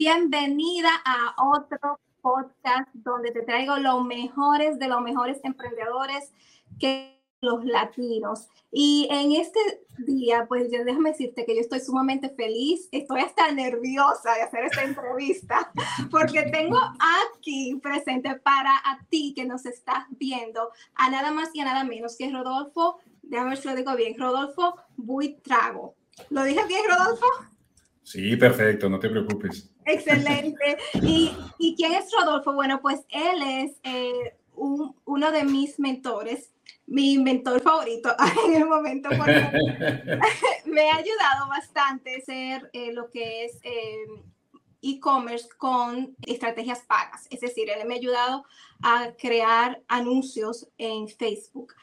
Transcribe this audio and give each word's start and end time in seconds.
Bienvenida 0.00 0.88
a 1.04 1.34
otro 1.36 2.00
podcast 2.22 2.88
donde 2.94 3.32
te 3.32 3.42
traigo 3.42 3.76
los 3.76 4.02
mejores 4.02 4.78
de 4.78 4.88
los 4.88 5.02
mejores 5.02 5.40
emprendedores 5.44 6.32
que 6.78 7.22
los 7.42 7.66
latinos. 7.66 8.48
Y 8.72 9.08
en 9.10 9.32
este 9.32 9.60
día, 9.98 10.46
pues 10.48 10.72
yo 10.72 10.86
déjame 10.86 11.10
decirte 11.10 11.44
que 11.44 11.54
yo 11.54 11.60
estoy 11.60 11.80
sumamente 11.80 12.30
feliz, 12.30 12.88
estoy 12.92 13.20
hasta 13.20 13.52
nerviosa 13.52 14.32
de 14.36 14.40
hacer 14.40 14.64
esta 14.64 14.84
entrevista, 14.84 15.70
porque 16.10 16.44
tengo 16.44 16.78
aquí 17.36 17.78
presente 17.82 18.36
para 18.36 18.70
a 18.70 19.04
ti 19.10 19.34
que 19.36 19.44
nos 19.44 19.66
estás 19.66 20.06
viendo, 20.12 20.70
a 20.94 21.10
nada 21.10 21.30
más 21.30 21.50
y 21.52 21.60
a 21.60 21.66
nada 21.66 21.84
menos 21.84 22.16
que 22.16 22.30
Rodolfo, 22.30 23.00
déjame 23.20 23.50
ver 23.50 23.58
si 23.58 23.68
lo 23.68 23.74
digo 23.74 23.94
bien, 23.96 24.18
Rodolfo 24.18 24.76
Buitrago. 24.96 25.94
¿Lo 26.30 26.44
dije 26.44 26.64
bien, 26.66 26.84
Rodolfo? 26.88 27.26
Sí, 28.10 28.36
perfecto, 28.36 28.88
no 28.88 28.98
te 28.98 29.08
preocupes. 29.08 29.70
Excelente. 29.84 30.78
¿Y, 30.94 31.30
¿y 31.60 31.76
quién 31.76 31.92
es 31.92 32.10
Rodolfo? 32.10 32.52
Bueno, 32.52 32.80
pues 32.80 33.02
él 33.08 33.40
es 33.40 33.78
eh, 33.84 34.36
un, 34.56 34.96
uno 35.04 35.30
de 35.30 35.44
mis 35.44 35.78
mentores 35.78 36.50
mi 36.88 37.18
mentor 37.18 37.62
favorito 37.62 38.12
en 38.46 38.54
el 38.54 38.66
momento 38.66 39.10
porque 39.16 39.32
me 40.64 40.90
ha 40.90 40.96
ayudado 40.96 41.48
bastante 41.48 42.16
a 42.16 42.20
ser 42.20 42.68
eh, 42.72 42.92
lo 42.92 43.08
que 43.10 43.44
es 43.44 43.60
em, 43.62 44.24
e-commerce 44.82 45.48
con 45.56 46.16
estrategias 46.26 46.80
pagas. 46.80 47.28
Es 47.30 47.40
decir, 47.40 47.70
él 47.70 47.86
me 47.86 47.94
ha 47.94 47.98
ayudado 47.98 48.44
a 48.82 49.12
crear 49.16 49.80
anuncios 49.86 50.68
en 50.78 51.06
Facebook. 51.06 51.74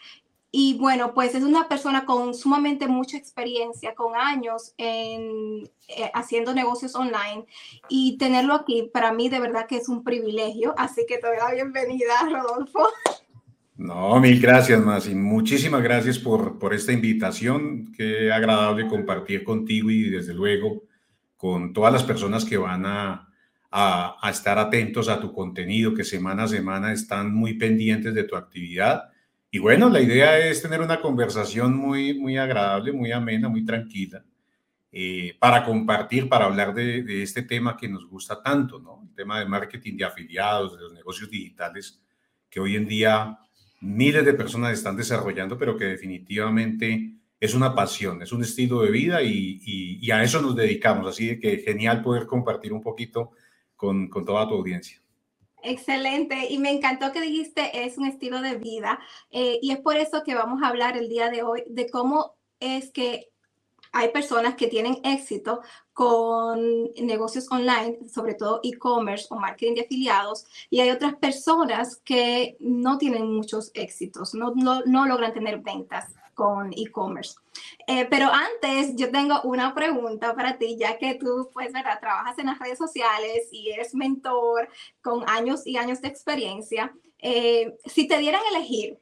Y 0.51 0.77
bueno, 0.77 1.13
pues 1.13 1.35
es 1.35 1.43
una 1.43 1.67
persona 1.67 2.05
con 2.05 2.33
sumamente 2.33 2.87
mucha 2.87 3.17
experiencia, 3.17 3.93
con 3.93 4.15
años 4.15 4.73
en 4.77 5.69
eh, 5.89 6.09
haciendo 6.13 6.53
negocios 6.53 6.95
online 6.95 7.45
y 7.89 8.17
tenerlo 8.17 8.53
aquí 8.53 8.89
para 8.93 9.11
mí 9.11 9.29
de 9.29 9.39
verdad 9.39 9.67
que 9.67 9.77
es 9.77 9.89
un 9.89 10.03
privilegio. 10.03 10.73
Así 10.77 11.05
que 11.07 11.17
te 11.17 11.27
doy 11.27 11.37
la 11.37 11.53
bienvenida, 11.53 12.13
Rodolfo. 12.31 12.87
No, 13.75 14.19
mil 14.19 14.41
gracias, 14.41 14.83
más 14.83 15.07
y 15.07 15.13
muchísimas 15.13 15.83
gracias 15.83 16.17
por, 16.17 16.57
por 16.57 16.73
esta 16.73 16.91
invitación. 16.91 17.91
Qué 17.95 18.31
agradable 18.31 18.87
compartir 18.87 19.43
contigo 19.43 19.91
y 19.91 20.09
desde 20.09 20.33
luego 20.33 20.83
con 21.35 21.73
todas 21.73 21.93
las 21.93 22.03
personas 22.03 22.43
que 22.43 22.57
van 22.57 22.85
a, 22.85 23.29
a, 23.69 24.17
a, 24.19 24.31
estar 24.31 24.57
atentos 24.57 25.09
a 25.09 25.19
tu 25.19 25.31
contenido, 25.31 25.93
que 25.93 26.03
semana 26.03 26.43
a 26.43 26.47
semana 26.47 26.91
están 26.91 27.35
muy 27.35 27.53
pendientes 27.53 28.15
de 28.15 28.23
tu 28.23 28.35
actividad. 28.35 29.11
Y 29.49 29.59
bueno, 29.59 29.89
la 29.89 30.01
idea 30.01 30.37
es 30.39 30.61
tener 30.61 30.81
una 30.81 31.01
conversación 31.01 31.75
muy, 31.75 32.13
muy 32.13 32.37
agradable, 32.37 32.91
muy 32.91 33.11
amena, 33.11 33.47
muy 33.47 33.63
tranquila, 33.63 34.23
eh, 34.91 35.35
para 35.39 35.63
compartir, 35.63 36.27
para 36.27 36.45
hablar 36.45 36.73
de, 36.73 37.23
este 37.23 37.43
tema 37.43 37.77
que 37.77 37.87
nos 37.87 38.07
gusta 38.07 38.41
tanto, 38.43 38.79
¿no? 38.79 39.03
El 39.07 39.15
tema 39.15 39.39
de 39.39 39.45
marketing 39.45 39.97
de 39.97 40.05
afiliados, 40.05 40.75
de 40.75 40.83
los 40.83 40.93
negocios 40.93 41.29
digitales, 41.29 42.01
que 42.49 42.59
hoy 42.59 42.75
en 42.75 42.87
día 42.87 43.39
miles 43.81 44.25
de 44.25 44.33
personas 44.33 44.73
están 44.73 44.97
desarrollando, 44.97 45.57
pero 45.57 45.77
que 45.77 45.85
definitivamente 45.85 47.13
es 47.39 47.53
una 47.53 47.75
pasión, 47.75 48.21
es 48.21 48.31
un 48.31 48.41
estilo 48.41 48.81
de 48.81 48.91
vida 48.91 49.21
y, 49.21 50.09
a 50.11 50.23
eso 50.23 50.41
nos 50.41 50.55
dedicamos. 50.55 51.07
Así 51.07 51.39
que 51.39 51.57
genial 51.57 52.01
poder 52.01 52.25
compartir 52.25 52.73
un 52.73 52.81
poquito 52.81 53.31
con, 53.75 54.09
toda 54.09 54.47
tu 54.47 54.55
audiencia. 54.55 54.99
Excelente, 55.69 56.47
y 56.49 56.59
me 56.59 56.71
encantó 56.71 57.11
que 57.11 57.19
dijiste 57.19 57.83
es 57.85 57.97
un 57.97 58.05
estilo 58.05 58.39
de 58.39 58.55
vida 58.55 58.99
eh, 59.31 59.59
y 59.61 59.71
es 59.71 59.79
por 59.79 59.97
eso 59.97 60.23
que 60.23 60.33
vamos 60.33 60.63
a 60.63 60.69
hablar 60.69 60.95
el 60.95 61.09
día 61.09 61.29
de 61.29 61.43
hoy 61.43 61.65
de 61.67 61.89
cómo 61.89 62.35
es 62.61 62.89
que 62.89 63.31
hay 63.91 64.13
personas 64.13 64.55
que 64.55 64.67
tienen 64.67 65.01
éxito 65.03 65.59
con 65.91 66.85
negocios 67.01 67.51
online, 67.51 67.97
sobre 68.07 68.35
todo 68.35 68.61
e-commerce 68.63 69.27
o 69.29 69.35
marketing 69.35 69.75
de 69.75 69.81
afiliados, 69.81 70.45
y 70.69 70.79
hay 70.79 70.89
otras 70.89 71.15
personas 71.15 71.97
que 71.97 72.55
no 72.61 72.97
tienen 72.97 73.29
muchos 73.29 73.71
éxitos, 73.73 74.35
no, 74.35 74.53
no, 74.55 75.05
logran 75.05 75.33
tener 75.33 75.59
ventas 75.59 76.13
con 76.37 76.71
e-commerce. 76.73 77.35
Eh, 77.87 78.05
pero 78.05 78.27
antes, 78.27 78.95
yo 78.95 79.09
tengo 79.09 79.41
una 79.41 79.73
pregunta 79.73 80.35
para 80.35 80.59
ti, 80.59 80.77
ya 80.77 80.99
que 80.99 81.15
tú, 81.15 81.49
pues, 81.51 81.73
¿verdad? 81.73 81.99
Trabajas 81.99 82.37
en 82.37 82.45
las 82.45 82.59
redes 82.59 82.77
sociales 82.77 83.49
y 83.51 83.71
eres 83.71 83.95
mentor 83.95 84.69
con 85.01 85.27
años 85.27 85.65
y 85.65 85.77
años 85.77 85.99
de 85.99 86.09
experiencia. 86.09 86.93
Eh, 87.17 87.75
si 87.85 88.07
te 88.07 88.19
dieran 88.19 88.41
elegir 88.53 88.99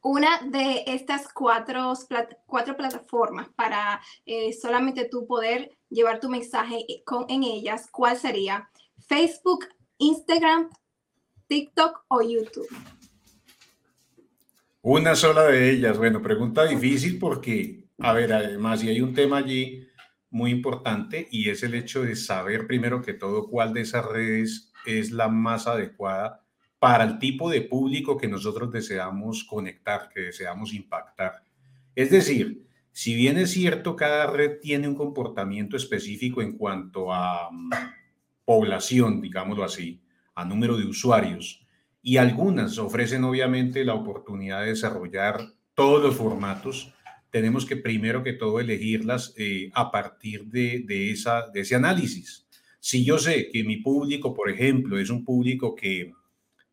una 0.00 0.40
de 0.46 0.84
estas 0.86 1.30
cuatro, 1.30 1.92
plataformas 2.48 3.50
para 3.54 4.00
eh, 4.24 4.54
solamente 4.54 5.04
tú 5.04 5.26
poder 5.26 5.76
llevar 5.90 6.20
tu 6.20 6.30
mensaje 6.30 6.86
con, 7.04 7.26
en 7.28 7.42
ellas, 7.42 7.86
¿cuál 7.92 8.16
sería? 8.16 8.70
Facebook, 9.06 9.66
Instagram, 9.98 10.70
TikTok 11.48 12.02
o 12.08 12.22
YouTube. 12.22 12.68
Una 14.86 15.14
sola 15.14 15.44
de 15.44 15.70
ellas. 15.70 15.96
Bueno, 15.96 16.20
pregunta 16.20 16.66
difícil 16.66 17.18
porque, 17.18 17.86
a 18.00 18.12
ver, 18.12 18.34
además, 18.34 18.84
y 18.84 18.90
hay 18.90 19.00
un 19.00 19.14
tema 19.14 19.38
allí 19.38 19.88
muy 20.28 20.50
importante 20.50 21.26
y 21.30 21.48
es 21.48 21.62
el 21.62 21.72
hecho 21.72 22.02
de 22.02 22.14
saber 22.14 22.66
primero 22.66 23.00
que 23.00 23.14
todo 23.14 23.48
cuál 23.48 23.72
de 23.72 23.80
esas 23.80 24.04
redes 24.04 24.74
es 24.84 25.10
la 25.10 25.28
más 25.30 25.66
adecuada 25.66 26.44
para 26.78 27.04
el 27.04 27.18
tipo 27.18 27.48
de 27.48 27.62
público 27.62 28.18
que 28.18 28.28
nosotros 28.28 28.70
deseamos 28.70 29.44
conectar, 29.44 30.10
que 30.12 30.20
deseamos 30.20 30.74
impactar. 30.74 31.42
Es 31.94 32.10
decir, 32.10 32.66
si 32.92 33.14
bien 33.14 33.38
es 33.38 33.52
cierto, 33.52 33.96
cada 33.96 34.26
red 34.26 34.58
tiene 34.60 34.86
un 34.86 34.96
comportamiento 34.96 35.78
específico 35.78 36.42
en 36.42 36.58
cuanto 36.58 37.10
a 37.10 37.48
mm, 37.50 37.70
población, 38.44 39.22
digámoslo 39.22 39.64
así, 39.64 40.02
a 40.34 40.44
número 40.44 40.76
de 40.76 40.84
usuarios, 40.84 41.63
y 42.06 42.18
algunas 42.18 42.76
ofrecen 42.76 43.24
obviamente 43.24 43.82
la 43.82 43.94
oportunidad 43.94 44.60
de 44.60 44.68
desarrollar 44.68 45.40
todos 45.72 46.02
los 46.02 46.14
formatos, 46.14 46.92
tenemos 47.30 47.64
que 47.64 47.76
primero 47.76 48.22
que 48.22 48.34
todo 48.34 48.60
elegirlas 48.60 49.32
eh, 49.38 49.70
a 49.72 49.90
partir 49.90 50.44
de, 50.44 51.10
esa, 51.10 51.48
de 51.48 51.62
ese 51.62 51.74
análisis. 51.74 52.46
Si 52.78 53.06
yo 53.06 53.16
sé 53.16 53.48
que 53.50 53.64
mi 53.64 53.78
público, 53.78 54.34
por 54.34 54.50
ejemplo, 54.50 54.98
es 54.98 55.08
un 55.08 55.24
público 55.24 55.74
que 55.74 56.12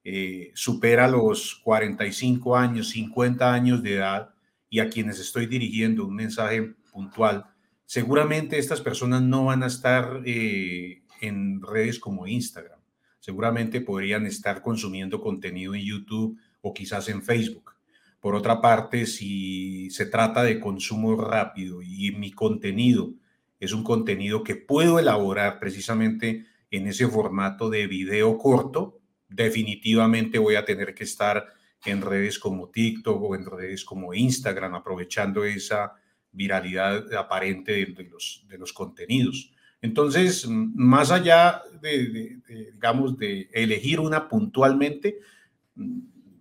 eh, 0.03 0.51
supera 0.53 1.07
los 1.07 1.55
45 1.63 2.57
años, 2.57 2.89
50 2.89 3.53
años 3.53 3.81
de 3.81 3.95
edad 3.95 4.33
y 4.69 4.79
a 4.79 4.89
quienes 4.89 5.17
estoy 5.17 5.45
dirigiendo 5.45 6.05
un 6.05 6.15
mensaje 6.15 6.73
puntual, 6.91 7.45
seguramente 7.85 8.59
estas 8.59 8.81
personas 8.81 9.21
no 9.21 9.45
van 9.45 9.63
a 9.63 9.67
estar 9.67 10.23
eh, 10.25 11.03
en 11.21 11.61
redes 11.61 11.99
como 11.99 12.27
Instagram. 12.27 12.80
Seguramente 13.21 13.81
podrían 13.81 14.25
estar 14.25 14.61
consumiendo 14.63 15.21
contenido 15.21 15.75
en 15.75 15.83
YouTube 15.83 16.37
o 16.61 16.73
quizás 16.73 17.07
en 17.07 17.21
Facebook. 17.21 17.75
Por 18.19 18.35
otra 18.35 18.59
parte, 18.59 19.05
si 19.05 19.89
se 19.91 20.07
trata 20.07 20.43
de 20.43 20.59
consumo 20.59 21.15
rápido 21.15 21.81
y 21.83 22.11
mi 22.11 22.31
contenido 22.31 23.13
es 23.59 23.73
un 23.73 23.83
contenido 23.83 24.43
que 24.43 24.55
puedo 24.55 24.97
elaborar 24.97 25.59
precisamente 25.59 26.47
en 26.71 26.87
ese 26.87 27.07
formato 27.07 27.69
de 27.69 27.85
video 27.85 28.39
corto, 28.39 28.99
definitivamente 29.29 30.39
voy 30.39 30.55
a 30.55 30.65
tener 30.65 30.95
que 30.95 31.03
estar 31.03 31.45
en 31.85 32.01
redes 32.01 32.39
como 32.39 32.69
TikTok 32.69 33.21
o 33.21 33.35
en 33.35 33.45
redes 33.45 33.85
como 33.85 34.15
Instagram, 34.15 34.73
aprovechando 34.73 35.45
esa 35.45 35.93
viralidad 36.31 37.13
aparente 37.13 37.85
de, 37.85 38.03
los, 38.03 38.45
de 38.47 38.57
los 38.57 38.73
contenidos. 38.73 39.51
Entonces, 39.81 40.47
más 40.47 41.11
allá 41.11 41.61
de, 41.81 42.39
digamos, 42.73 43.17
de 43.17 43.49
elegir 43.51 43.99
una 43.99 44.29
puntualmente, 44.29 45.17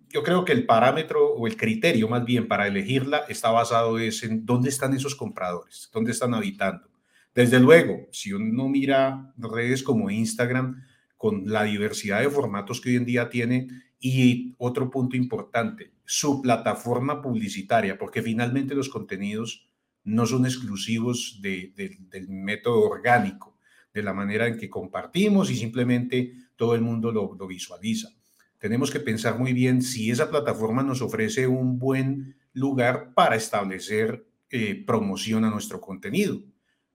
yo 0.09 0.23
creo 0.23 0.45
que 0.45 0.51
el 0.51 0.65
parámetro 0.65 1.33
o 1.33 1.47
el 1.47 1.57
criterio 1.57 2.07
más 2.07 2.23
bien 2.23 2.47
para 2.47 2.67
elegirla 2.67 3.23
está 3.29 3.49
basado 3.49 3.97
es 3.97 4.23
en 4.23 4.45
dónde 4.45 4.69
están 4.69 4.93
esos 4.93 5.15
compradores, 5.15 5.89
dónde 5.91 6.11
están 6.11 6.33
habitando. 6.33 6.89
Desde 7.33 7.59
luego, 7.59 8.07
si 8.11 8.33
uno 8.33 8.67
mira 8.67 9.33
redes 9.37 9.83
como 9.83 10.09
Instagram, 10.09 10.83
con 11.15 11.43
la 11.45 11.63
diversidad 11.63 12.21
de 12.21 12.29
formatos 12.29 12.81
que 12.81 12.89
hoy 12.89 12.95
en 12.95 13.05
día 13.05 13.29
tiene 13.29 13.67
y 13.99 14.55
otro 14.57 14.89
punto 14.89 15.15
importante, 15.15 15.93
su 16.03 16.41
plataforma 16.41 17.21
publicitaria, 17.21 17.97
porque 17.97 18.21
finalmente 18.21 18.75
los 18.75 18.89
contenidos 18.89 19.70
no 20.03 20.25
son 20.25 20.45
exclusivos 20.45 21.39
de, 21.41 21.73
del 21.75 22.29
método 22.29 22.81
orgánico, 22.81 23.57
de 23.93 24.03
la 24.03 24.13
manera 24.13 24.47
en 24.47 24.57
que 24.57 24.69
compartimos 24.69 25.51
y 25.51 25.55
simplemente 25.55 26.33
todo 26.55 26.75
el 26.75 26.81
mundo 26.81 27.11
lo, 27.11 27.35
lo 27.35 27.47
visualiza. 27.47 28.09
Tenemos 28.57 28.91
que 28.91 28.99
pensar 28.99 29.37
muy 29.37 29.53
bien 29.53 29.81
si 29.81 30.11
esa 30.11 30.29
plataforma 30.29 30.83
nos 30.83 31.01
ofrece 31.01 31.47
un 31.47 31.79
buen 31.79 32.35
lugar 32.53 33.13
para 33.13 33.35
establecer 33.35 34.25
eh, 34.49 34.83
promoción 34.85 35.45
a 35.45 35.49
nuestro 35.49 35.81
contenido. 35.81 36.41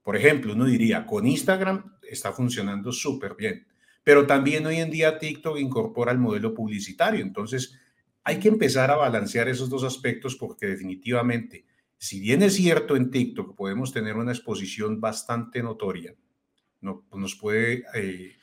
Por 0.03 0.17
ejemplo, 0.17 0.53
uno 0.53 0.67
diría, 0.67 1.05
con 1.07 1.27
Instagram 1.27 1.97
está 2.09 2.33
funcionando 2.33 2.93
súper 2.93 3.35
bien 3.35 3.67
pero 4.07 4.25
también 4.25 4.65
hoy 4.65 4.77
en 4.77 4.89
día 4.89 5.19
TikTok 5.19 5.59
incorpora 5.59 6.13
el 6.13 6.19
modelo 6.19 6.55
publicitario. 6.55 7.23
Entonces, 7.23 7.77
hay 8.23 8.39
que 8.39 8.47
empezar 8.47 8.89
a 8.93 8.95
balancear 8.95 9.49
esos 9.49 9.69
dos 9.69 9.83
aspectos 9.83 10.37
porque 10.37 10.67
definitivamente, 10.67 11.66
si 11.99 12.21
bien 12.21 12.43
es 12.43 12.55
cierto 12.55 12.97
en 12.97 13.11
TikTok 13.11 13.57
podemos 13.57 13.93
tener 13.93 14.17
una 14.17 14.33
exposición 14.33 15.01
bastante 15.01 15.63
notoria, 15.63 16.15
nos 16.81 17.35
puede 17.37 17.85
eh, 17.95 18.37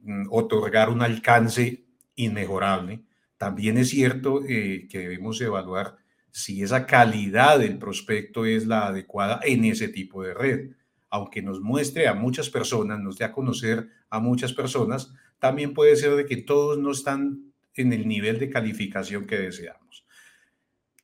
mm, 0.00 0.26
otorgar 0.30 0.90
un 0.90 1.02
alcance 1.02 1.84
inmejorable. 2.14 3.04
También 3.36 3.78
es 3.78 3.90
cierto 3.90 4.42
eh, 4.44 4.86
que 4.90 4.98
debemos 4.98 5.40
evaluar 5.40 5.96
si 6.30 6.62
esa 6.62 6.86
calidad 6.86 7.58
del 7.58 7.78
prospecto 7.78 8.44
es 8.44 8.66
la 8.66 8.86
adecuada 8.86 9.40
en 9.44 9.64
ese 9.64 9.88
tipo 9.88 10.22
de 10.22 10.34
red. 10.34 10.70
Aunque 11.10 11.42
nos 11.42 11.60
muestre 11.60 12.06
a 12.06 12.14
muchas 12.14 12.50
personas, 12.50 13.00
nos 13.00 13.16
dé 13.16 13.24
a 13.24 13.32
conocer 13.32 13.88
a 14.10 14.20
muchas 14.20 14.52
personas, 14.52 15.12
también 15.38 15.72
puede 15.72 15.96
ser 15.96 16.14
de 16.16 16.26
que 16.26 16.36
todos 16.36 16.78
no 16.78 16.90
están 16.90 17.52
en 17.74 17.92
el 17.92 18.06
nivel 18.06 18.38
de 18.38 18.50
calificación 18.50 19.26
que 19.26 19.38
deseamos. 19.38 19.87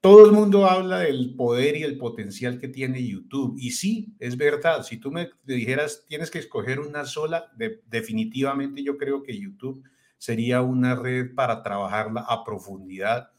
Todo 0.04 0.26
el 0.26 0.32
mundo 0.32 0.66
habla 0.66 0.98
del 0.98 1.34
poder 1.34 1.78
y 1.78 1.82
el 1.82 1.96
potencial 1.96 2.60
que 2.60 2.68
tiene 2.68 3.02
YouTube. 3.02 3.56
Y 3.58 3.70
sí, 3.70 4.14
es 4.18 4.36
verdad. 4.36 4.82
Si 4.82 4.98
tú 4.98 5.10
me 5.10 5.30
dijeras, 5.44 6.04
tienes 6.06 6.30
que 6.30 6.38
escoger 6.38 6.78
una 6.78 7.06
sola, 7.06 7.50
definitivamente 7.86 8.82
yo 8.82 8.98
creo 8.98 9.22
que 9.22 9.40
YouTube 9.40 9.82
sería 10.18 10.60
una 10.60 10.94
red 10.94 11.34
para 11.34 11.62
trabajarla 11.62 12.20
a 12.28 12.44
profundidad 12.44 13.30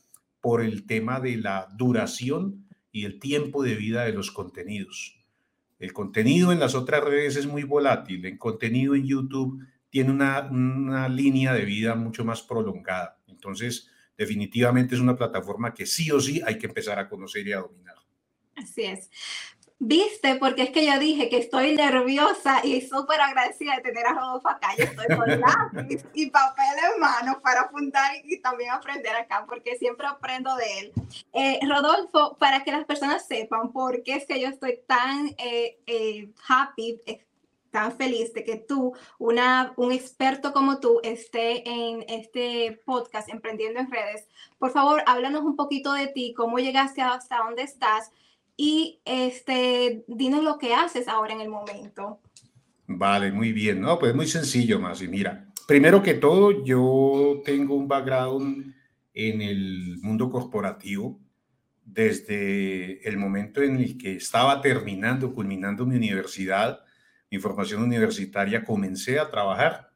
por 0.42 0.64
el 0.64 0.88
tema 0.88 1.20
de 1.20 1.38
la 1.38 1.68
duración 1.78 2.66
y 2.92 3.06
el 3.06 3.20
tiempo 3.20 3.62
de 3.62 3.76
vida 3.76 4.04
de 4.04 4.14
los 4.14 4.32
contenidos. 4.32 5.24
El 5.78 5.94
contenido 5.94 6.52
en 6.52 6.60
las 6.60 6.74
otras 6.74 7.04
redes 7.04 7.36
es 7.36 7.46
muy 7.46 7.62
volátil. 7.62 8.26
El 8.26 8.40
contenido 8.40 8.96
en 8.96 9.06
YouTube 9.06 9.64
tiene 9.92 10.10
una, 10.10 11.10
línea 11.10 11.54
de 11.54 11.64
vida 11.64 11.94
mucho 11.94 12.26
más 12.26 12.42
prolongada. 12.42 13.20
Entonces, 13.28 13.92
definitivamente 14.18 14.96
es 14.96 15.02
una 15.02 15.16
plataforma 15.16 15.74
que 15.74 15.86
sí 15.86 16.12
o 16.12 16.20
sí 16.20 16.42
hay 16.46 16.58
que 16.58 16.68
empezar 16.68 17.00
a 17.00 17.10
conocer 17.10 17.48
y 17.48 17.54
a 17.54 17.60
dominar. 17.60 17.96
Así 18.56 18.84
es. 18.84 19.10
Viste, 19.78 20.36
porque 20.36 20.64
es 20.64 20.70
que 20.70 20.86
yo 20.86 20.98
dije 21.00 21.28
que 21.28 21.38
estoy 21.38 21.76
nerviosa 21.76 22.66
y 22.66 22.80
súper 22.80 23.20
agradecida 23.20 23.76
de 23.76 23.82
tener 23.82 24.08
a 24.08 24.14
Rodolfo 24.14 24.48
acá. 24.48 24.70
Yo 24.78 24.86
estoy 24.86 25.06
con 25.18 25.28
lápiz 25.42 26.06
y 26.14 26.30
papel 26.30 26.66
en 26.94 27.02
mano 27.02 27.42
para 27.42 27.62
apuntar 27.62 28.14
y 28.24 28.40
también 28.40 28.72
aprender 28.72 29.14
acá, 29.14 29.46
porque 29.46 29.76
siempre 29.76 30.08
aprendo 30.08 30.56
de 30.56 30.80
él. 30.80 30.94
Eh, 31.34 31.60
Rodolfo, 31.68 32.38
para 32.40 32.64
que 32.64 32.72
las 32.72 32.86
personas 32.86 33.28
sepan 33.28 33.74
por 33.74 34.02
qué 34.04 34.16
es 34.16 34.26
que 34.26 34.40
yo 34.40 34.48
estoy 34.48 34.80
tan 34.88 35.36
eh, 35.38 35.78
eh, 35.86 36.30
happy, 36.48 37.02
tan 37.76 37.92
feliz 37.92 38.34
de 38.34 38.46
que 38.46 38.56
tú, 38.56 38.94
una, 39.20 39.74
un 39.76 39.92
experto 39.92 40.54
como 40.54 40.80
tú, 40.80 41.02
esté 41.04 41.70
en 41.70 42.06
este 42.08 42.80
podcast 42.86 43.28
Emprendiendo 43.28 43.82
en 43.82 43.92
Redes. 43.92 44.30
Por 44.58 44.72
favor, 44.72 45.04
háblanos 45.06 45.42
un 45.42 45.58
poquito 45.58 45.92
de 45.92 46.08
ti, 46.08 46.34
cómo 46.38 46.58
llegaste 46.58 47.02
hasta 47.02 47.40
dónde 47.40 47.64
estás 47.64 48.12
y 48.56 49.02
este, 49.04 50.06
dinos 50.08 50.42
lo 50.42 50.58
que 50.58 50.74
haces 50.74 51.10
ahora 51.10 51.34
en 51.34 51.42
el 51.42 51.50
momento. 51.50 52.22
Vale, 52.88 53.34
muy 53.34 53.52
bien. 53.52 53.82
No, 53.82 54.00
pues 54.00 54.16
muy 54.16 54.28
sencillo, 54.28 54.80
más. 54.80 55.02
Y 55.02 55.10
mira, 55.10 55.46
primero 55.68 56.02
que 56.02 56.14
todo, 56.14 56.64
yo 56.64 57.42
tengo 57.44 57.76
un 57.76 57.90
background 57.90 58.74
en 59.14 59.42
el 59.42 59.98
mundo 60.02 60.30
corporativo 60.30 61.20
desde 61.84 63.06
el 63.06 63.18
momento 63.18 63.62
en 63.62 63.76
el 63.76 63.98
que 63.98 64.16
estaba 64.16 64.62
terminando, 64.62 65.34
culminando 65.34 65.86
mi 65.86 65.98
universidad 65.98 66.86
mi 67.38 67.84
universitaria, 67.84 68.64
comencé 68.64 69.20
a 69.20 69.30
trabajar. 69.30 69.92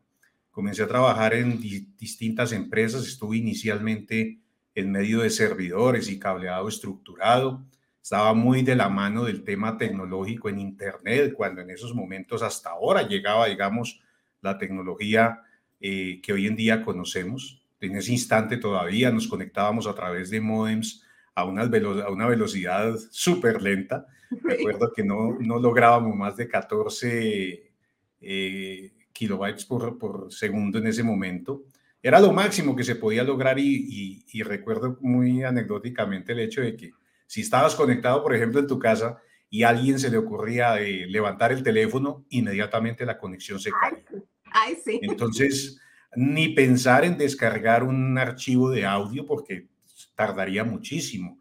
Comencé 0.52 0.84
a 0.84 0.88
trabajar 0.88 1.34
en 1.34 1.60
distintas 1.60 2.52
empresas. 2.52 3.08
Estuve 3.08 3.38
inicialmente 3.38 4.40
en 4.76 4.92
medio 4.92 5.22
de 5.22 5.30
servidores 5.30 6.10
y 6.10 6.20
cableado 6.20 6.68
estructurado. 6.68 7.66
Estaba 8.02 8.34
muy 8.34 8.64
de 8.64 8.76
la 8.76 8.90
mano 8.90 9.24
del 9.24 9.44
tema 9.44 9.78
tecnológico 9.78 10.50
en 10.50 10.60
Internet, 10.60 11.34
cuando 11.34 11.62
en 11.62 11.70
esos 11.70 11.94
momentos 11.94 12.42
hasta 12.42 12.72
ahora 12.72 13.08
llegaba, 13.08 13.48
digamos, 13.48 14.02
la 14.42 14.58
tecnología 14.58 15.42
eh, 15.80 16.20
que 16.22 16.34
hoy 16.34 16.48
en 16.48 16.56
día 16.56 16.84
conocemos. 16.84 17.64
En 17.80 17.96
ese 17.96 18.12
instante 18.12 18.58
todavía 18.58 19.12
nos 19.12 19.28
conectábamos 19.28 19.88
a 19.88 19.96
través 19.96 20.30
de 20.30 20.42
modems 20.42 21.04
a 21.40 21.46
una, 21.46 21.64
a 21.64 22.10
una 22.10 22.28
velocidad 22.28 22.96
súper 23.12 23.62
lenta 23.62 24.06
Recuerdo 24.44 24.92
que 24.94 25.04
no, 25.04 25.38
no 25.40 25.60
lográbamos 25.60 26.16
más 26.16 26.38
de 26.38 26.48
14 26.48 27.72
eh, 28.22 28.92
kilobytes 29.12 29.66
por, 29.66 29.98
por, 29.98 30.32
segundo 30.32 30.78
en 30.78 30.88
ese 30.88 31.04
momento. 31.04 31.64
Era 32.02 32.20
lo 32.20 32.32
máximo 32.32 32.76
que 32.76 32.84
se 32.84 32.96
podía 32.96 33.24
lograr 33.24 33.60
y, 33.60 34.24
y, 34.32 34.44
recuerdo 34.44 34.98
muy 35.02 35.44
anecdóticamente 35.44 36.32
el 36.32 36.40
hecho 36.40 36.62
de 36.62 36.78
que 36.78 36.92
si 37.28 37.42
estabas 37.42 37.76
conectado, 37.76 38.24
por 38.24 38.34
ejemplo, 38.34 38.60
en 38.60 38.68
tu 38.68 38.80
casa 38.80 39.22
y 39.50 39.64
a 39.64 39.70
alguien 39.70 40.00
se 40.00 40.10
le 40.10 40.18
ocurría 40.18 40.80
eh, 40.80 41.06
levantar 41.08 41.52
el 41.52 41.64
teléfono, 41.64 42.26
inmediatamente 42.30 43.06
la 43.06 43.18
conexión 43.18 43.60
se. 43.60 43.72
Ay, 44.46 44.78
sí. 44.84 45.00
Entonces, 45.02 45.82
ni 46.16 46.50
pensar 46.50 47.04
en 47.04 47.18
descargar 47.18 47.84
un 47.84 48.18
archivo 48.18 48.70
de 48.70 48.86
audio 48.86 49.26
porque 49.26 49.68
tardaría 50.20 50.66
muchísimo. 50.66 51.40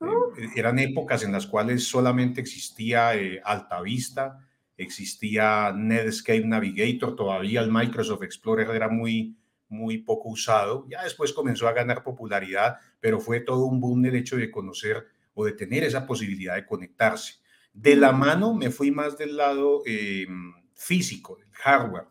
Eh, 0.00 0.48
eran 0.56 0.80
épocas 0.80 1.22
en 1.22 1.30
las 1.30 1.46
cuales 1.46 1.86
solamente 1.86 2.40
existía 2.40 3.14
eh, 3.14 3.40
Altavista, 3.44 4.44
existía 4.76 5.72
Netscape 5.72 6.44
Navigator, 6.44 7.14
todavía 7.14 7.60
el 7.60 7.70
Microsoft 7.70 8.24
Explorer 8.24 8.68
era 8.70 8.88
muy, 8.88 9.36
muy 9.68 9.98
poco 9.98 10.30
usado. 10.30 10.88
Ya 10.90 11.04
después 11.04 11.32
comenzó 11.32 11.68
a 11.68 11.72
ganar 11.72 12.02
popularidad, 12.02 12.78
pero 12.98 13.20
fue 13.20 13.38
todo 13.38 13.64
un 13.64 13.78
boom 13.78 14.06
el 14.06 14.16
hecho 14.16 14.36
de 14.36 14.50
conocer 14.50 15.06
o 15.34 15.44
de 15.44 15.52
tener 15.52 15.84
esa 15.84 16.04
posibilidad 16.04 16.56
de 16.56 16.66
conectarse. 16.66 17.34
De 17.72 17.94
la 17.94 18.10
mano 18.10 18.54
me 18.54 18.70
fui 18.72 18.90
más 18.90 19.16
del 19.16 19.36
lado 19.36 19.82
em, 19.86 20.52
físico, 20.74 21.36
del 21.36 21.52
hardware, 21.52 22.08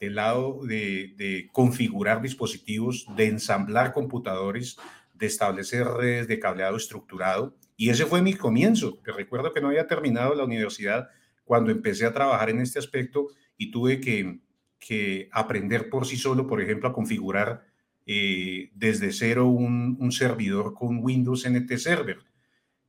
del 0.00 0.14
lado 0.14 0.64
de, 0.64 1.12
de 1.18 1.50
configurar 1.52 2.22
dispositivos, 2.22 3.04
de 3.16 3.26
ensamblar 3.26 3.92
computadores, 3.92 4.78
de 5.18 5.26
establecer 5.26 5.86
redes 5.86 6.28
de 6.28 6.38
cableado 6.38 6.76
estructurado. 6.76 7.56
Y 7.76 7.90
ese 7.90 8.06
fue 8.06 8.22
mi 8.22 8.34
comienzo. 8.34 8.98
Te 9.04 9.12
recuerdo 9.12 9.52
que 9.52 9.60
no 9.60 9.68
había 9.68 9.86
terminado 9.86 10.34
la 10.34 10.44
universidad 10.44 11.08
cuando 11.44 11.70
empecé 11.70 12.06
a 12.06 12.12
trabajar 12.12 12.50
en 12.50 12.60
este 12.60 12.78
aspecto 12.78 13.28
y 13.56 13.70
tuve 13.70 14.00
que, 14.00 14.40
que 14.78 15.28
aprender 15.32 15.88
por 15.90 16.06
sí 16.06 16.16
solo, 16.16 16.46
por 16.46 16.60
ejemplo, 16.60 16.88
a 16.88 16.92
configurar 16.92 17.66
eh, 18.06 18.70
desde 18.74 19.12
cero 19.12 19.46
un, 19.48 19.96
un, 20.00 20.12
servidor 20.12 20.72
con 20.74 21.04
Windows 21.04 21.46
NT 21.48 21.76
Server, 21.76 22.18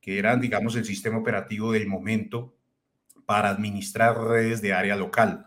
que 0.00 0.18
era, 0.18 0.36
digamos, 0.36 0.76
el 0.76 0.84
sistema 0.84 1.18
operativo 1.18 1.72
del 1.72 1.86
momento 1.86 2.56
para 3.26 3.50
administrar 3.50 4.18
redes 4.18 4.62
de 4.62 4.72
área 4.72 4.96
local. 4.96 5.46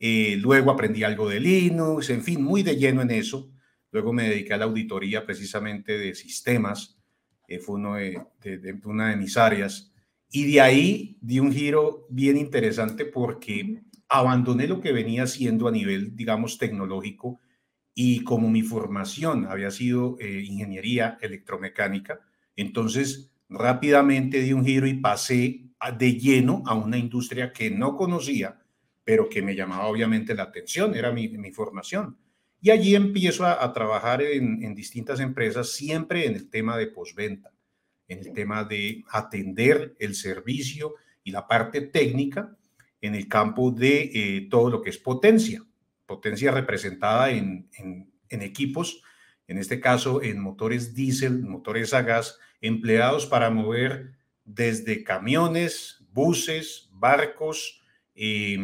Eh, 0.00 0.36
luego 0.40 0.70
aprendí 0.70 1.04
algo 1.04 1.28
de 1.28 1.40
Linux, 1.40 2.10
en 2.10 2.22
fin, 2.22 2.42
muy 2.42 2.62
de 2.62 2.76
lleno 2.76 3.02
en 3.02 3.10
eso. 3.10 3.53
Luego 3.94 4.12
me 4.12 4.28
dediqué 4.28 4.54
a 4.54 4.56
la 4.56 4.64
auditoría 4.64 5.24
precisamente 5.24 5.96
de 5.96 6.16
sistemas, 6.16 6.98
eh, 7.46 7.60
fue 7.60 7.76
una 7.76 9.10
de 9.10 9.16
mis 9.16 9.36
áreas. 9.36 9.92
Y 10.32 10.50
de 10.50 10.60
ahí 10.60 11.16
di 11.20 11.38
un 11.38 11.52
giro 11.52 12.04
bien 12.10 12.36
interesante 12.36 13.04
porque 13.04 13.82
abandoné 14.08 14.66
lo 14.66 14.80
que 14.80 14.90
venía 14.90 15.22
haciendo 15.22 15.68
a 15.68 15.70
nivel, 15.70 16.16
digamos, 16.16 16.58
tecnológico 16.58 17.38
y 17.94 18.24
como 18.24 18.50
mi 18.50 18.62
formación 18.62 19.46
había 19.48 19.70
sido 19.70 20.16
eh, 20.18 20.42
ingeniería 20.44 21.16
electromecánica, 21.20 22.18
entonces 22.56 23.32
rápidamente 23.48 24.40
di 24.40 24.52
un 24.54 24.64
giro 24.64 24.88
y 24.88 24.94
pasé 24.94 25.68
de 25.96 26.18
lleno 26.18 26.64
a 26.66 26.74
una 26.74 26.98
industria 26.98 27.52
que 27.52 27.70
no 27.70 27.94
conocía, 27.94 28.60
pero 29.04 29.28
que 29.28 29.40
me 29.40 29.54
llamaba 29.54 29.86
obviamente 29.86 30.34
la 30.34 30.42
atención, 30.42 30.96
era 30.96 31.12
mi 31.12 31.52
formación. 31.52 32.18
Y 32.64 32.70
allí 32.70 32.94
empiezo 32.94 33.44
a, 33.44 33.72
trabajar 33.74 34.22
en, 34.22 34.74
distintas 34.74 35.20
empresas, 35.20 35.72
siempre 35.72 36.24
en 36.24 36.34
el 36.34 36.48
tema 36.48 36.78
de 36.78 36.86
postventa, 36.86 37.52
en 38.08 38.20
el 38.20 38.32
tema 38.32 38.64
de 38.64 39.04
atender 39.10 39.94
el 39.98 40.14
servicio 40.14 40.94
y 41.22 41.30
la 41.30 41.46
parte 41.46 41.82
técnica 41.82 42.56
en 43.02 43.16
el 43.16 43.28
campo 43.28 43.70
de 43.70 44.10
eh, 44.14 44.48
todo 44.50 44.70
lo 44.70 44.80
que 44.80 44.88
es 44.88 44.96
potencia, 44.96 45.62
potencia 46.06 46.52
representada 46.52 47.32
en, 47.32 47.68
en 47.76 48.42
equipos, 48.42 49.02
en 49.46 49.58
este 49.58 49.78
caso 49.78 50.22
en 50.22 50.40
motores 50.40 50.94
diésel, 50.94 51.42
motores 51.42 51.92
a 51.92 52.00
gas, 52.00 52.38
empleados 52.62 53.26
para 53.26 53.50
mover 53.50 54.12
desde 54.42 55.04
camiones, 55.04 56.02
buses, 56.12 56.88
barcos, 56.92 57.82
eh, 58.14 58.56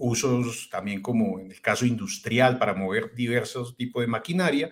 usos 0.00 0.68
también 0.70 1.02
como 1.02 1.38
en 1.38 1.50
el 1.50 1.60
caso 1.60 1.86
industrial 1.86 2.58
para 2.58 2.74
mover 2.74 3.14
diversos 3.14 3.76
tipos 3.76 4.02
de 4.02 4.08
maquinaria 4.08 4.70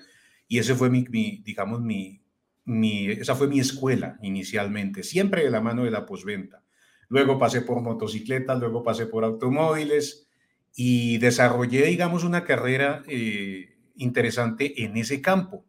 y 0.48 0.58
ese 0.58 0.74
fue 0.74 0.88
mi, 0.90 1.04
digamos, 1.44 1.80
mi, 1.80 2.22
mi, 2.64 3.10
esa 3.10 3.34
fue 3.34 3.48
mi 3.48 3.60
escuela 3.60 4.18
inicialmente, 4.22 5.02
siempre 5.02 5.44
de 5.44 5.50
la 5.50 5.60
mano 5.60 5.84
de 5.84 5.90
la 5.90 6.06
posventa. 6.06 6.64
Luego 7.10 7.38
pasé 7.38 7.62
por 7.62 7.80
motocicletas, 7.82 8.58
luego 8.58 8.82
pasé 8.82 9.06
por 9.06 9.24
automóviles 9.24 10.28
y 10.74 11.18
desarrollé, 11.18 11.86
digamos, 11.86 12.24
una 12.24 12.44
carrera 12.44 13.02
eh, 13.06 13.76
interesante 13.96 14.82
en 14.82 14.96
ese 14.96 15.20
campo, 15.20 15.66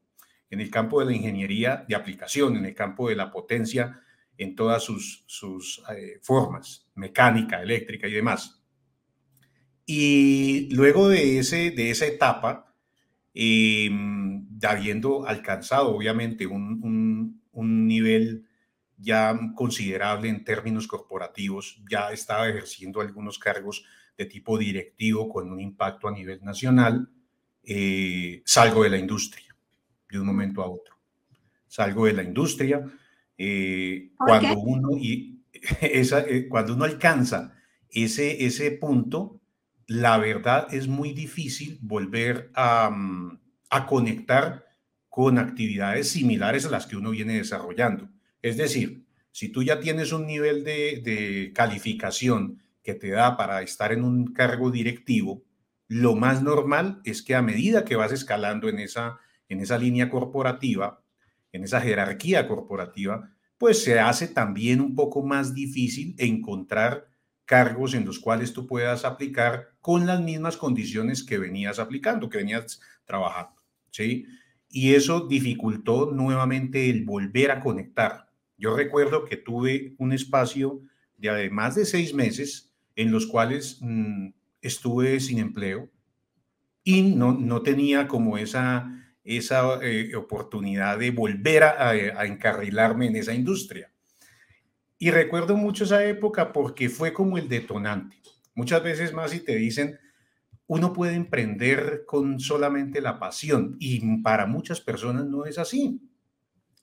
en 0.49 0.61
el 0.61 0.69
campo 0.69 0.99
de 0.99 1.07
la 1.07 1.13
ingeniería 1.13 1.85
de 1.87 1.95
aplicación, 1.95 2.55
en 2.55 2.65
el 2.65 2.73
campo 2.73 3.09
de 3.09 3.15
la 3.15 3.31
potencia 3.31 4.01
en 4.37 4.55
todas 4.55 4.83
sus, 4.83 5.25
sus 5.27 5.83
eh, 5.93 6.19
formas, 6.21 6.89
mecánica, 6.95 7.61
eléctrica 7.61 8.07
y 8.07 8.13
demás. 8.13 8.58
Y 9.91 10.69
luego 10.69 11.10
de, 11.10 11.39
ese, 11.39 11.72
de 11.72 11.89
esa 11.89 12.05
etapa, 12.05 12.75
eh, 13.34 13.89
habiendo 14.62 15.25
alcanzado 15.25 15.96
obviamente 15.96 16.46
un, 16.46 17.41
un, 17.51 17.88
nivel 17.88 18.46
ya 19.00 19.36
considerable 19.55 20.29
en 20.29 20.43
términos 20.43 20.86
corporativos, 20.86 21.81
ya 21.89 22.12
estaba 22.12 22.48
ejerciendo 22.48 23.01
algunos 23.01 23.39
cargos 23.39 23.84
de 24.15 24.27
tipo 24.27 24.60
directivo 24.60 25.27
con 25.27 25.51
un 25.51 25.60
impacto 25.60 26.08
a 26.08 26.12
nivel 26.12 26.39
nacional, 26.43 27.10
eh, 27.63 28.43
salgo 28.46 28.84
de 28.84 28.91
la 28.91 29.00
industria 29.00 29.55
de 30.08 30.19
un 30.19 30.27
momento 30.27 30.62
a 30.62 30.69
otro. 30.69 31.00
Salgo 31.65 32.05
de 32.05 32.13
la 32.13 32.22
industria 32.22 32.86
eh, 33.39 34.12
cuando 34.15 34.55
uno 34.60 34.89
y 35.00 35.41
esa, 35.81 36.24
cuando 36.48 36.75
uno 36.75 36.86
alcanza 36.86 37.55
ese, 37.89 38.46
ese 38.46 38.69
punto, 38.69 39.38
la 39.89 40.19
verdad 40.19 40.72
es 40.72 40.88
muy 40.88 41.13
difícil 41.13 41.79
volver 41.81 42.51
mm, 42.55 43.31
a, 43.72 43.88
conectar 43.88 44.63
con 45.10 45.39
actividades 45.39 46.12
similares 46.12 46.67
a 46.67 46.69
las 46.69 46.86
que 46.86 46.96
uno 46.96 47.10
viene 47.10 47.34
desarrollando. 47.34 48.08
Es 48.43 48.55
decir, 48.55 49.08
si 49.31 49.50
tú 49.50 49.63
ya 49.63 49.79
tienes 49.79 50.12
un 50.12 50.27
nivel 50.27 50.63
de, 50.63 51.51
calificación 51.55 52.62
que 52.84 52.93
te 52.93 53.10
da 53.10 53.36
para 53.36 53.63
estar 53.63 53.91
en 53.91 54.03
un 54.03 54.31
cargo 54.31 54.69
directivo, 54.69 55.43
lo 55.88 56.15
más 56.15 56.43
normal 56.43 57.01
es 57.03 57.24
que 57.24 57.34
a 57.34 57.41
medida 57.41 57.84
que 57.84 57.96
vas 57.96 58.12
escalando 58.12 58.69
en 58.69 58.77
esa, 58.77 59.19
en 59.48 59.60
esa 59.60 59.79
línea 59.79 60.12
corporativa, 60.12 61.01
en 61.51 61.63
esa 61.63 61.81
jerarquía 61.81 62.48
corporativa, 62.48 63.31
pues 63.58 63.84
se 63.84 64.00
hace 64.00 64.27
también 64.27 64.81
un 64.81 64.93
poco 64.93 65.24
más 65.24 65.55
difícil 65.55 66.13
encontrar 66.19 67.08
cargos 67.50 67.96
en 67.96 68.06
los 68.06 68.20
cuales 68.20 68.53
tú 68.53 68.68
puedas 68.68 69.06
aplicar 69.06 69.72
con 69.82 70.06
las 70.06 70.22
mismas 70.22 70.56
condiciones 70.56 71.24
que 71.24 71.39
venías 71.39 71.79
aplicando, 71.79 72.29
que 72.29 72.38
venías 72.38 72.79
trabajando, 73.06 73.60
¿sí? 73.89 74.27
Y 74.70 74.94
eso 74.94 75.27
dificultó 75.27 76.12
nuevamente 76.12 76.91
el 76.91 77.06
volver 77.06 77.50
a 77.50 77.60
conectar. 77.60 78.29
Yo 78.56 78.75
recuerdo 78.75 79.25
que 79.25 79.36
tuve 79.36 79.96
un 79.98 80.13
espacio 80.13 80.84
de 81.18 81.50
más 81.50 81.74
de 81.74 81.86
seis 81.86 82.13
meses 82.13 82.72
en 82.96 83.12
los 83.12 83.25
cuales 83.25 83.79
mm, 83.82 84.27
estuve 84.62 85.20
sin 85.20 85.39
empleo 85.39 85.89
y 86.84 87.01
no, 87.01 87.34
no 87.34 87.63
tenía 87.63 88.08
como 88.08 88.38
esa, 88.38 88.96
esa 89.24 89.79
eh, 89.82 90.15
oportunidad 90.15 91.00
de 91.00 91.10
volver 91.10 91.63
a 91.63 92.25
encarrilarme 92.27 93.08
en 93.08 93.15
esa 93.15 93.34
industria. 93.34 93.88
Y 95.01 95.12
recuerdo 95.12 95.56
mucho 95.56 95.86
esa 95.86 96.03
época 96.03 96.51
porque 96.51 96.89
fue 96.89 97.13
como 97.13 97.38
el 97.38 97.48
detonante. 97.48 98.18
Muchas 98.53 98.84
veces 98.84 99.13
más 99.13 99.32
si 99.32 99.39
te 99.39 99.56
dicen, 99.56 99.98
uno 100.68 100.91
puede 100.91 101.15
emprender 101.15 102.03
con 102.06 102.41
solamente 102.41 103.00
la 103.00 103.18
pasión 103.18 103.77
y 103.79 104.22
para 104.22 104.46
muchas 104.46 104.82
personas 104.82 105.25
no 105.25 105.46
es 105.46 105.58
así. 105.58 106.01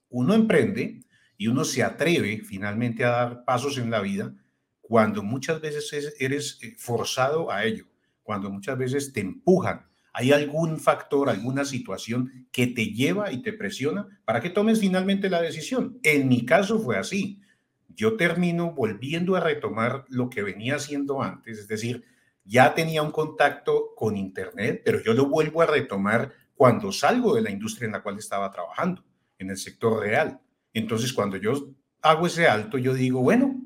Uno 0.09 0.33
emprende 0.33 1.05
y 1.37 1.49
uno 1.49 1.63
se 1.67 1.83
atreve 1.83 2.39
finalmente 2.39 3.05
a 3.05 3.11
dar 3.11 3.45
pasos 3.45 3.77
en 3.77 3.91
la 3.91 4.01
vida 4.01 4.35
cuando 4.81 5.23
muchas 5.23 5.61
veces 5.61 6.15
eres 6.19 6.59
eh, 6.63 6.75
forzado 6.79 7.53
a 7.53 7.65
ello, 7.65 7.85
cuando 8.23 8.49
muchas 8.51 8.79
veces 8.79 9.13
te 9.13 9.21
empujan. 9.21 9.85
Hay 10.15 10.33
algún 10.33 10.81
factor, 10.81 11.29
alguna 11.29 11.67
situación 11.67 12.49
que 12.51 12.69
te 12.69 12.87
lleva 12.87 13.31
y 13.31 13.43
te 13.43 13.53
presiona 13.53 14.09
para 14.25 14.41
que 14.41 14.49
tomes 14.49 14.81
finalmente 14.81 15.29
la 15.29 15.43
decisión. 15.43 15.99
En 16.03 16.29
mi 16.29 16.47
caso 16.47 16.79
fue 16.79 16.97
así 16.97 17.43
yo 17.97 18.17
termino 18.17 18.73
volviendo 18.73 19.35
a 19.35 19.41
retomar 19.41 20.05
lo 20.09 20.29
que 20.29 20.43
venía 20.43 20.76
haciendo 20.76 21.23
antes, 21.23 21.59
es 21.59 21.67
decir, 21.67 22.05
ya 22.45 22.75
tenía 22.75 23.03
un 23.03 23.11
contacto 23.11 23.95
con 23.97 24.17
Internet, 24.17 24.83
pero 24.85 25.03
yo 25.03 25.15
lo 25.15 25.26
vuelvo 25.26 25.62
a 25.62 25.67
retomar 25.67 26.33
cuando 26.55 26.93
salgo 26.93 27.35
de 27.35 27.43
la 27.43 27.50
industria 27.50 27.87
en 27.87 27.93
la 27.93 28.03
cual 28.03 28.19
estaba 28.19 28.50
trabajando, 28.50 29.03
en 29.38 29.50
el 29.50 29.57
sector 29.57 30.00
real. 30.00 30.38
Entonces, 30.73 31.12
cuando 31.12 31.37
yo 31.38 31.71
hago 32.03 32.26
ese 32.26 32.47
alto, 32.47 32.79
yo 32.79 32.95
digo, 32.95 33.21
bueno, 33.21 33.62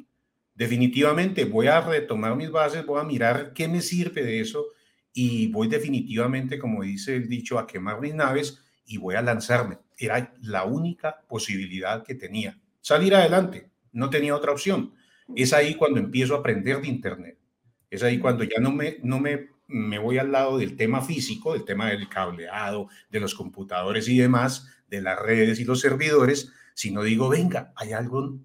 definitivamente 0.55 1.45
voy 1.45 1.67
a 1.67 1.81
retomar 1.81 2.37
mis 2.37 2.51
bases, 2.51 2.87
voy 2.87 3.01
a 3.01 3.05
mirar 3.05 3.53
qué 3.53 3.69
me 3.69 3.81
sirve 3.81 4.23
de 4.23 4.41
eso 4.41 4.67
y 5.13 5.49
voy 5.49 5.69
definitivamente, 5.69 6.59
como 6.59 6.83
dice 6.83 7.17
el 7.17 7.29
dicho, 7.29 7.59
a 7.59 7.67
quemar 7.67 8.01
mis 8.01 8.15
naves 8.15 8.63
y 8.87 8.97
voy 8.97 9.17
a 9.17 9.23
lanzarme. 9.23 9.79
Era 9.99 10.33
la 10.41 10.65
única 10.65 11.21
posibilidad 11.29 12.03
que 12.03 12.15
tenía, 12.15 12.59
salir 12.81 13.15
adelante 13.15 13.70
no 13.93 14.11
tenía 14.11 14.35
otra 14.35 14.53
opción. 14.53 14.95
Es 15.35 15.53
ahí 15.53 15.75
cuando 15.75 16.01
empiezo 16.01 16.35
a 16.35 16.39
aprender 16.39 16.81
de 16.81 16.89
Internet. 16.89 17.39
Es 17.91 18.03
ahí 18.03 18.19
cuando 18.19 18.45
ya 18.45 18.61
no 18.61 18.73
me, 18.73 18.99
no 19.03 19.19
me, 19.19 19.51
me 19.67 19.99
voy 19.99 20.19
al 20.19 20.33
lado 20.33 20.59
del 20.59 20.77
tema 20.77 21.01
físico, 21.03 21.53
del 21.53 21.65
tema 21.65 21.91
del 21.91 22.09
cableado, 22.09 22.89
de 23.11 23.21
los 23.21 23.35
computadores 23.35 24.09
y 24.09 24.19
demás, 24.19 24.69
de 24.89 25.01
las 25.01 25.19
redes 25.19 25.61
y 25.61 25.65
los 25.65 25.81
servidores, 25.81 26.53
sino 26.75 27.03
digo, 27.03 27.29
venga, 27.29 27.73
hay 27.77 27.93
algo 27.93 28.39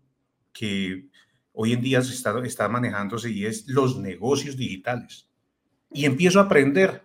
que 0.54 1.08
hoy 1.52 1.74
en 1.74 1.82
día 1.82 2.02
se 2.02 2.14
está, 2.14 2.38
está 2.46 2.70
manejándose 2.70 3.30
y 3.32 3.46
es 3.46 3.68
los 3.68 3.98
negocios 3.98 4.58
digitales. 4.58 5.30
Y 5.92 6.06
empiezo 6.06 6.40
a 6.40 6.44
aprender, 6.44 7.04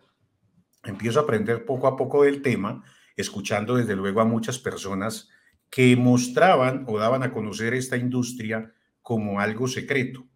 empiezo 0.84 1.20
a 1.20 1.22
aprender 1.22 1.64
poco 1.64 1.86
a 1.86 1.96
poco 1.96 2.24
del 2.24 2.42
tema, 2.42 2.82
escuchando 3.16 3.76
desde 3.76 3.96
luego 3.96 4.20
a 4.20 4.24
muchas 4.24 4.58
personas 4.58 5.28
que 5.70 5.96
mostraban 5.96 6.84
o 6.88 6.98
daban 6.98 7.22
a 7.22 7.32
conocer 7.32 7.74
esta 7.74 7.96
industria 7.96 8.74
como 9.00 9.40
algo 9.40 9.68
secreto. 9.68 10.26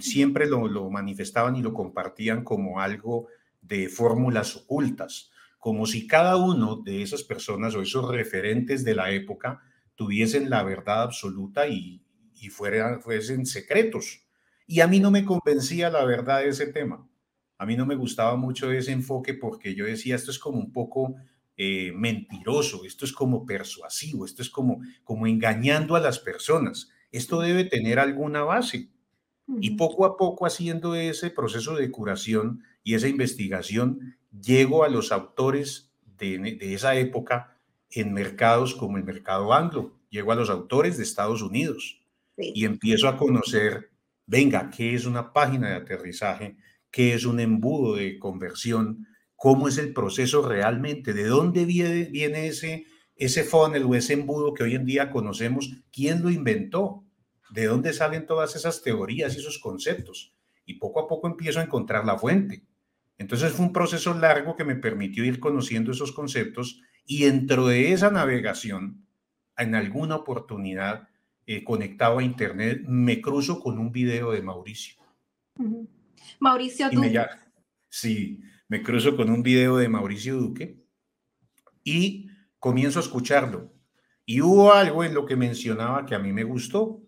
Siempre 0.00 0.46
lo, 0.46 0.90
manifestaban 0.90 1.56
y 1.56 1.62
lo 1.62 1.72
compartían 1.72 2.44
como 2.44 2.80
algo 2.80 3.26
de 3.60 3.88
fórmulas 3.88 4.56
ocultas, 4.56 5.30
como 5.58 5.86
si 5.86 6.06
cada 6.06 6.36
uno 6.36 6.76
de 6.76 7.02
esas 7.02 7.24
personas 7.24 7.74
o 7.74 7.82
esos 7.82 8.08
referentes 8.08 8.84
de 8.84 8.94
la 8.94 9.10
época 9.10 9.60
tuviesen 9.96 10.48
la 10.48 10.62
verdad 10.62 11.02
absoluta 11.02 11.66
y, 11.66 12.02
y 12.36 12.48
fuesen 12.48 13.46
secretos. 13.46 14.26
Y 14.66 14.80
a 14.80 14.86
mí 14.86 15.00
no 15.00 15.10
me 15.10 15.24
convencía 15.24 15.90
la 15.90 16.04
verdad 16.04 16.40
de 16.40 16.50
ese 16.50 16.66
tema. 16.66 17.08
A 17.56 17.66
mí 17.66 17.76
no 17.76 17.86
me 17.86 17.96
gustaba 17.96 18.36
mucho 18.36 18.70
ese 18.70 18.92
enfoque 18.92 19.34
porque 19.34 19.74
yo 19.74 19.86
decía, 19.86 20.14
esto 20.14 20.30
es 20.30 20.38
como 20.38 20.58
un 20.58 20.72
poco 20.72 21.16
eh, 21.60 21.90
mentiroso, 21.92 22.84
esto 22.84 23.04
es 23.04 23.12
como 23.12 23.44
persuasivo, 23.44 24.24
esto 24.24 24.42
es 24.42 24.48
como, 24.48 24.80
como 25.02 25.26
engañando 25.26 25.96
a 25.96 26.00
las 26.00 26.20
personas. 26.20 26.88
Esto 27.10 27.40
debe 27.40 27.64
tener 27.64 27.98
alguna 27.98 28.44
base. 28.44 28.90
Y 29.60 29.70
poco 29.70 30.06
a 30.06 30.16
poco 30.16 30.46
haciendo 30.46 30.94
ese 30.94 31.30
proceso 31.30 31.74
de 31.74 31.90
curación 31.90 32.62
y 32.84 32.94
esa 32.94 33.08
investigación, 33.08 34.16
llego 34.30 34.84
a 34.84 34.88
los 34.88 35.10
autores 35.10 35.90
de, 36.16 36.58
esa 36.60 36.94
época 36.94 37.58
en 37.90 38.12
mercados 38.12 38.76
como 38.76 38.96
el 38.96 39.04
mercado 39.04 39.52
anglo, 39.52 39.98
llego 40.10 40.30
a 40.30 40.36
los 40.36 40.50
autores 40.50 40.96
de 40.96 41.02
Estados 41.02 41.42
Unidos 41.42 42.00
y 42.36 42.66
empiezo 42.66 43.08
a 43.08 43.16
conocer, 43.16 43.90
venga, 44.26 44.70
¿qué 44.70 44.94
es 44.94 45.06
una 45.06 45.32
página 45.32 45.70
de 45.70 45.74
aterrizaje? 45.74 46.56
¿Qué 46.92 47.14
es 47.14 47.24
un 47.24 47.40
embudo 47.40 47.96
de 47.96 48.16
conversión? 48.20 49.08
Cómo 49.38 49.68
es 49.68 49.78
el 49.78 49.94
proceso 49.94 50.42
realmente, 50.42 51.14
de 51.14 51.24
dónde 51.24 51.64
viene, 51.64 52.06
viene 52.06 52.48
ese, 52.48 52.86
ese 53.14 53.44
funnel 53.44 53.84
o 53.84 53.94
ese 53.94 54.14
embudo 54.14 54.52
que 54.52 54.64
hoy 54.64 54.74
en 54.74 54.84
día 54.84 55.12
conocemos, 55.12 55.70
quién 55.92 56.22
lo 56.22 56.30
inventó, 56.30 57.04
de 57.50 57.66
dónde 57.66 57.92
salen 57.92 58.26
todas 58.26 58.56
esas 58.56 58.82
teorías 58.82 59.36
y 59.36 59.38
esos 59.38 59.60
conceptos. 59.60 60.34
Y 60.66 60.74
poco 60.74 60.98
a 60.98 61.06
poco 61.06 61.28
empiezo 61.28 61.60
a 61.60 61.62
encontrar 61.62 62.04
la 62.04 62.18
fuente. 62.18 62.66
Entonces 63.16 63.52
fue 63.52 63.66
un 63.66 63.72
proceso 63.72 64.12
largo 64.12 64.56
que 64.56 64.64
me 64.64 64.74
permitió 64.74 65.24
ir 65.24 65.38
conociendo 65.38 65.92
esos 65.92 66.10
conceptos 66.10 66.82
y 67.06 67.22
dentro 67.22 67.68
de 67.68 67.92
esa 67.92 68.10
navegación, 68.10 69.06
en 69.56 69.76
alguna 69.76 70.16
oportunidad 70.16 71.08
eh, 71.46 71.62
conectado 71.62 72.18
a 72.18 72.24
Internet, 72.24 72.82
me 72.88 73.20
cruzo 73.20 73.60
con 73.60 73.78
un 73.78 73.92
video 73.92 74.32
de 74.32 74.42
Mauricio. 74.42 75.00
Mauricio, 76.40 76.90
tú... 76.90 77.02
sí, 77.88 78.40
me 78.68 78.82
cruzo 78.82 79.16
con 79.16 79.30
un 79.30 79.42
video 79.42 79.78
de 79.78 79.88
Mauricio 79.88 80.36
Duque 80.36 80.84
y 81.82 82.28
comienzo 82.58 82.98
a 82.98 83.02
escucharlo. 83.02 83.72
Y 84.26 84.42
hubo 84.42 84.74
algo 84.74 85.04
en 85.04 85.14
lo 85.14 85.24
que 85.24 85.36
mencionaba 85.36 86.04
que 86.04 86.14
a 86.14 86.18
mí 86.18 86.34
me 86.34 86.44
gustó, 86.44 87.02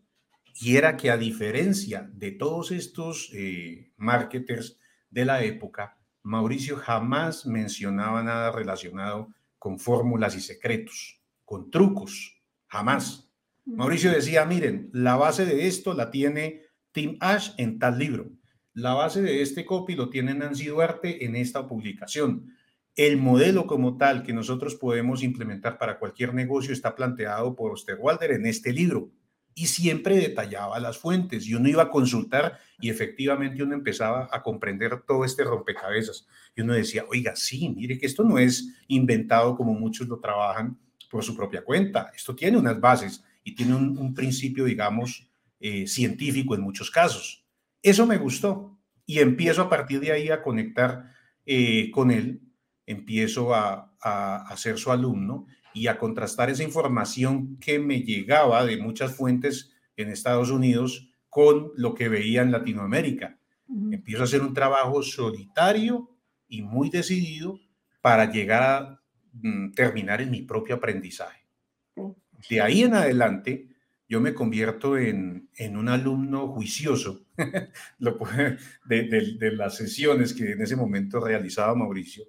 y 0.54 0.76
era 0.76 0.96
que 0.96 1.10
a 1.10 1.18
diferencia 1.18 2.10
de 2.14 2.32
todos 2.32 2.70
estos 2.70 3.30
eh, 3.34 3.92
marketers 3.98 4.78
de 5.10 5.24
la 5.26 5.44
época, 5.44 5.98
Mauricio 6.22 6.76
jamás 6.76 7.46
mencionaba 7.46 8.22
nada 8.22 8.52
relacionado 8.52 9.28
con 9.58 9.78
fórmulas 9.78 10.36
y 10.36 10.40
secretos, 10.40 11.20
con 11.44 11.70
trucos, 11.70 12.42
jamás. 12.68 13.30
Mauricio 13.66 14.10
decía, 14.10 14.46
miren, 14.46 14.88
la 14.92 15.16
base 15.16 15.44
de 15.44 15.66
esto 15.66 15.92
la 15.92 16.10
tiene 16.10 16.62
Tim 16.92 17.16
Ash 17.20 17.52
en 17.58 17.78
tal 17.78 17.98
libro. 17.98 18.30
La 18.74 18.94
base 18.94 19.20
de 19.20 19.42
este 19.42 19.64
copy 19.64 19.96
lo 19.96 20.10
tiene 20.10 20.32
Nancy 20.32 20.66
Duarte 20.66 21.24
en 21.24 21.34
esta 21.34 21.66
publicación. 21.66 22.54
El 22.94 23.16
modelo 23.16 23.66
como 23.66 23.96
tal 23.96 24.22
que 24.22 24.32
nosotros 24.32 24.76
podemos 24.76 25.24
implementar 25.24 25.76
para 25.76 25.98
cualquier 25.98 26.34
negocio 26.34 26.72
está 26.72 26.94
planteado 26.94 27.56
por 27.56 27.72
Osterwalder 27.72 28.32
en 28.32 28.46
este 28.46 28.72
libro. 28.72 29.10
y 29.52 29.66
siempre 29.66 30.16
detallaba 30.16 30.78
las 30.78 30.96
fuentes 30.96 31.44
y 31.46 31.54
uno 31.54 31.68
iba 31.68 31.82
a 31.82 31.90
consultar 31.90 32.60
y 32.80 32.88
efectivamente 32.88 33.62
uno 33.62 33.74
empezaba 33.74 34.28
a 34.30 34.42
comprender 34.44 35.02
todo 35.02 35.24
este 35.24 35.42
rompecabezas 35.42 36.26
y 36.54 36.60
uno 36.62 36.72
decía, 36.72 37.04
oiga, 37.10 37.34
sí, 37.34 37.68
mire 37.68 37.98
que 37.98 38.06
esto 38.06 38.22
no 38.22 38.38
es 38.38 38.72
inventado 38.86 39.56
como 39.56 39.74
muchos 39.74 40.06
lo 40.06 40.20
trabajan 40.20 40.78
por 41.10 41.24
su 41.24 41.36
propia 41.36 41.62
cuenta, 41.64 42.12
esto 42.14 42.34
tiene 42.36 42.58
unas 42.58 42.80
bases 42.80 43.24
y 43.42 43.54
tiene 43.56 43.74
un, 43.74 44.14
principio, 44.14 44.64
digamos, 44.64 45.28
eh, 45.58 45.86
científico 45.86 46.54
en 46.54 46.60
muchos 46.60 46.90
casos. 46.90 47.39
Eso 47.82 48.06
me 48.06 48.18
gustó 48.18 48.78
y 49.06 49.18
empiezo 49.20 49.62
a 49.62 49.68
partir 49.68 50.00
de 50.00 50.12
ahí 50.12 50.28
a 50.28 50.42
conectar 50.42 51.10
eh, 51.46 51.90
con 51.90 52.10
él, 52.10 52.42
empiezo 52.86 53.54
a, 53.54 53.94
a, 54.00 54.36
a 54.36 54.56
ser 54.56 54.78
su 54.78 54.92
alumno 54.92 55.46
y 55.72 55.86
a 55.86 55.98
contrastar 55.98 56.50
esa 56.50 56.62
información 56.62 57.58
que 57.58 57.78
me 57.78 58.02
llegaba 58.02 58.64
de 58.64 58.76
muchas 58.76 59.14
fuentes 59.14 59.72
en 59.96 60.08
Estados 60.08 60.50
Unidos 60.50 61.10
con 61.28 61.70
lo 61.76 61.94
que 61.94 62.08
veía 62.08 62.42
en 62.42 62.52
Latinoamérica. 62.52 63.38
Empiezo 63.92 64.22
a 64.22 64.24
hacer 64.24 64.42
un 64.42 64.52
trabajo 64.52 65.00
solitario 65.00 66.10
y 66.48 66.62
muy 66.62 66.90
decidido 66.90 67.60
para 68.00 68.30
llegar 68.30 68.62
a 68.62 69.00
mm, 69.32 69.72
terminar 69.72 70.20
en 70.20 70.30
mi 70.30 70.42
propio 70.42 70.74
aprendizaje. 70.74 71.46
De 72.48 72.60
ahí 72.60 72.82
en 72.82 72.94
adelante, 72.94 73.68
yo 74.10 74.20
me 74.20 74.34
convierto 74.34 74.98
en, 74.98 75.48
en 75.54 75.76
un 75.76 75.88
alumno 75.88 76.48
juicioso 76.48 77.24
de, 77.98 79.36
de 79.38 79.52
las 79.52 79.76
sesiones 79.76 80.34
que 80.34 80.50
en 80.50 80.60
ese 80.60 80.74
momento 80.74 81.20
realizaba 81.20 81.76
Mauricio. 81.76 82.24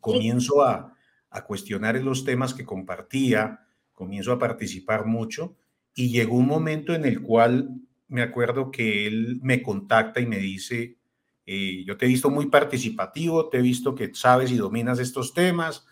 Comienzo 0.00 0.64
a, 0.64 0.94
a 1.30 1.44
cuestionar 1.44 1.96
los 2.02 2.24
temas 2.24 2.54
que 2.54 2.64
compartía, 2.64 3.66
comienzo 3.92 4.32
a 4.32 4.38
participar 4.38 5.04
mucho 5.04 5.58
y 5.94 6.10
llegó 6.10 6.36
un 6.36 6.46
momento 6.46 6.94
en 6.94 7.04
el 7.04 7.20
cual 7.20 7.70
me 8.08 8.22
acuerdo 8.22 8.70
que 8.70 9.06
él 9.06 9.38
me 9.42 9.62
contacta 9.62 10.20
y 10.20 10.26
me 10.26 10.38
dice, 10.38 10.96
eh, 11.44 11.84
yo 11.84 11.98
te 11.98 12.06
he 12.06 12.08
visto 12.08 12.30
muy 12.30 12.46
participativo, 12.46 13.50
te 13.50 13.58
he 13.58 13.62
visto 13.62 13.94
que 13.94 14.14
sabes 14.14 14.50
y 14.50 14.56
dominas 14.56 14.98
estos 14.98 15.34
temas, 15.34 15.86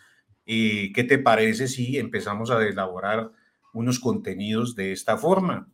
eh, 0.47 0.93
¿qué 0.95 1.05
te 1.05 1.19
parece 1.19 1.69
si 1.69 1.99
empezamos 1.99 2.51
a 2.51 2.67
elaborar 2.67 3.33
unos 3.75 4.01
contenidos 4.01 4.75
de 4.75 4.93
esta 4.93 5.19
forma? 5.19 5.71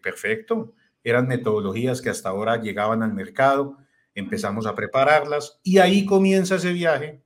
perfecto, 0.00 0.74
eran 1.02 1.26
metodologías 1.26 2.00
que 2.00 2.10
hasta 2.10 2.28
ahora 2.28 2.60
llegaban 2.60 3.02
al 3.02 3.12
mercado, 3.14 3.78
empezamos 4.14 4.66
a 4.66 4.74
prepararlas 4.74 5.60
y 5.64 5.78
ahí 5.78 6.06
comienza 6.06 6.56
ese 6.56 6.72
viaje 6.72 7.22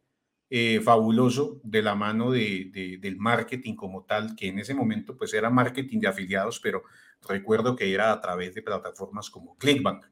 eh, 0.48 0.80
fabuloso 0.80 1.60
de 1.64 1.82
la 1.82 1.96
mano 1.96 2.30
de, 2.30 2.98
del 3.00 3.16
marketing 3.16 3.74
como 3.74 4.04
tal, 4.04 4.36
que 4.36 4.48
en 4.48 4.60
ese 4.60 4.74
momento 4.74 5.16
pues 5.16 5.34
era 5.34 5.50
marketing 5.50 5.98
de 5.98 6.08
afiliados, 6.08 6.60
pero 6.60 6.84
recuerdo 7.28 7.74
que 7.74 7.92
era 7.92 8.12
a 8.12 8.20
través 8.20 8.54
de 8.54 8.62
plataformas 8.62 9.28
como 9.28 9.56
Clickbank. 9.58 10.06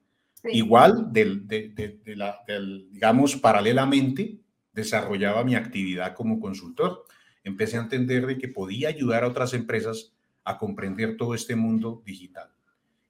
Igual, 0.47 1.13
del, 1.13 1.47
de, 1.47 2.03
la, 2.17 2.41
del, 2.47 2.89
digamos, 2.91 3.37
paralelamente 3.37 4.41
desarrollaba 4.73 5.45
mi 5.45 5.55
actividad 5.55 6.15
como 6.15 6.41
consultor. 6.41 7.05
Empecé 7.45 7.77
a 7.77 7.83
entender 7.83 8.27
de 8.27 8.39
que 8.39 8.49
podía 8.49 8.89
ayudar 8.89 9.23
a 9.23 9.29
otras 9.29 9.55
empresas 9.55 10.13
a 10.43 10.59
comprender 10.59 11.17
todo 11.17 11.35
este 11.35 11.55
mundo 11.57 12.03
digital. 12.05 12.51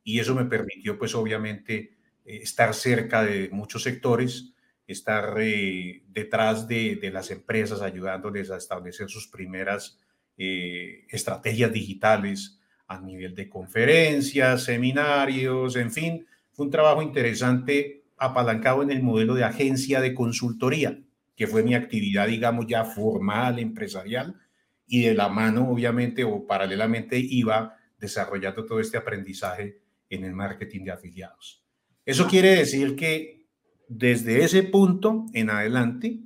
Y 0.02 0.20
eso 0.20 0.34
me 0.34 0.44
permitió, 0.44 0.98
pues 0.98 1.14
obviamente, 1.14 1.94
eh, 2.24 2.40
estar 2.42 2.74
cerca 2.74 3.24
de 3.24 3.48
muchos 3.50 3.82
sectores, 3.82 4.52
estar 4.86 5.34
eh, 5.38 6.02
detrás 6.08 6.68
de, 6.68 6.98
las 7.12 7.30
empresas 7.30 7.80
ayudándoles 7.80 8.50
a 8.50 8.56
establecer 8.56 9.08
sus 9.08 9.28
primeras 9.28 9.98
eh, 10.36 11.06
estrategias 11.08 11.72
digitales 11.72 12.60
a 12.86 13.00
nivel 13.00 13.34
de 13.34 13.48
conferencias, 13.48 14.64
seminarios, 14.64 15.76
en 15.76 15.90
fin, 15.90 16.26
fue 16.52 16.66
un 16.66 16.70
trabajo 16.70 17.02
interesante 17.02 18.04
apalancado 18.16 18.82
en 18.82 18.90
el 18.90 19.02
modelo 19.02 19.34
de 19.34 19.44
agencia 19.44 20.00
de 20.00 20.14
consultoría, 20.14 20.98
que 21.36 21.46
fue 21.46 21.62
mi 21.62 21.74
actividad, 21.74 22.28
digamos, 22.28 22.66
ya 22.66 22.84
formal, 22.84 23.58
empresarial, 23.58 24.40
y 24.86 25.02
de 25.02 25.14
la 25.14 25.28
mano, 25.28 25.68
obviamente, 25.70 26.24
o 26.24 26.46
paralelamente 26.46 27.18
iba 27.18 27.76
desarrollando 27.98 28.64
todo 28.64 28.80
este 28.80 28.96
aprendizaje 28.96 29.80
en 30.10 30.24
el 30.24 30.34
marketing 30.34 30.84
de 30.84 30.92
afiliados. 30.92 31.64
Eso 32.04 32.26
quiere 32.26 32.50
decir 32.50 32.94
que 32.96 33.46
desde 33.88 34.44
ese 34.44 34.62
punto 34.62 35.26
en 35.32 35.50
adelante, 35.50 36.20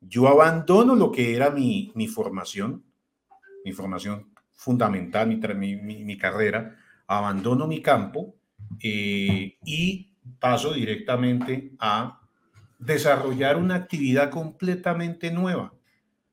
yo 0.00 0.28
abandono 0.28 0.94
lo 0.94 1.12
que 1.12 1.34
era 1.34 1.50
mi, 1.50 1.92
formación, 2.12 2.84
mi 3.64 3.72
formación 3.72 4.32
fundamental, 4.52 5.28
mi, 5.28 5.76
mi, 5.76 6.18
carrera, 6.18 6.76
abandono 7.06 7.66
mi 7.66 7.82
campo 7.82 8.36
eh, 8.82 9.56
y 9.64 10.12
paso 10.38 10.72
directamente 10.72 11.72
a 11.78 12.17
desarrollar 12.78 13.56
una 13.56 13.74
actividad 13.74 14.30
completamente 14.30 15.30
nueva, 15.30 15.74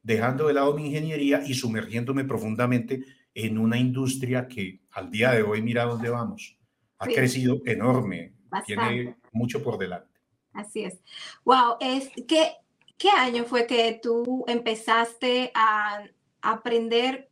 dejando 0.03 0.47
de 0.47 0.53
lado 0.53 0.75
mi 0.75 0.87
ingeniería 0.87 1.41
y 1.45 1.53
sumergiéndome 1.53 2.23
profundamente 2.23 3.03
en 3.33 3.57
una 3.57 3.77
industria 3.77 4.47
que 4.47 4.81
al 4.91 5.09
día 5.11 5.31
de 5.31 5.43
hoy, 5.43 5.61
mira 5.61 5.83
dónde 5.85 6.09
vamos, 6.09 6.57
ha 6.99 7.05
crecido 7.05 7.61
enorme, 7.65 8.33
tiene 8.65 9.17
mucho 9.33 9.61
por 9.61 9.77
delante. 9.77 10.15
Así 10.53 10.85
es. 10.85 11.01
Wow, 11.43 11.75
es 11.81 12.09
¿qué, 12.27 12.53
¿qué 12.97 13.09
año 13.09 13.43
fue 13.43 13.67
que 13.67 13.99
tú 14.01 14.45
empezaste 14.47 15.51
a 15.53 16.05
aprender 16.41 17.29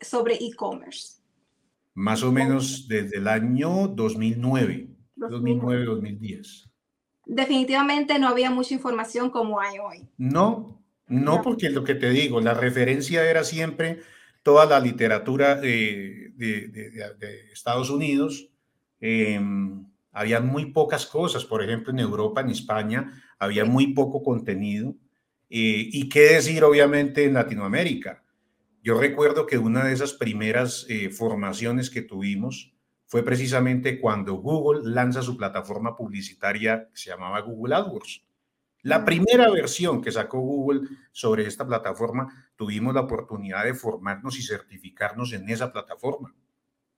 sobre 0.00 0.34
e-commerce? 0.34 1.20
Más 1.94 2.22
o 2.22 2.30
menos 2.30 2.86
desde 2.86 3.16
el 3.18 3.26
año 3.26 3.88
2009, 3.88 4.88
2009-2010. 5.16 6.70
Definitivamente 7.26 8.18
no 8.18 8.28
había 8.28 8.50
mucha 8.50 8.74
información 8.74 9.30
como 9.30 9.60
hay 9.60 9.78
hoy. 9.78 10.08
No, 10.18 10.82
no, 11.06 11.42
porque 11.42 11.70
lo 11.70 11.84
que 11.84 11.94
te 11.94 12.10
digo, 12.10 12.40
la 12.40 12.54
referencia 12.54 13.28
era 13.28 13.44
siempre 13.44 14.00
toda 14.42 14.66
la 14.66 14.80
literatura 14.80 15.56
de, 15.56 16.32
de, 16.36 17.52
Estados 17.52 17.90
Unidos. 17.90 18.48
Eh, 19.00 19.40
había 20.12 20.40
muy 20.40 20.66
pocas 20.66 21.06
cosas, 21.06 21.44
por 21.44 21.62
ejemplo, 21.62 21.92
en 21.92 21.98
Europa, 21.98 22.40
en 22.40 22.50
España, 22.50 23.22
había 23.38 23.64
muy 23.64 23.88
poco 23.94 24.22
contenido. 24.22 24.94
Eh, 25.50 25.88
y 25.92 26.08
qué 26.08 26.34
decir, 26.34 26.62
obviamente, 26.64 27.24
en 27.24 27.34
Latinoamérica. 27.34 28.22
Yo 28.82 28.98
recuerdo 28.98 29.46
que 29.46 29.58
una 29.58 29.84
de 29.84 29.94
esas 29.94 30.12
primeras 30.12 30.86
eh, 30.88 31.10
formaciones 31.10 31.90
que 31.90 32.02
tuvimos 32.02 32.73
fue 33.14 33.22
precisamente 33.22 34.00
cuando 34.00 34.34
Google 34.34 34.90
lanza 34.92 35.22
su 35.22 35.36
plataforma 35.36 35.94
publicitaria 35.94 36.88
que 36.90 36.96
se 36.96 37.10
llamaba 37.10 37.42
Google 37.42 37.76
AdWords. 37.76 38.24
La 38.82 39.04
primera 39.04 39.48
versión 39.50 40.02
que 40.02 40.10
sacó 40.10 40.40
Google 40.40 40.88
sobre 41.12 41.46
esta 41.46 41.64
plataforma, 41.64 42.50
tuvimos 42.56 42.92
la 42.92 43.02
oportunidad 43.02 43.66
de 43.66 43.74
formarnos 43.74 44.36
y 44.36 44.42
certificarnos 44.42 45.32
en 45.32 45.48
esa 45.48 45.72
plataforma, 45.72 46.34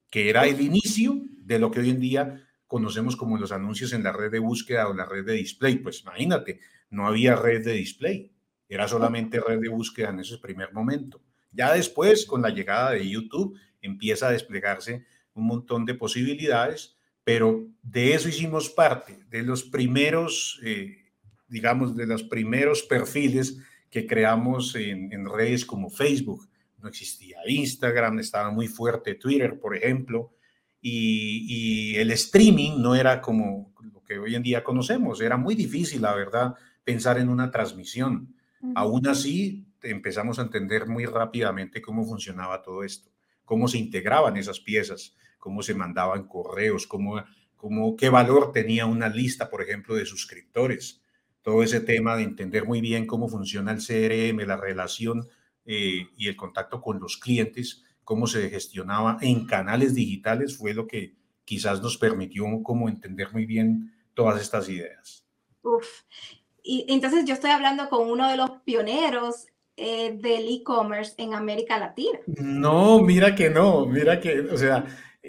que 0.08 0.30
era 0.30 0.46
el 0.46 0.62
inicio 0.62 1.20
de 1.36 1.58
lo 1.58 1.70
que 1.70 1.80
hoy 1.80 1.90
en 1.90 2.00
día 2.00 2.48
conocemos 2.66 3.14
como 3.14 3.36
los 3.36 3.52
anuncios 3.52 3.92
en 3.92 4.02
la 4.02 4.12
red 4.12 4.30
de 4.30 4.38
búsqueda 4.38 4.88
o 4.88 4.94
la 4.94 5.04
red 5.04 5.26
de 5.26 5.34
display. 5.34 5.80
Pues 5.80 6.00
imagínate, 6.00 6.60
no 6.88 7.06
había 7.06 7.36
red 7.36 7.62
de 7.62 7.72
display, 7.72 8.32
era 8.70 8.88
solamente 8.88 9.38
red 9.38 9.60
de 9.60 9.68
búsqueda 9.68 10.08
en 10.08 10.20
ese 10.20 10.38
primer 10.38 10.72
momento. 10.72 11.20
Ya 11.52 11.74
después, 11.74 12.24
con 12.24 12.40
la 12.40 12.48
llegada 12.48 12.92
de 12.92 13.06
YouTube, 13.06 13.60
empieza 13.82 14.28
a 14.28 14.32
desplegarse 14.32 15.04
un 15.36 15.46
montón 15.46 15.84
de 15.84 15.94
posibilidades, 15.94 16.96
pero 17.22 17.66
de 17.82 18.14
eso 18.14 18.28
hicimos 18.28 18.68
parte, 18.68 19.18
de 19.28 19.42
los 19.42 19.62
primeros, 19.62 20.60
eh, 20.64 20.96
digamos, 21.48 21.96
de 21.96 22.06
los 22.06 22.22
primeros 22.24 22.82
perfiles 22.82 23.58
que 23.90 24.06
creamos 24.06 24.74
en, 24.74 25.12
en 25.12 25.28
redes 25.28 25.64
como 25.64 25.90
Facebook. 25.90 26.48
No 26.78 26.88
existía 26.88 27.38
Instagram, 27.46 28.18
estaba 28.18 28.50
muy 28.50 28.68
fuerte 28.68 29.14
Twitter, 29.14 29.58
por 29.58 29.76
ejemplo, 29.76 30.36
y, 30.88 31.96
el 31.96 32.10
streaming 32.12 32.80
no 32.80 32.94
era 32.94 33.20
como 33.20 33.74
lo 33.92 34.02
que 34.04 34.18
hoy 34.18 34.34
en 34.36 34.42
día 34.42 34.62
conocemos, 34.62 35.20
era 35.20 35.36
muy 35.36 35.54
difícil, 35.54 36.02
la 36.02 36.14
verdad, 36.14 36.54
pensar 36.84 37.18
en 37.18 37.28
una 37.28 37.50
transmisión. 37.50 38.34
Aún 38.74 39.06
así, 39.08 39.66
empezamos 39.82 40.38
a 40.38 40.42
entender 40.42 40.86
muy 40.86 41.04
rápidamente 41.04 41.82
cómo 41.82 42.04
funcionaba 42.04 42.62
todo 42.62 42.84
esto, 42.84 43.10
cómo 43.44 43.66
se 43.66 43.78
integraban 43.78 44.36
esas 44.36 44.60
piezas, 44.60 45.16
cómo 45.38 45.62
se 45.62 45.74
mandaban 45.74 46.26
correos, 46.26 46.86
cómo, 46.86 47.22
cómo, 47.56 47.96
qué 47.96 48.08
valor 48.08 48.52
tenía 48.52 48.86
una 48.86 49.08
lista, 49.08 49.50
por 49.50 49.62
ejemplo, 49.62 49.94
de 49.94 50.06
suscriptores. 50.06 51.02
Todo 51.42 51.62
ese 51.62 51.80
tema 51.80 52.16
de 52.16 52.24
entender 52.24 52.64
muy 52.64 52.80
bien 52.80 53.06
cómo 53.06 53.28
funciona 53.28 53.72
el 53.72 53.78
CRM, 53.78 54.46
la 54.46 54.56
relación 54.56 55.28
eh, 55.64 56.08
y 56.16 56.28
el 56.28 56.36
contacto 56.36 56.80
con 56.80 57.00
los 57.00 57.16
clientes, 57.16 57.84
cómo 58.04 58.26
se 58.26 58.48
gestionaba 58.50 59.18
en 59.20 59.46
canales 59.46 59.94
digitales 59.94 60.56
fue 60.56 60.74
lo 60.74 60.86
que 60.86 61.16
quizás 61.44 61.82
nos 61.82 61.96
permitió 61.96 62.44
como 62.62 62.88
entender 62.88 63.32
muy 63.32 63.46
bien 63.46 63.92
todas 64.14 64.40
estas 64.40 64.68
ideas. 64.68 65.24
Uf. 65.62 65.86
Y 66.62 66.84
entonces 66.88 67.24
yo 67.24 67.34
estoy 67.34 67.50
hablando 67.50 67.88
con 67.88 68.10
uno 68.10 68.28
de 68.28 68.36
los 68.36 68.50
pioneros 68.64 69.46
eh, 69.76 70.16
del 70.20 70.48
e-commerce 70.48 71.14
en 71.18 71.34
América 71.34 71.78
Latina. 71.78 72.18
No, 72.26 73.00
mira 73.00 73.34
que 73.34 73.50
no, 73.50 73.86
mira 73.86 74.20
que, 74.20 74.40
o 74.40 74.56
sea, 74.56 74.84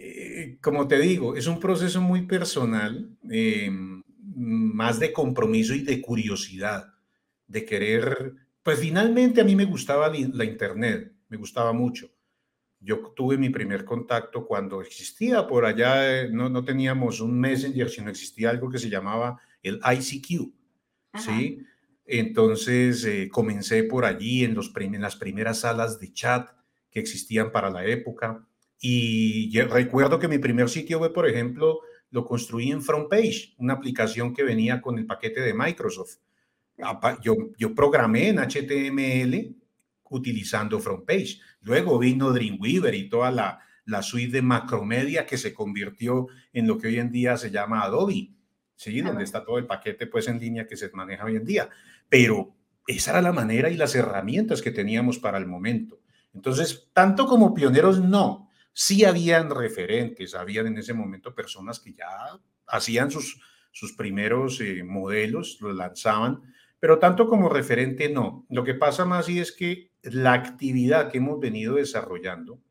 eh, 0.10 0.58
como 0.62 0.88
te 0.88 1.00
digo, 1.00 1.36
es 1.36 1.48
un 1.48 1.60
proceso 1.60 2.02
muy 2.02 2.24
personal, 2.24 3.10
eh, 3.30 3.70
más 4.36 5.00
de 5.00 5.12
compromiso 5.12 5.74
y 5.74 5.82
de 5.82 6.02
curiosidad, 6.02 6.94
de 7.48 7.66
querer, 7.66 8.34
pues 8.64 8.80
finalmente 8.80 9.42
a 9.42 9.44
mí 9.44 9.56
me 9.56 9.66
gustaba 9.66 10.10
la 10.10 10.46
internet, 10.46 11.14
me 11.30 11.38
gustaba 11.38 11.74
mucho. 11.74 12.10
Yo 12.80 13.14
tuve 13.16 13.38
mi 13.38 13.50
primer 13.50 13.84
contacto 13.84 14.46
cuando 14.46 14.82
existía 14.82 15.48
por 15.48 15.66
allá, 15.66 16.22
eh, 16.22 16.30
no, 16.32 16.48
no 16.48 16.64
teníamos 16.64 17.20
un 17.20 17.40
Messenger, 17.40 17.90
sino 17.90 18.10
existía 18.10 18.50
algo 18.50 18.70
que 18.70 18.78
se 18.78 18.90
llamaba 18.90 19.42
el 19.62 19.80
ICQ, 19.84 20.54
¿sí? 21.16 21.64
Entonces 22.06 23.06
comencé 23.32 23.84
por 23.84 24.06
allí 24.06 24.46
en, 24.46 24.54
los, 24.54 24.72
en 24.78 25.02
las 25.02 25.18
primeras 25.18 25.60
salas 25.62 26.00
de 26.00 26.14
chat 26.14 26.50
que 26.90 27.02
existían 27.02 27.52
para 27.52 27.70
la 27.70 27.86
época 27.86 28.47
y 28.80 29.60
recuerdo 29.62 30.20
que 30.20 30.28
mi 30.28 30.38
primer 30.38 30.70
sitio 30.70 31.00
web, 31.00 31.14
por 31.14 31.28
ejemplo, 31.28 31.82
lo 32.12 32.26
construí 32.26 32.72
en 32.72 32.82
FrontPage, 32.82 33.56
una 33.58 33.74
aplicación 33.74 34.34
que 34.34 34.44
venía 34.44 34.82
con 34.82 34.98
el 34.98 35.06
paquete 35.06 35.42
de 35.42 35.54
Microsoft. 35.54 36.18
Yo, 37.24 37.36
yo 37.58 37.74
programé 37.74 38.30
en 38.30 38.38
HTML 38.38 39.56
utilizando 40.10 40.80
FrontPage. 40.80 41.40
Luego 41.62 41.98
vino 42.00 42.32
Dreamweaver 42.32 42.94
y 42.96 43.10
toda 43.10 43.32
la, 43.32 43.60
la 43.86 44.02
suite 44.02 44.32
de 44.32 44.42
Macromedia 44.42 45.26
que 45.26 45.38
se 45.38 45.54
convirtió 45.54 46.28
en 46.54 46.68
lo 46.68 46.78
que 46.78 46.88
hoy 46.88 47.00
en 47.00 47.12
día 47.12 47.36
se 47.36 47.52
llama 47.52 47.82
Adobe, 47.82 48.32
¿sí? 48.76 49.02
donde 49.02 49.24
está 49.24 49.44
todo 49.44 49.58
el 49.58 49.66
paquete 49.66 50.08
pues 50.08 50.28
en 50.28 50.40
línea 50.40 50.68
que 50.68 50.78
se 50.78 50.90
maneja 50.92 51.26
hoy 51.26 51.36
en 51.36 51.46
día. 51.46 51.70
Pero 52.08 52.56
esa 52.86 53.12
era 53.12 53.22
la 53.22 53.34
manera 53.34 53.70
y 53.70 53.76
las 53.76 53.96
herramientas 53.96 54.62
que 54.62 54.72
teníamos 54.72 55.20
para 55.20 55.38
el 55.38 55.48
momento. 55.48 56.00
Entonces, 56.34 56.90
tanto 56.94 57.26
como 57.26 57.54
pioneros, 57.54 58.00
no, 58.00 58.47
Sí 58.80 59.06
habían 59.06 59.50
referentes, 59.50 60.36
habían 60.36 60.68
en 60.68 60.78
ese 60.78 60.94
momento 60.94 61.34
personas 61.34 61.80
que 61.80 61.96
ya 61.96 62.08
hacían 62.68 63.10
sus, 63.10 63.42
sus 63.72 63.94
primeros 63.94 64.62
eh, 64.62 64.84
modelos, 64.84 65.58
los 65.62 65.76
lanzaban, 65.76 66.44
pero 66.80 67.00
tanto 67.00 67.28
como 67.28 67.50
referente 67.50 68.08
no. 68.08 68.46
Lo 68.50 68.64
que 68.64 68.76
pasa 68.76 69.04
más 69.04 69.30
y 69.30 69.40
es 69.40 69.52
que 69.52 69.90
la 70.04 70.34
actividad 70.34 71.10
que 71.10 71.18
hemos 71.18 71.40
venido 71.40 71.74
desarrollando 71.74 72.62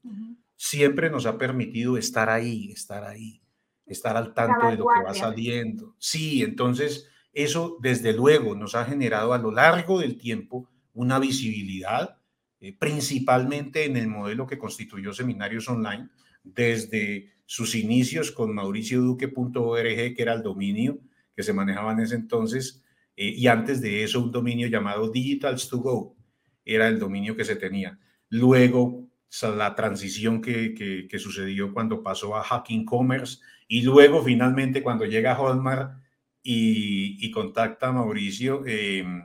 siempre 0.55 1.11
nos 1.11 1.27
ha 1.27 1.39
permitido 1.39 1.99
estar 1.99 2.31
ahí, 2.31 2.71
estar 2.71 3.03
ahí, 3.03 3.43
estar 3.85 4.17
al 4.17 4.33
tanto 4.33 4.69
de 4.69 4.77
lo 4.77 4.87
que 4.87 5.03
va 5.03 5.13
saliendo. 5.13 5.97
Sí, 5.99 6.45
entonces 6.45 7.09
eso 7.33 7.79
desde 7.81 8.13
luego 8.13 8.55
nos 8.55 8.77
ha 8.77 8.85
generado 8.85 9.33
a 9.33 9.39
lo 9.39 9.51
largo 9.51 9.99
del 9.99 10.19
tiempo 10.19 10.71
una 10.95 11.19
visibilidad 11.19 12.21
eh, 12.61 12.77
principalmente 12.79 13.85
en 13.85 13.97
el 13.97 14.09
modelo 14.09 14.47
que 14.47 14.59
constituyó 14.59 15.13
Seminarios 15.13 15.69
Online, 15.69 16.09
desde 16.43 17.33
sus 17.45 17.75
inicios 17.75 18.33
con 18.33 18.55
mauricioduque.org, 18.55 20.15
que 20.15 20.23
era 20.23 20.35
el 20.35 20.43
dominio 20.43 20.99
que 21.35 21.43
se 21.43 21.53
manejaba 21.53 21.93
en 21.93 22.01
ese 22.01 22.15
entonces, 22.15 22.83
eh, 23.17 23.29
y 23.29 23.47
antes 23.47 23.81
de 23.81 24.05
eso 24.05 24.21
un 24.21 24.33
dominio 24.33 24.69
llamado 24.69 25.11
Digitals 25.11 25.69
to 25.69 25.79
Go, 25.79 26.17
era 26.65 26.89
el 26.89 26.99
dominio 26.99 27.37
que 27.37 27.45
se 27.45 27.57
tenía. 27.57 27.99
Luego 28.29 29.07
la 29.43 29.75
transición 29.75 30.41
que, 30.41 30.75
que, 30.75 31.19
sucedió 31.19 31.73
cuando 31.73 32.03
pasó 32.03 32.37
a 32.37 32.43
Hacking 32.43 32.85
Commerce 32.85 33.39
y 33.69 33.83
luego 33.83 34.23
finalmente 34.23 34.83
cuando 34.83 35.05
llega 35.05 35.35
Hotmart 35.35 35.99
y, 36.43 37.31
contacta 37.33 37.89
a 37.89 37.93
Mauricio 37.93 38.65
em, 38.67 39.25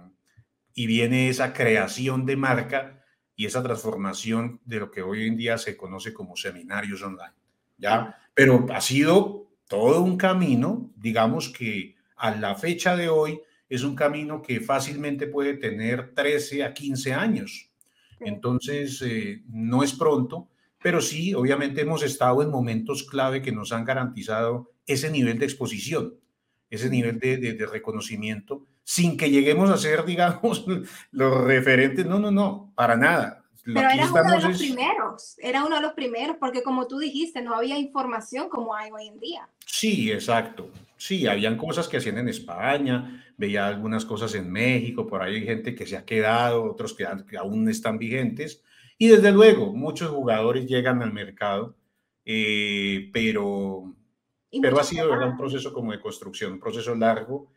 y 0.74 0.88
viene 0.88 1.30
esa 1.30 1.54
creación 1.54 2.26
de 2.26 2.36
marca 2.36 3.01
y 3.42 3.48
esa 3.48 3.64
transformación 3.64 4.60
de 4.66 4.80
lo 4.80 4.92
que 4.92 5.02
hoy 5.02 5.26
en 5.26 5.36
día 5.36 5.58
se 5.58 5.76
conoce 5.76 6.14
como 6.14 6.38
seminarios 6.38 7.02
online. 7.02 7.34
¿ya? 7.76 8.16
Pero 8.36 8.68
ha 8.72 8.80
sido 8.82 9.48
todo 9.68 10.02
un 10.02 10.16
camino, 10.16 10.92
digamos 10.96 11.50
que 11.50 11.96
a 12.18 12.36
la 12.36 12.54
fecha 12.54 12.96
de 12.96 13.10
hoy 13.10 13.42
es 13.68 13.82
un 13.82 13.96
camino 13.96 14.44
que 14.44 14.60
fácilmente 14.60 15.26
puede 15.26 15.56
tener 15.56 16.14
13 16.14 16.64
a 16.66 16.72
15 16.76 17.14
años. 17.16 17.72
Entonces, 18.20 19.02
eh, 19.02 19.42
no 19.48 19.82
es 19.82 19.94
pronto, 19.94 20.48
pero 20.80 21.02
sí, 21.02 21.34
obviamente 21.34 21.82
hemos 21.82 22.04
estado 22.04 22.44
en 22.44 22.52
momentos 22.52 23.02
clave 23.02 23.42
que 23.42 23.52
nos 23.52 23.72
han 23.72 23.86
garantizado 23.86 24.72
ese 24.86 25.10
nivel 25.10 25.40
de 25.40 25.46
exposición, 25.46 26.14
ese 26.70 26.92
nivel 26.92 27.18
de, 27.18 27.38
de 27.38 27.66
reconocimiento 27.66 28.68
sin 28.84 29.18
que 29.18 29.30
lleguemos 29.30 29.70
a 29.70 29.78
ser, 29.78 30.06
digamos, 30.06 30.66
los 31.12 31.44
referentes. 31.44 32.06
No, 32.06 32.20
no, 32.20 32.32
no, 32.32 32.74
para 32.76 32.96
nada. 32.96 33.42
Pero 33.64 33.90
era 33.90 34.12
uno 34.12 34.24
de 34.24 34.48
los 34.48 34.58
primeros, 34.58 35.36
era 35.38 35.64
uno 35.64 35.76
de 35.76 35.82
los 35.84 35.94
primeros, 35.94 36.38
porque 36.40 36.64
como 36.64 36.88
tú 36.88 36.98
dijiste, 36.98 37.42
no 37.42 37.56
había 37.56 37.78
información 37.78 38.50
como 38.50 38.74
hay 38.74 38.92
hoy 38.92 39.08
en 39.08 39.20
día. 39.20 39.48
Sí, 39.66 40.12
exacto. 40.12 40.70
Sí, 40.98 41.28
habían 41.28 41.58
cosas 41.58 41.88
que 41.88 41.98
hacían 41.98 42.18
en 42.18 42.30
España, 42.30 43.24
veía 43.38 43.68
algunas 43.68 44.06
cosas 44.06 44.34
en 44.36 44.52
México, 44.52 45.06
por 45.06 45.22
ahí 45.22 45.36
hay 45.36 45.46
gente 45.46 45.76
que 45.76 45.86
se 45.86 45.96
ha 45.96 46.06
quedado, 46.06 46.64
otros 46.64 46.96
que, 46.96 47.06
aún 47.38 47.70
están 47.70 48.00
vigentes. 48.00 48.64
Y 48.98 49.08
desde 49.08 49.32
luego, 49.32 49.74
muchos 49.74 50.10
jugadores 50.10 50.66
llegan 50.66 51.02
al 51.02 51.14
mercado, 51.14 51.76
eh, 52.26 53.10
pero, 53.14 53.96
pero 54.62 54.80
ha 54.80 54.84
sido 54.84 55.10
¿verdad? 55.10 55.30
un 55.30 55.38
proceso 55.38 55.72
como 55.72 55.92
de 55.92 56.00
construcción, 56.00 56.54
un 56.54 56.60
proceso 56.60 56.96
largo 56.96 57.52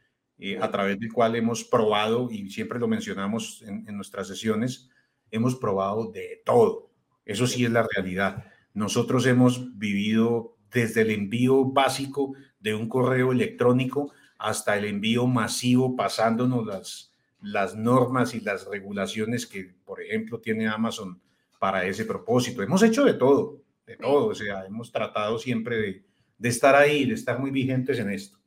eh, 0.46 0.59
a 0.61 0.70
través 0.70 1.00
del 1.00 1.11
cual 1.11 1.37
hemos 1.37 1.64
probado, 1.64 2.28
y 2.30 2.50
siempre 2.50 2.78
lo 2.78 2.87
mencionamos 2.87 3.62
en, 3.62 3.96
nuestras 3.96 4.28
sesiones, 4.28 4.90
hemos 5.30 5.57
probado 5.57 6.12
de 6.12 6.42
todo. 6.44 6.90
Eso 7.24 7.46
sí 7.46 7.64
es 7.64 7.70
la 7.70 7.88
realidad. 7.90 8.44
Nosotros 8.74 9.24
hemos 9.24 9.78
vivido 9.78 10.59
desde 10.70 11.00
el 11.00 11.12
envío 11.12 11.64
básico 11.64 12.35
de 12.61 12.74
un 12.74 12.90
correo 12.90 13.33
electrónico 13.33 14.12
hasta 14.37 14.76
el 14.76 14.85
envío 14.85 15.26
masivo, 15.26 15.96
pasándonos 15.96 16.66
las, 16.66 17.14
las 17.40 17.74
normas 17.74 18.35
y 18.35 18.40
las 18.40 18.66
regulaciones 18.66 19.46
que, 19.46 19.74
por 19.87 20.02
ejemplo, 20.02 20.40
tiene 20.40 20.68
Amazon 20.68 21.22
para 21.59 21.87
ese 21.87 22.04
propósito. 22.04 22.62
Hemos 22.62 22.83
hecho 22.83 23.02
de 23.07 23.14
todo, 23.14 23.62
de 23.87 23.96
todo. 23.96 24.26
O 24.26 24.35
sea, 24.35 24.66
hemos 24.66 24.92
tratado 24.92 25.38
siempre 25.38 25.78
de, 25.78 26.04
de 26.37 26.48
estar 26.50 26.74
ahí, 26.74 27.07
de 27.07 27.14
estar 27.14 27.38
muy 27.38 27.50
vigentes 27.50 27.98
en 27.98 28.11
esto. 28.11 28.43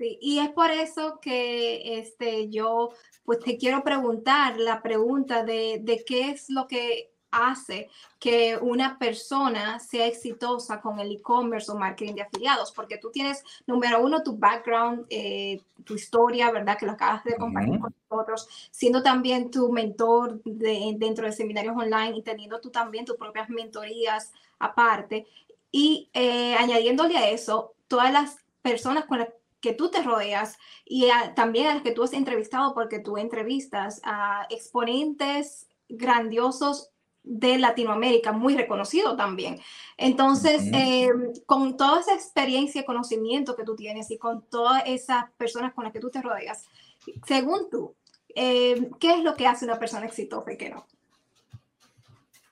Sí, 0.00 0.16
y 0.22 0.38
es 0.38 0.48
por 0.48 0.70
eso 0.70 1.20
que 1.20 1.98
este, 1.98 2.48
yo 2.48 2.88
pues 3.22 3.38
te 3.40 3.58
quiero 3.58 3.84
preguntar 3.84 4.56
la 4.56 4.80
pregunta 4.80 5.44
de, 5.44 5.78
de 5.82 6.02
qué 6.06 6.30
es 6.30 6.48
lo 6.48 6.66
que 6.66 7.12
hace 7.30 7.90
que 8.18 8.56
una 8.56 8.98
persona 8.98 9.78
sea 9.78 10.06
exitosa 10.06 10.80
con 10.80 11.00
el 11.00 11.12
e-commerce 11.12 11.70
o 11.70 11.74
marketing 11.74 12.14
de 12.14 12.22
afiliados, 12.22 12.72
porque 12.72 12.96
tú 12.96 13.10
tienes, 13.10 13.44
número 13.66 14.02
uno, 14.02 14.22
tu 14.22 14.38
background, 14.38 15.04
eh, 15.10 15.60
tu 15.84 15.96
historia, 15.96 16.50
¿verdad? 16.50 16.78
Que 16.78 16.86
lo 16.86 16.92
acabas 16.92 17.22
de 17.24 17.36
compartir 17.36 17.78
con 17.78 17.94
nosotros, 18.10 18.48
siendo 18.70 19.02
también 19.02 19.50
tu 19.50 19.70
mentor 19.70 20.42
de, 20.44 20.94
dentro 20.96 21.26
de 21.26 21.32
seminarios 21.32 21.76
online 21.76 22.16
y 22.16 22.22
teniendo 22.22 22.58
tú 22.58 22.70
también 22.70 23.04
tus 23.04 23.18
propias 23.18 23.50
mentorías 23.50 24.32
aparte. 24.58 25.26
Y 25.70 26.08
eh, 26.14 26.54
añadiéndole 26.54 27.18
a 27.18 27.28
eso, 27.28 27.74
todas 27.86 28.10
las 28.10 28.38
personas 28.62 29.04
con 29.04 29.18
las 29.18 29.28
que 29.60 29.74
tú 29.74 29.90
te 29.90 30.02
rodeas 30.02 30.58
y 30.84 31.08
también 31.36 31.66
a 31.68 31.74
las 31.74 31.82
que 31.82 31.92
tú 31.92 32.02
has 32.02 32.12
entrevistado, 32.12 32.74
porque 32.74 32.98
tú 32.98 33.18
entrevistas 33.18 34.00
a 34.04 34.46
exponentes 34.50 35.68
grandiosos 35.88 36.90
de 37.22 37.58
Latinoamérica, 37.58 38.32
muy 38.32 38.56
reconocido 38.56 39.16
también. 39.16 39.60
Entonces, 39.98 40.62
em, 40.72 41.32
con 41.44 41.76
toda 41.76 42.00
esa 42.00 42.14
experiencia 42.14 42.80
y 42.80 42.84
conocimiento 42.84 43.56
que 43.56 43.64
tú 43.64 43.76
tienes 43.76 44.10
y 44.10 44.18
con 44.18 44.42
todas 44.48 44.82
esas 44.86 45.30
personas 45.36 45.74
con 45.74 45.84
las 45.84 45.92
que 45.92 46.00
tú 46.00 46.10
te 46.10 46.22
rodeas, 46.22 46.64
según 47.26 47.68
tú, 47.70 47.94
em, 48.34 48.90
¿qué 48.98 49.10
es 49.10 49.22
lo 49.22 49.34
que 49.34 49.46
hace 49.46 49.66
una 49.66 49.78
persona 49.78 50.06
exitosa 50.06 50.52
y 50.52 50.56
qué 50.56 50.70
no? 50.70 50.86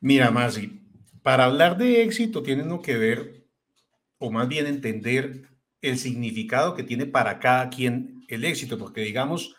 Mira, 0.01 0.31
Masi, 0.31 0.81
para 1.23 1.47
hablar 1.47 1.79
de 1.79 2.03
éxito 2.03 2.43
tiene 2.43 2.81
que 2.83 2.97
ver, 2.97 3.47
o 4.19 4.31
más 4.31 4.49
bien 4.49 4.67
entender 4.67 5.49
el 5.81 5.99
significado 5.99 6.75
que 6.75 6.83
tiene 6.83 7.07
para 7.07 7.39
cada 7.39 7.69
quien 7.71 8.25
el 8.29 8.45
éxito, 8.45 8.79
porque 8.79 9.01
digamos, 9.03 9.55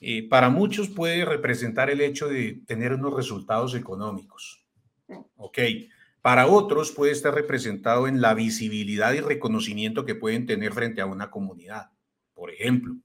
eh, 0.00 0.26
para 0.28 0.48
muchos 0.48 0.88
puede 0.88 1.24
representar 1.24 1.90
el 1.90 2.00
hecho 2.00 2.28
de 2.28 2.62
tener 2.66 2.94
unos 2.94 3.14
resultados 3.14 3.74
económicos. 3.74 4.64
Ok. 5.36 5.58
Para 6.22 6.46
otros 6.46 6.92
puede 6.92 7.12
estar 7.12 7.34
representado 7.34 8.06
en 8.06 8.20
la 8.20 8.34
visibilidad 8.34 9.12
y 9.14 9.20
reconocimiento 9.20 10.04
que 10.04 10.14
pueden 10.14 10.46
tener 10.46 10.72
frente 10.72 11.00
a 11.00 11.06
una 11.06 11.30
comunidad, 11.30 11.90
por 12.34 12.50
ejemplo. 12.50 12.96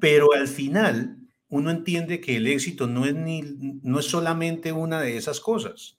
Pero 0.00 0.32
al 0.34 0.48
final, 0.48 1.18
uno 1.48 1.70
entiende 1.70 2.20
que 2.20 2.36
el 2.36 2.46
éxito 2.46 2.86
no 2.86 3.04
es, 3.04 3.14
ni, 3.14 3.42
no 3.82 4.00
es 4.00 4.06
solamente 4.06 4.72
una 4.72 5.00
de 5.00 5.16
esas 5.16 5.40
cosas. 5.40 5.98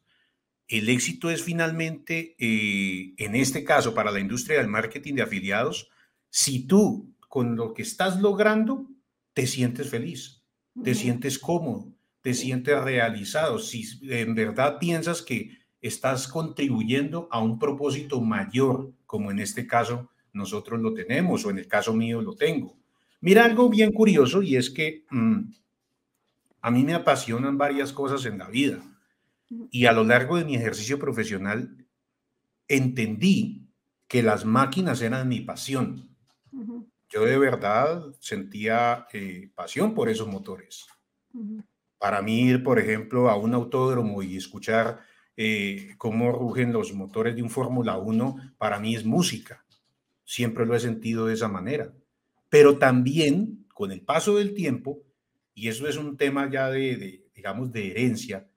El 0.68 0.90
éxito 0.90 1.30
es 1.30 1.44
finalmente, 1.44 2.36
eh, 2.40 3.14
en 3.18 3.36
este 3.36 3.64
caso, 3.64 3.94
para 3.94 4.12
la 4.12 4.20
industria 4.20 4.58
del 4.58 4.68
marketing 4.68 5.16
de 5.16 5.22
afiliados, 5.22 5.90
si 6.30 6.66
tú 6.66 7.14
con 7.30 7.56
lo 7.56 7.74
que 7.74 7.84
estás 7.84 8.20
logrando 8.20 8.88
te 9.34 9.46
sientes 9.46 9.90
feliz, 9.90 10.42
te 10.84 10.96
sientes 10.96 11.38
cómodo, 11.38 11.94
te 12.22 12.34
sientes 12.34 12.82
realizado, 12.82 13.60
si 13.60 13.86
en 14.10 14.34
verdad 14.34 14.80
piensas 14.80 15.22
que 15.22 15.52
estás 15.82 16.28
contribuyendo 16.28 17.28
a 17.32 17.40
un 17.40 17.60
propósito 17.60 18.20
mayor, 18.22 18.92
como 19.06 19.30
en 19.30 19.40
este 19.40 19.68
caso 19.68 20.10
nosotros 20.34 20.82
lo 20.82 20.94
tenemos 20.94 21.46
o 21.46 21.52
en 21.52 21.60
el 21.60 21.68
caso 21.68 21.94
mío 21.94 22.22
lo 22.22 22.36
tengo. 22.36 22.76
Mira 23.22 23.46
algo 23.46 23.70
bien 23.70 23.92
curioso 23.92 24.42
y 24.42 24.56
es 24.56 24.70
que 24.70 25.06
mm, 25.12 25.42
a 26.62 26.72
mí 26.72 26.84
me 26.84 26.96
apasionan 26.96 27.58
varias 27.58 27.94
cosas 27.94 28.26
en 28.26 28.40
la 28.40 28.50
vida 28.50 28.95
y 29.72 29.86
a 29.86 29.92
lo 29.92 30.04
largo 30.04 30.38
de 30.38 30.46
mi 30.46 30.56
ejercicio 30.56 31.00
profesional 31.00 31.86
entendí 32.68 33.68
que 34.08 34.24
las 34.24 34.46
máquinas 34.46 35.02
eran 35.02 35.28
mi 35.28 35.42
pasión. 35.42 36.10
Yo 37.10 37.26
de 37.26 37.38
verdad 37.38 38.04
sentía 38.20 39.08
eh, 39.14 39.50
pasión 39.56 39.94
por 39.94 40.10
esos 40.10 40.28
motores. 40.28 40.86
Para 41.98 42.22
mí 42.22 42.42
ir, 42.42 42.64
por 42.64 42.80
ejemplo, 42.80 43.30
a 43.30 43.36
un 43.36 43.54
autódromo 43.54 44.22
y 44.22 44.38
escuchar 44.38 45.00
eh, 45.38 45.96
cómo 45.98 46.32
rugen 46.32 46.72
los 46.72 46.94
motores 46.94 47.36
de 47.36 47.44
un 47.44 47.50
Fórmula 47.50 47.98
1, 47.98 48.54
para 48.58 48.80
mí 48.80 48.96
es 48.96 49.06
música. 49.06 49.66
Siempre 50.24 50.66
lo 50.66 50.76
he 50.76 50.80
sentido 50.80 51.28
de 51.28 51.34
esa 51.34 51.48
manera. 51.48 51.94
Pero 52.50 52.78
también, 52.78 53.66
con 53.74 53.92
el 53.92 54.02
paso 54.02 54.38
del 54.38 54.54
tiempo, 54.54 55.02
y 55.54 55.68
eso 55.68 55.88
es 55.88 55.98
un 55.98 56.18
tema 56.18 56.50
ya 56.50 56.70
de, 56.70 57.26
digamos, 57.34 57.72
de 57.72 57.92
herencia, 57.92 58.48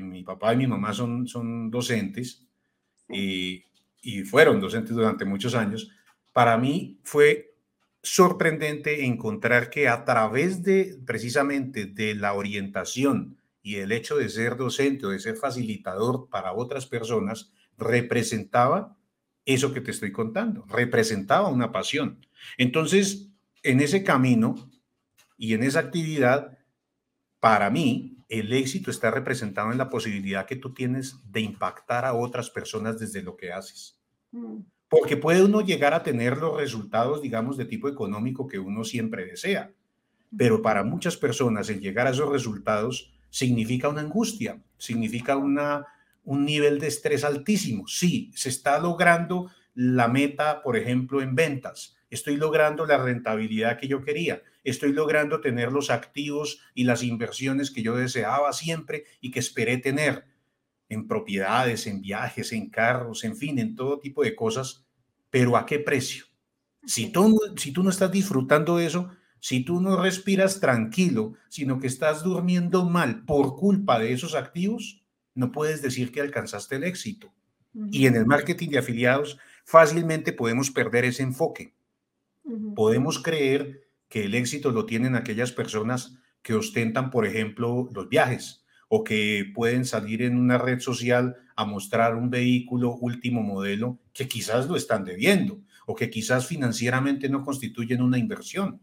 mi 0.00 0.22
papá 0.22 0.52
y 0.52 0.56
mi 0.56 0.66
mamá 0.66 0.92
son, 0.92 1.26
son 1.26 1.70
docentes 1.70 2.46
y, 3.08 3.64
y 4.02 4.22
fueron 4.22 4.60
docentes 4.60 4.94
durante 4.94 5.24
muchos 5.24 5.54
años, 5.54 5.90
para 6.32 6.56
mí 6.58 6.98
fue 7.02 7.54
sorprendente 8.02 9.04
encontrar 9.04 9.70
que 9.70 9.88
a 9.88 10.04
través 10.04 10.62
de 10.62 10.98
precisamente 11.06 11.86
de 11.86 12.14
la 12.14 12.34
orientación 12.34 13.38
y 13.62 13.76
el 13.76 13.90
hecho 13.90 14.16
de 14.16 14.28
ser 14.28 14.56
docente 14.56 15.06
o 15.06 15.10
de 15.10 15.18
ser 15.18 15.36
facilitador 15.36 16.28
para 16.30 16.52
otras 16.52 16.86
personas, 16.86 17.52
representaba 17.76 18.96
eso 19.44 19.72
que 19.72 19.80
te 19.80 19.90
estoy 19.90 20.12
contando, 20.12 20.64
representaba 20.68 21.48
una 21.48 21.72
pasión. 21.72 22.24
Entonces, 22.58 23.28
en 23.62 23.80
ese 23.80 24.04
camino 24.04 24.70
y 25.36 25.54
en 25.54 25.64
esa 25.64 25.80
actividad, 25.80 26.58
para 27.40 27.70
mí, 27.70 28.15
el 28.28 28.52
éxito 28.52 28.90
está 28.90 29.10
representado 29.10 29.70
en 29.72 29.78
la 29.78 29.88
posibilidad 29.88 30.46
que 30.46 30.56
tú 30.56 30.72
tienes 30.74 31.16
de 31.30 31.40
impactar 31.40 32.04
a 32.04 32.14
otras 32.14 32.50
personas 32.50 32.98
desde 32.98 33.22
lo 33.22 33.36
que 33.36 33.52
haces. 33.52 34.00
Mm. 34.32 34.58
Porque 34.88 35.16
puede 35.16 35.44
uno 35.44 35.60
llegar 35.60 35.94
a 35.94 36.02
tener 36.02 36.38
los 36.38 36.56
resultados, 36.56 37.22
digamos, 37.22 37.56
de 37.56 37.64
tipo 37.64 37.88
económico 37.88 38.46
que 38.46 38.58
uno 38.58 38.84
siempre 38.84 39.26
desea. 39.26 39.72
Pero 40.36 40.62
para 40.62 40.84
muchas 40.84 41.16
personas 41.16 41.68
el 41.70 41.80
llegar 41.80 42.06
a 42.06 42.10
esos 42.10 42.30
resultados 42.30 43.12
significa 43.30 43.88
una 43.88 44.00
angustia, 44.00 44.62
significa 44.78 45.36
una, 45.36 45.86
un 46.24 46.44
nivel 46.44 46.78
de 46.78 46.88
estrés 46.88 47.24
altísimo. 47.24 47.86
Sí, 47.86 48.30
se 48.34 48.48
está 48.48 48.78
logrando 48.78 49.50
la 49.74 50.08
meta, 50.08 50.62
por 50.62 50.76
ejemplo, 50.76 51.20
en 51.20 51.34
ventas. 51.34 51.96
Estoy 52.08 52.36
logrando 52.36 52.86
la 52.86 52.98
rentabilidad 52.98 53.78
que 53.78 53.88
yo 53.88 54.02
quería. 54.02 54.42
Estoy 54.66 54.92
logrando 54.92 55.40
tener 55.40 55.70
los 55.70 55.90
activos 55.90 56.60
y 56.74 56.82
las 56.82 57.04
inversiones 57.04 57.70
que 57.70 57.82
yo 57.82 57.96
deseaba 57.96 58.52
siempre 58.52 59.04
y 59.20 59.30
que 59.30 59.38
esperé 59.38 59.78
tener 59.78 60.24
en 60.88 61.06
propiedades, 61.06 61.86
en 61.86 62.00
viajes, 62.00 62.52
en 62.52 62.68
carros, 62.68 63.22
en 63.22 63.36
fin, 63.36 63.60
en 63.60 63.76
todo 63.76 64.00
tipo 64.00 64.24
de 64.24 64.34
cosas, 64.34 64.84
pero 65.30 65.56
¿a 65.56 65.66
qué 65.66 65.78
precio? 65.78 66.24
Si 66.84 67.12
tú, 67.12 67.38
si 67.56 67.72
tú 67.72 67.84
no 67.84 67.90
estás 67.90 68.10
disfrutando 68.10 68.76
de 68.78 68.86
eso, 68.86 69.10
si 69.38 69.64
tú 69.64 69.80
no 69.80 70.02
respiras 70.02 70.58
tranquilo, 70.58 71.34
sino 71.48 71.78
que 71.78 71.86
estás 71.86 72.24
durmiendo 72.24 72.84
mal 72.84 73.24
por 73.24 73.54
culpa 73.54 74.00
de 74.00 74.12
esos 74.12 74.34
activos, 74.34 75.04
no 75.34 75.52
puedes 75.52 75.80
decir 75.80 76.10
que 76.10 76.20
alcanzaste 76.20 76.74
el 76.74 76.82
éxito. 76.82 77.32
Y 77.92 78.06
en 78.06 78.16
el 78.16 78.26
marketing 78.26 78.70
de 78.70 78.78
afiliados 78.78 79.38
fácilmente 79.64 80.32
podemos 80.32 80.72
perder 80.72 81.04
ese 81.04 81.22
enfoque. 81.22 81.74
Podemos 82.74 83.22
creer 83.22 83.85
que 84.08 84.24
el 84.24 84.34
éxito 84.34 84.70
lo 84.70 84.86
tienen 84.86 85.14
aquellas 85.14 85.52
personas 85.52 86.18
que 86.42 86.54
ostentan, 86.54 87.10
por 87.10 87.26
ejemplo, 87.26 87.88
los 87.92 88.08
viajes, 88.08 88.64
o 88.88 89.02
que 89.02 89.50
pueden 89.54 89.84
salir 89.84 90.22
en 90.22 90.38
una 90.38 90.58
red 90.58 90.80
social 90.80 91.36
a 91.56 91.64
mostrar 91.64 92.14
un 92.14 92.30
vehículo 92.30 92.94
último 92.96 93.42
modelo 93.42 93.98
que 94.12 94.28
quizás 94.28 94.68
lo 94.68 94.76
están 94.76 95.04
debiendo 95.04 95.60
o 95.86 95.94
que 95.94 96.10
quizás 96.10 96.46
financieramente 96.46 97.28
no 97.28 97.44
constituyen 97.44 98.02
una 98.02 98.18
inversión. 98.18 98.80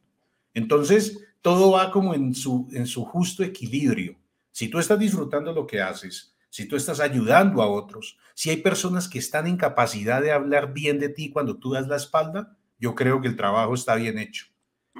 Entonces, 0.54 1.20
todo 1.42 1.72
va 1.72 1.92
como 1.92 2.14
en 2.14 2.34
su, 2.34 2.70
en 2.72 2.88
su 2.88 3.04
justo 3.04 3.44
equilibrio. 3.44 4.16
Si 4.52 4.70
tú 4.70 4.80
estás 4.80 5.00
disfrutando 5.00 5.52
lo 5.52 5.68
que 5.68 5.82
haces, 5.82 6.34
si 6.50 6.68
tú 6.68 6.76
estás 6.76 7.00
ayudando 7.00 7.62
a 7.62 7.68
otros, 7.68 8.18
si 8.34 8.50
hay 8.50 8.58
personas 8.58 9.08
que 9.08 9.20
están 9.20 9.48
en 9.48 9.58
capacidad 9.58 10.22
de 10.22 10.32
hablar 10.32 10.74
bien 10.74 11.00
de 11.00 11.10
ti 11.10 11.30
cuando 11.30 11.58
tú 11.58 11.72
das 11.72 11.88
la 11.88 11.98
espalda, 11.98 12.58
yo 12.80 12.96
creo 12.96 13.20
que 13.22 13.28
el 13.28 13.36
trabajo 13.36 13.74
está 13.74 13.96
bien 13.96 14.18
hecho. 14.18 14.53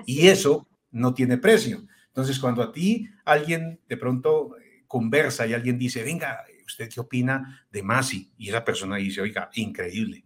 Y 0.06 0.28
eso 0.28 0.68
no 0.92 1.14
tiene 1.14 1.38
precio. 1.38 1.86
Entonces, 2.08 2.40
cuando 2.40 2.62
a 2.62 2.72
ti 2.72 3.10
alguien 3.26 3.80
de 3.88 3.98
pronto 3.98 4.56
conversa 4.88 5.48
y 5.48 5.54
alguien 5.54 5.78
dice, 5.78 6.04
venga, 6.04 6.44
¿usted 6.66 6.90
qué 6.90 7.00
opina 7.00 7.66
de 7.72 7.84
Masi? 7.84 8.32
Y 8.38 8.50
esa 8.50 8.64
persona 8.64 8.98
dice, 8.98 9.22
oiga, 9.22 9.50
increíble, 9.54 10.24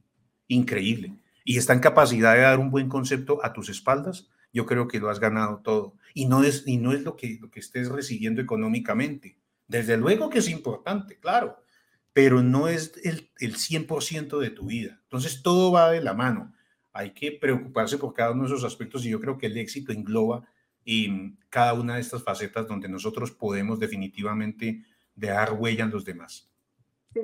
increíble. 0.48 1.14
Y 1.46 1.58
está 1.58 1.74
en 1.74 1.80
capacidad 1.80 2.34
de 2.36 2.42
dar 2.42 2.60
un 2.60 2.70
buen 2.70 2.90
concepto 2.90 3.44
a 3.44 3.54
tus 3.54 3.70
espaldas, 3.70 4.30
yo 4.52 4.66
creo 4.66 4.88
que 4.88 5.00
lo 5.00 5.10
has 5.10 5.20
ganado 5.20 5.62
todo. 5.64 5.96
Y 6.14 6.26
no 6.26 6.44
es, 6.44 6.64
y 6.66 6.78
no 6.78 6.92
es 6.92 7.04
lo, 7.04 7.16
que, 7.16 7.38
lo 7.40 7.50
que 7.50 7.60
estés 7.60 7.90
recibiendo 7.90 8.42
económicamente. 8.42 9.38
Desde 9.68 9.98
luego 9.98 10.30
que 10.30 10.40
es 10.40 10.50
importante, 10.50 11.20
claro, 11.20 11.64
pero 12.12 12.42
no 12.42 12.68
es 12.68 12.94
el, 13.04 13.30
el 13.40 13.56
100% 13.56 14.40
de 14.40 14.50
tu 14.50 14.66
vida. 14.66 15.00
Entonces 15.04 15.42
todo 15.44 15.72
va 15.72 15.92
de 15.92 16.02
la 16.02 16.14
mano. 16.14 16.54
Hay 16.98 17.12
que 17.12 17.32
preocuparse 17.32 17.98
por 17.98 18.12
cada 18.14 18.32
uno 18.32 18.44
de 18.44 18.48
esos 18.48 18.64
aspectos 18.64 19.06
y 19.06 19.10
yo 19.10 19.20
creo 19.20 19.38
que 19.38 19.46
el 19.46 19.58
éxito 19.58 19.92
engloba 19.92 20.44
y 20.84 21.36
cada 21.50 21.74
una 21.74 21.96
de 21.96 22.02
estas 22.02 22.24
facetas 22.24 22.68
donde 22.68 22.90
nosotros 22.90 23.30
podemos 23.30 23.78
definitivamente 23.78 24.84
dejar 25.16 25.54
huella 25.54 25.84
en 25.84 25.92
los 25.92 26.04
demás. 26.04 26.50
Sí. 27.14 27.20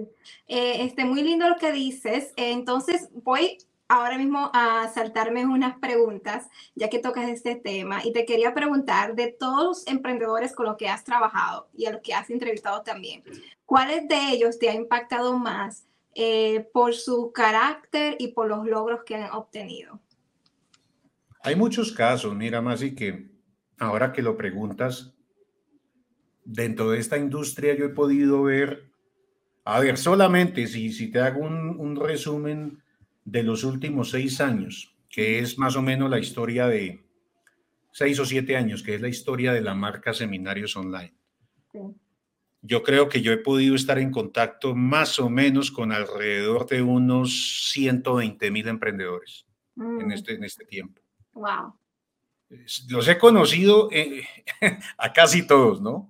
Eh, 0.47 0.83
este, 0.83 1.05
muy 1.05 1.23
lindo 1.23 1.49
lo 1.49 1.55
que 1.55 1.71
dices. 1.71 2.33
Entonces 2.35 3.09
voy 3.23 3.57
ahora 3.87 4.17
mismo 4.17 4.51
a 4.53 4.91
saltarme 4.93 5.45
unas 5.45 5.77
preguntas, 5.79 6.47
ya 6.75 6.89
que 6.89 6.99
tocas 6.99 7.29
este 7.29 7.55
tema, 7.55 8.05
y 8.05 8.13
te 8.13 8.25
quería 8.25 8.53
preguntar 8.53 9.15
de 9.15 9.31
todos 9.31 9.63
los 9.63 9.87
emprendedores 9.87 10.53
con 10.53 10.65
los 10.65 10.77
que 10.77 10.87
has 10.87 11.03
trabajado 11.03 11.67
y 11.73 11.85
a 11.85 11.91
los 11.91 12.01
que 12.01 12.13
has 12.13 12.29
entrevistado 12.29 12.83
también, 12.83 13.23
¿cuáles 13.65 14.07
de 14.07 14.29
ellos 14.29 14.59
te 14.59 14.69
ha 14.69 14.73
impactado 14.73 15.37
más 15.37 15.85
eh, 16.15 16.69
por 16.73 16.93
su 16.93 17.31
carácter 17.33 18.15
y 18.19 18.29
por 18.29 18.47
los 18.47 18.65
logros 18.65 19.01
que 19.05 19.15
han 19.15 19.31
obtenido? 19.31 19.99
Hay 21.41 21.55
muchos 21.55 21.91
casos, 21.91 22.35
mira, 22.35 22.61
Masi, 22.61 22.95
que 22.95 23.31
ahora 23.77 24.13
que 24.13 24.21
lo 24.21 24.37
preguntas, 24.37 25.13
dentro 26.45 26.91
de 26.91 26.99
esta 26.99 27.17
industria 27.17 27.75
yo 27.75 27.85
he 27.85 27.89
podido 27.89 28.43
ver, 28.43 28.91
a 29.65 29.79
ver, 29.79 29.97
solamente 29.97 30.67
si, 30.67 30.91
si 30.91 31.09
te 31.11 31.19
hago 31.19 31.41
un, 31.41 31.95
resumen 31.95 32.81
de 33.25 33.43
los 33.43 33.63
últimos 33.63 34.11
seis 34.11 34.41
años, 34.41 34.95
que 35.09 35.39
es 35.39 35.57
más 35.57 35.75
o 35.75 35.81
menos 35.81 36.09
la 36.09 36.19
historia 36.19 36.67
de 36.67 37.03
seis 37.91 38.19
o 38.19 38.25
siete 38.25 38.57
años, 38.57 38.83
que 38.83 38.95
es 38.95 39.01
la 39.01 39.07
historia 39.07 39.53
de 39.53 39.61
la 39.61 39.73
marca 39.73 40.13
Seminarios 40.13 40.75
Online. 40.75 41.13
Yo 42.63 42.81
creo 42.81 43.09
que 43.09 43.21
yo 43.21 43.31
he 43.31 43.37
podido 43.37 43.75
estar 43.75 43.99
en 43.99 44.09
contacto 44.09 44.73
más 44.73 45.19
o 45.19 45.29
menos 45.29 45.69
con 45.69 45.91
alrededor 45.91 46.65
de 46.65 46.81
unos 46.81 47.69
120 47.71 48.49
mil 48.49 48.67
emprendedores 48.67 49.45
en, 49.75 50.07
mm. 50.07 50.11
este, 50.11 50.33
en 50.33 50.43
este 50.43 50.65
tiempo. 50.65 51.01
Wow 51.33 51.75
los 52.89 53.07
he 53.07 53.17
conocido 53.17 53.89
eh, 53.91 54.23
a 54.97 55.13
casi 55.13 55.45
todos, 55.45 55.81
¿no? 55.81 56.09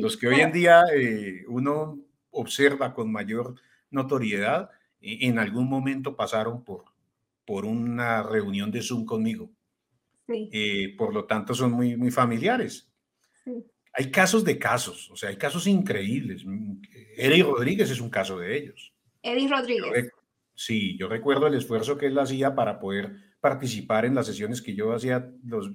los 0.00 0.16
que 0.16 0.28
hoy 0.28 0.40
en 0.40 0.50
día 0.50 0.82
eh, 0.96 1.44
uno 1.46 1.98
observa 2.30 2.94
con 2.94 3.12
mayor 3.12 3.54
notoriedad, 3.90 4.70
eh, 5.00 5.18
en 5.22 5.38
algún 5.38 5.68
momento 5.68 6.16
pasaron 6.16 6.64
por, 6.64 6.84
por 7.44 7.66
una 7.66 8.22
reunión 8.22 8.70
de 8.70 8.80
Zoom 8.80 9.04
conmigo. 9.04 9.50
por 10.96 11.12
lo 11.12 11.26
tanto, 11.26 11.54
son 11.54 11.72
muy, 11.72 11.96
muy 11.96 12.10
familiares. 12.10 12.90
Hay 13.96 14.10
casos 14.10 14.44
de 14.44 14.58
casos, 14.58 15.10
o 15.10 15.16
sea, 15.16 15.28
hay 15.28 15.36
casos 15.36 15.66
increíbles. 15.66 16.44
Eric 17.16 17.46
Rodríguez 17.46 17.90
es 17.90 18.00
un 18.00 18.10
caso 18.10 18.38
de 18.38 18.56
ellos. 18.56 18.92
Eric 19.22 19.50
Rodríguez. 19.50 20.10
sí, 20.54 20.96
yo 20.98 21.08
recuerdo 21.08 21.46
el 21.46 21.54
esfuerzo 21.54 21.96
que 21.96 22.06
él 22.06 22.18
hacía 22.18 22.54
para 22.54 22.78
poder 22.80 23.16
participar 23.40 24.04
en 24.04 24.14
las 24.14 24.26
sesiones 24.26 24.60
que 24.60 24.74
yo 24.74 24.92
hacía 24.92 25.30
los, 25.44 25.70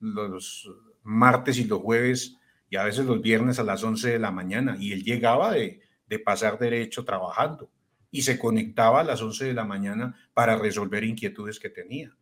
los 0.00 0.70
martes 1.02 1.58
y 1.58 1.64
los 1.64 1.80
jueves 1.80 2.36
y 2.68 2.76
a 2.76 2.84
veces 2.84 3.06
los 3.06 3.20
viernes 3.22 3.58
a 3.58 3.64
las 3.64 3.82
11 3.82 4.10
de 4.10 4.18
la 4.18 4.30
mañana. 4.30 4.76
Y 4.78 4.92
él 4.92 5.02
llegaba 5.02 5.52
de, 5.52 5.80
de 6.06 6.18
pasar 6.18 6.58
derecho 6.58 7.04
trabajando 7.04 7.70
y 8.10 8.22
se 8.22 8.38
conectaba 8.38 9.00
a 9.00 9.04
las 9.04 9.22
11 9.22 9.46
de 9.46 9.54
la 9.54 9.64
mañana 9.64 10.14
para 10.34 10.56
resolver 10.56 11.04
inquietudes 11.04 11.58
que 11.58 11.70
tenía. 11.70 12.14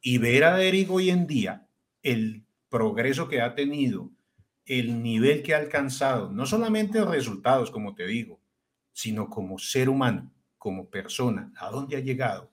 Y 0.00 0.18
ver 0.18 0.44
a 0.44 0.62
Eric 0.62 0.90
hoy 0.90 1.10
en 1.10 1.26
día, 1.26 1.68
el 2.02 2.46
progreso 2.70 3.28
que 3.28 3.42
ha 3.42 3.54
tenido, 3.54 4.10
el 4.66 5.02
nivel 5.02 5.42
que 5.42 5.54
ha 5.54 5.58
alcanzado, 5.58 6.30
no 6.30 6.44
solamente 6.44 7.04
resultados, 7.04 7.70
como 7.70 7.94
te 7.94 8.06
digo, 8.06 8.40
sino 8.92 9.30
como 9.30 9.58
ser 9.58 9.88
humano, 9.88 10.32
como 10.58 10.90
persona, 10.90 11.52
a 11.56 11.70
dónde 11.70 11.96
ha 11.96 12.00
llegado. 12.00 12.50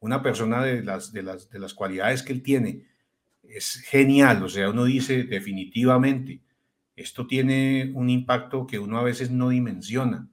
Una 0.00 0.22
persona 0.22 0.62
de 0.62 0.82
las, 0.82 1.12
de 1.12 1.22
las, 1.22 1.48
de 1.48 1.58
las 1.58 1.72
cualidades 1.72 2.22
que 2.22 2.32
él 2.32 2.42
tiene 2.42 2.86
es 3.42 3.80
genial, 3.86 4.42
o 4.42 4.48
sea, 4.48 4.68
uno 4.70 4.84
dice 4.84 5.24
definitivamente, 5.24 6.40
esto 6.94 7.26
tiene 7.26 7.90
un 7.94 8.10
impacto 8.10 8.66
que 8.66 8.78
uno 8.78 8.98
a 8.98 9.02
veces 9.02 9.30
no 9.30 9.50
dimensiona. 9.50 10.28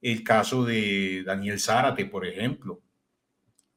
El 0.00 0.24
caso 0.24 0.64
de 0.64 1.22
Daniel 1.24 1.60
Zárate, 1.60 2.06
por 2.06 2.26
ejemplo, 2.26 2.80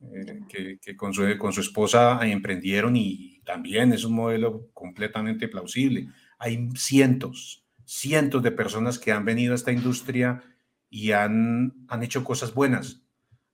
eh, 0.02 0.80
que, 0.82 0.96
con, 0.98 1.14
su, 1.14 1.24
con 1.38 1.54
su 1.54 1.62
esposa 1.62 2.20
emprendieron 2.24 2.96
y 2.96 3.40
también 3.46 3.94
es 3.94 4.04
un 4.04 4.16
modelo 4.16 4.70
completamente 4.74 5.48
plausible. 5.48 6.10
Hay 6.44 6.70
cientos, 6.76 7.64
cientos 7.86 8.44
de 8.44 8.52
personas 8.52 9.00
que 9.00 9.14
han 9.14 9.24
venido 9.24 9.54
a 9.54 9.56
esta 9.56 9.72
industria 9.72 10.44
y 10.90 11.14
han, 11.14 11.86
han 11.88 12.04
hecho 12.04 12.26
cosas 12.26 12.54
buenas, 12.54 13.02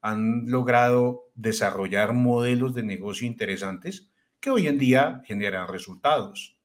han 0.02 0.50
logrado 0.50 1.30
desarrollar 1.36 2.14
modelos 2.14 2.74
de 2.74 2.82
negocio 2.82 3.28
interesantes 3.28 4.10
que 4.40 4.50
hoy 4.50 4.68
en 4.68 4.80
día 4.80 5.22
generan 5.26 5.68
resultados. 5.68 6.58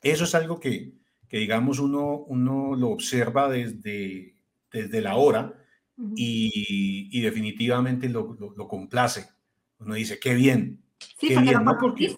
Eso 0.00 0.24
es 0.24 0.34
algo 0.36 0.60
que, 0.60 0.92
que 1.28 1.38
digamos, 1.38 1.80
uno, 1.80 2.18
uno 2.18 2.76
lo 2.76 2.90
observa 2.90 3.48
desde, 3.50 4.36
desde 4.70 5.00
la 5.00 5.16
hora 5.16 5.54
y, 6.14 7.08
y, 7.10 7.20
definitivamente 7.20 8.08
lo, 8.08 8.36
lo, 8.38 8.68
complace. 8.68 9.26
Uno 9.80 9.94
dice, 9.94 10.20
qué 10.20 10.34
bien. 10.34 10.84
Sí, 11.18 11.28
qué 11.28 11.38
bien. 11.38 11.64
No 11.64 11.78
porque, 11.80 12.16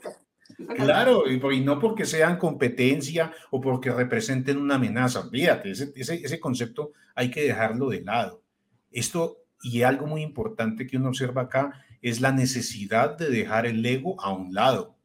claro, 0.77 1.25
y, 1.31 1.61
no 1.61 1.79
porque 1.79 2.05
sean 2.05 2.39
competencia 2.39 3.33
o 3.51 3.61
porque 3.61 3.91
representen 3.91 4.59
una 4.59 4.77
amenaza. 4.77 5.29
Fíjate, 5.31 5.71
ese, 5.71 5.93
ese, 5.97 6.15
ese 6.17 6.41
concepto 6.41 6.93
hay 7.15 7.31
que 7.31 7.43
dejarlo 7.43 7.89
de 7.89 8.03
lado. 8.03 8.43
Esto, 8.91 9.39
y 9.63 9.83
algo 9.83 10.07
muy 10.07 10.23
importante 10.23 10.87
que 10.87 10.97
uno 10.97 11.09
observa 11.09 11.43
acá, 11.43 11.85
es 12.03 12.21
la 12.21 12.33
necesidad 12.33 13.17
de 13.17 13.31
dejar 13.31 13.67
el 13.67 13.85
ego 13.85 14.21
a 14.21 14.33
un 14.33 14.53
lado. 14.53 14.97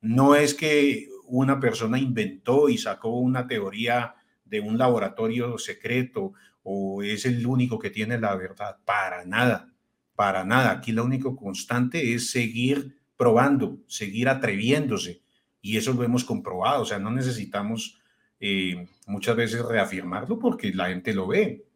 No 0.00 0.34
es 0.34 0.54
que 0.54 1.08
una 1.26 1.60
persona 1.60 1.98
inventó 1.98 2.68
y 2.68 2.78
sacó 2.78 3.10
una 3.18 3.46
teoría 3.46 4.14
de 4.44 4.60
un 4.60 4.78
laboratorio 4.78 5.58
secreto 5.58 6.32
o 6.62 7.02
es 7.02 7.24
el 7.24 7.46
único 7.46 7.78
que 7.78 7.90
tiene 7.90 8.18
la 8.18 8.34
verdad. 8.34 8.78
Para 8.84 9.24
nada, 9.24 9.72
para 10.14 10.44
nada. 10.44 10.72
Aquí 10.72 10.92
lo 10.92 11.04
único 11.04 11.36
constante 11.36 12.14
es 12.14 12.30
seguir 12.30 12.99
probando, 13.20 13.76
seguir 13.86 14.30
atreviéndose. 14.30 15.20
Y 15.60 15.76
eso 15.76 15.92
lo 15.92 16.02
hemos 16.02 16.24
comprobado. 16.24 16.84
O 16.84 16.86
sea, 16.86 16.98
no 16.98 17.10
necesitamos 17.10 18.00
eh, 18.40 18.88
muchas 19.06 19.36
veces 19.36 19.62
reafirmarlo 19.62 20.38
porque 20.38 20.72
la 20.72 20.88
gente 20.88 21.12
lo 21.12 21.26
ve. 21.26 21.66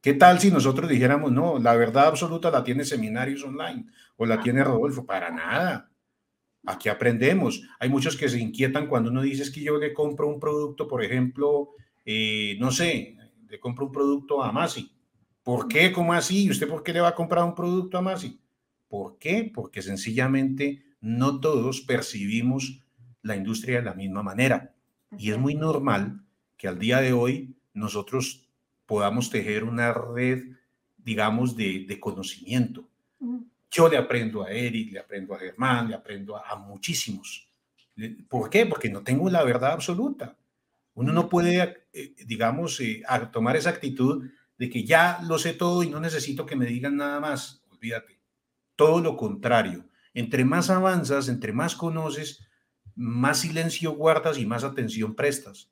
¿Qué 0.00 0.14
tal 0.14 0.38
si 0.38 0.52
nosotros 0.52 0.88
dijéramos, 0.88 1.32
no, 1.32 1.58
la 1.58 1.74
verdad 1.74 2.06
absoluta 2.06 2.52
la 2.52 2.62
tiene 2.62 2.84
seminarios 2.84 3.42
online 3.42 3.86
o 4.16 4.26
la 4.26 4.40
tiene 4.40 4.62
Rodolfo? 4.62 5.04
Para 5.04 5.28
nada. 5.32 5.90
Aquí 6.64 6.88
aprendemos. 6.88 7.62
Hay 7.80 7.88
muchos 7.88 8.16
que 8.16 8.28
se 8.28 8.38
inquietan 8.38 8.86
cuando 8.86 9.10
uno 9.10 9.22
dice 9.22 9.50
que 9.50 9.62
yo 9.62 9.78
le 9.78 9.92
compro 9.92 10.28
un 10.28 10.38
producto, 10.38 10.86
por 10.86 11.02
ejemplo, 11.02 11.70
eh, 12.04 12.56
no 12.60 12.70
sé, 12.70 13.16
le 13.48 13.58
compro 13.58 13.86
un 13.86 13.92
producto 13.92 14.40
a 14.40 14.52
Masi. 14.52 14.92
¿Por 15.42 15.66
qué? 15.66 15.90
¿Cómo 15.90 16.12
así? 16.12 16.44
¿Y 16.44 16.50
usted 16.50 16.68
por 16.68 16.84
qué 16.84 16.92
le 16.92 17.00
va 17.00 17.08
a 17.08 17.14
comprar 17.16 17.42
un 17.42 17.56
producto 17.56 17.98
a 17.98 18.02
Masi? 18.02 18.38
¿Por 18.88 19.18
qué? 19.18 19.50
Porque 19.52 19.82
sencillamente 19.82 20.84
no 21.00 21.40
todos 21.40 21.80
percibimos 21.80 22.82
la 23.22 23.36
industria 23.36 23.78
de 23.78 23.84
la 23.84 23.94
misma 23.94 24.22
manera. 24.22 24.74
Y 25.18 25.30
es 25.30 25.38
muy 25.38 25.54
normal 25.54 26.22
que 26.56 26.68
al 26.68 26.78
día 26.78 27.00
de 27.00 27.12
hoy 27.12 27.56
nosotros 27.74 28.48
podamos 28.86 29.30
tejer 29.30 29.64
una 29.64 29.92
red, 29.92 30.44
digamos, 30.96 31.56
de, 31.56 31.84
de 31.86 32.00
conocimiento. 32.00 32.88
Yo 33.70 33.88
le 33.88 33.98
aprendo 33.98 34.42
a 34.42 34.50
Eric, 34.50 34.92
le 34.92 35.00
aprendo 35.00 35.34
a 35.34 35.38
Germán, 35.38 35.88
le 35.88 35.94
aprendo 35.94 36.36
a, 36.36 36.56
muchísimos. 36.56 37.46
¿Por 38.28 38.48
qué? 38.48 38.66
Porque 38.66 38.88
no 38.88 39.02
tengo 39.02 39.28
la 39.28 39.44
verdad 39.44 39.72
absoluta. 39.72 40.36
Uno 40.94 41.12
no 41.12 41.28
puede, 41.28 41.86
eh, 41.92 42.14
digamos, 42.24 42.80
eh, 42.80 43.02
tomar 43.32 43.56
esa 43.56 43.70
actitud 43.70 44.30
de 44.56 44.70
que 44.70 44.84
ya 44.84 45.20
lo 45.22 45.38
sé 45.38 45.52
todo 45.52 45.82
y 45.82 45.90
no 45.90 46.00
necesito 46.00 46.46
que 46.46 46.56
me 46.56 46.66
digan 46.66 46.96
nada 46.96 47.20
más. 47.20 47.62
Olvídate. 47.70 48.15
Todo 48.76 49.00
lo 49.00 49.16
contrario. 49.16 49.88
Entre 50.14 50.44
más 50.44 50.70
avanzas, 50.70 51.28
entre 51.28 51.52
más 51.52 51.74
conoces, 51.74 52.46
más 52.94 53.40
silencio 53.40 53.92
guardas 53.92 54.38
y 54.38 54.46
más 54.46 54.64
atención 54.64 55.14
prestas 55.14 55.70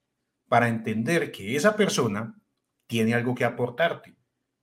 para 0.48 0.68
entender 0.68 1.32
que 1.32 1.56
esa 1.56 1.76
persona 1.76 2.38
tiene 2.86 3.14
algo 3.14 3.34
que 3.34 3.44
aportarte. 3.44 4.14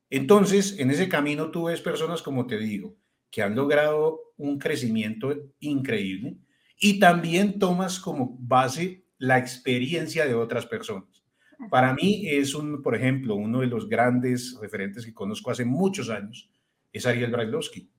Entonces, 0.10 0.78
en 0.78 0.92
ese 0.92 1.10
camino 1.10 1.52
tú 1.52 1.66
ves 1.66 1.82
personas, 1.82 2.22
como 2.22 2.46
te 2.46 2.58
digo, 2.58 2.96
que 3.32 3.42
han 3.42 3.56
logrado 3.56 4.34
un 4.38 4.60
crecimiento 4.60 5.34
increíble 5.60 6.38
y 6.78 7.00
también 7.00 7.60
tomas 7.60 8.00
como 8.00 8.38
base 8.40 9.06
la 9.18 9.38
experiencia 9.38 10.26
de 10.26 10.36
otras 10.36 10.66
personas. 10.66 11.24
Para 11.70 11.94
mí 11.94 12.28
es 12.28 12.56
un, 12.56 12.82
por 12.82 12.96
ejemplo, 12.96 13.36
uno 13.36 13.62
de 13.62 13.68
los 13.68 13.88
grandes 13.88 14.58
referentes 14.60 15.06
que 15.06 15.14
conozco 15.14 15.52
hace 15.52 15.64
muchos 15.64 16.10
años, 16.10 16.50
es 16.92 17.06
Ariel 17.06 17.32
Brailovsky. 17.32 17.90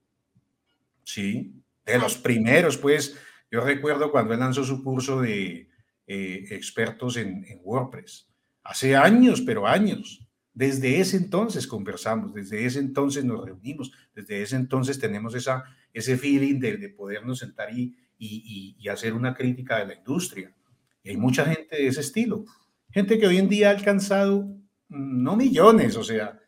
Sí, 1.04 1.62
de 1.84 1.98
los 1.98 2.16
primeros, 2.16 2.76
pues, 2.76 3.16
yo 3.50 3.60
recuerdo 3.60 4.10
cuando 4.10 4.34
él 4.34 4.40
lanzó 4.40 4.64
su 4.64 4.82
curso 4.82 5.20
de 5.20 5.68
eh, 6.06 6.44
expertos 6.50 7.16
en, 7.16 7.44
WordPress. 7.62 8.28
Hace 8.62 8.96
años, 8.96 9.40
pero 9.40 9.66
años. 9.66 10.26
Desde 10.54 11.00
ese 11.00 11.16
entonces 11.16 11.66
conversamos, 11.66 12.34
desde 12.34 12.66
ese 12.66 12.78
entonces 12.78 13.24
nos 13.24 13.42
reunimos, 13.42 13.90
desde 14.14 14.42
ese 14.42 14.56
entonces 14.56 14.98
tenemos 14.98 15.34
esa, 15.34 15.64
ese 15.94 16.18
feeling 16.18 16.60
de, 16.60 16.76
de 16.76 16.88
podernos 16.90 17.38
sentar 17.38 17.72
y, 17.72 17.96
y, 18.18 18.76
y, 18.78 18.88
hacer 18.88 19.14
una 19.14 19.34
crítica 19.34 19.78
de 19.78 19.86
la 19.86 19.94
industria. 19.94 20.54
Y 21.02 21.10
hay 21.10 21.16
mucha 21.16 21.46
gente 21.46 21.76
de 21.76 21.86
ese 21.86 22.00
estilo, 22.00 22.44
gente 22.90 23.18
que 23.18 23.26
hoy 23.26 23.38
en 23.38 23.48
día 23.48 23.68
ha 23.68 23.72
alcanzado 23.72 24.42
mm, 24.88 25.22
no 25.22 25.36
millones, 25.36 25.96
o 25.96 26.04
sea, 26.04 26.38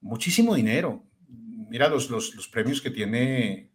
muchísimo 0.00 0.54
dinero. 0.54 1.07
Mira 1.68 1.88
los, 1.88 2.10
los, 2.10 2.34
los 2.34 2.48
premios 2.48 2.80
que 2.80 2.90
tiene 2.90 3.70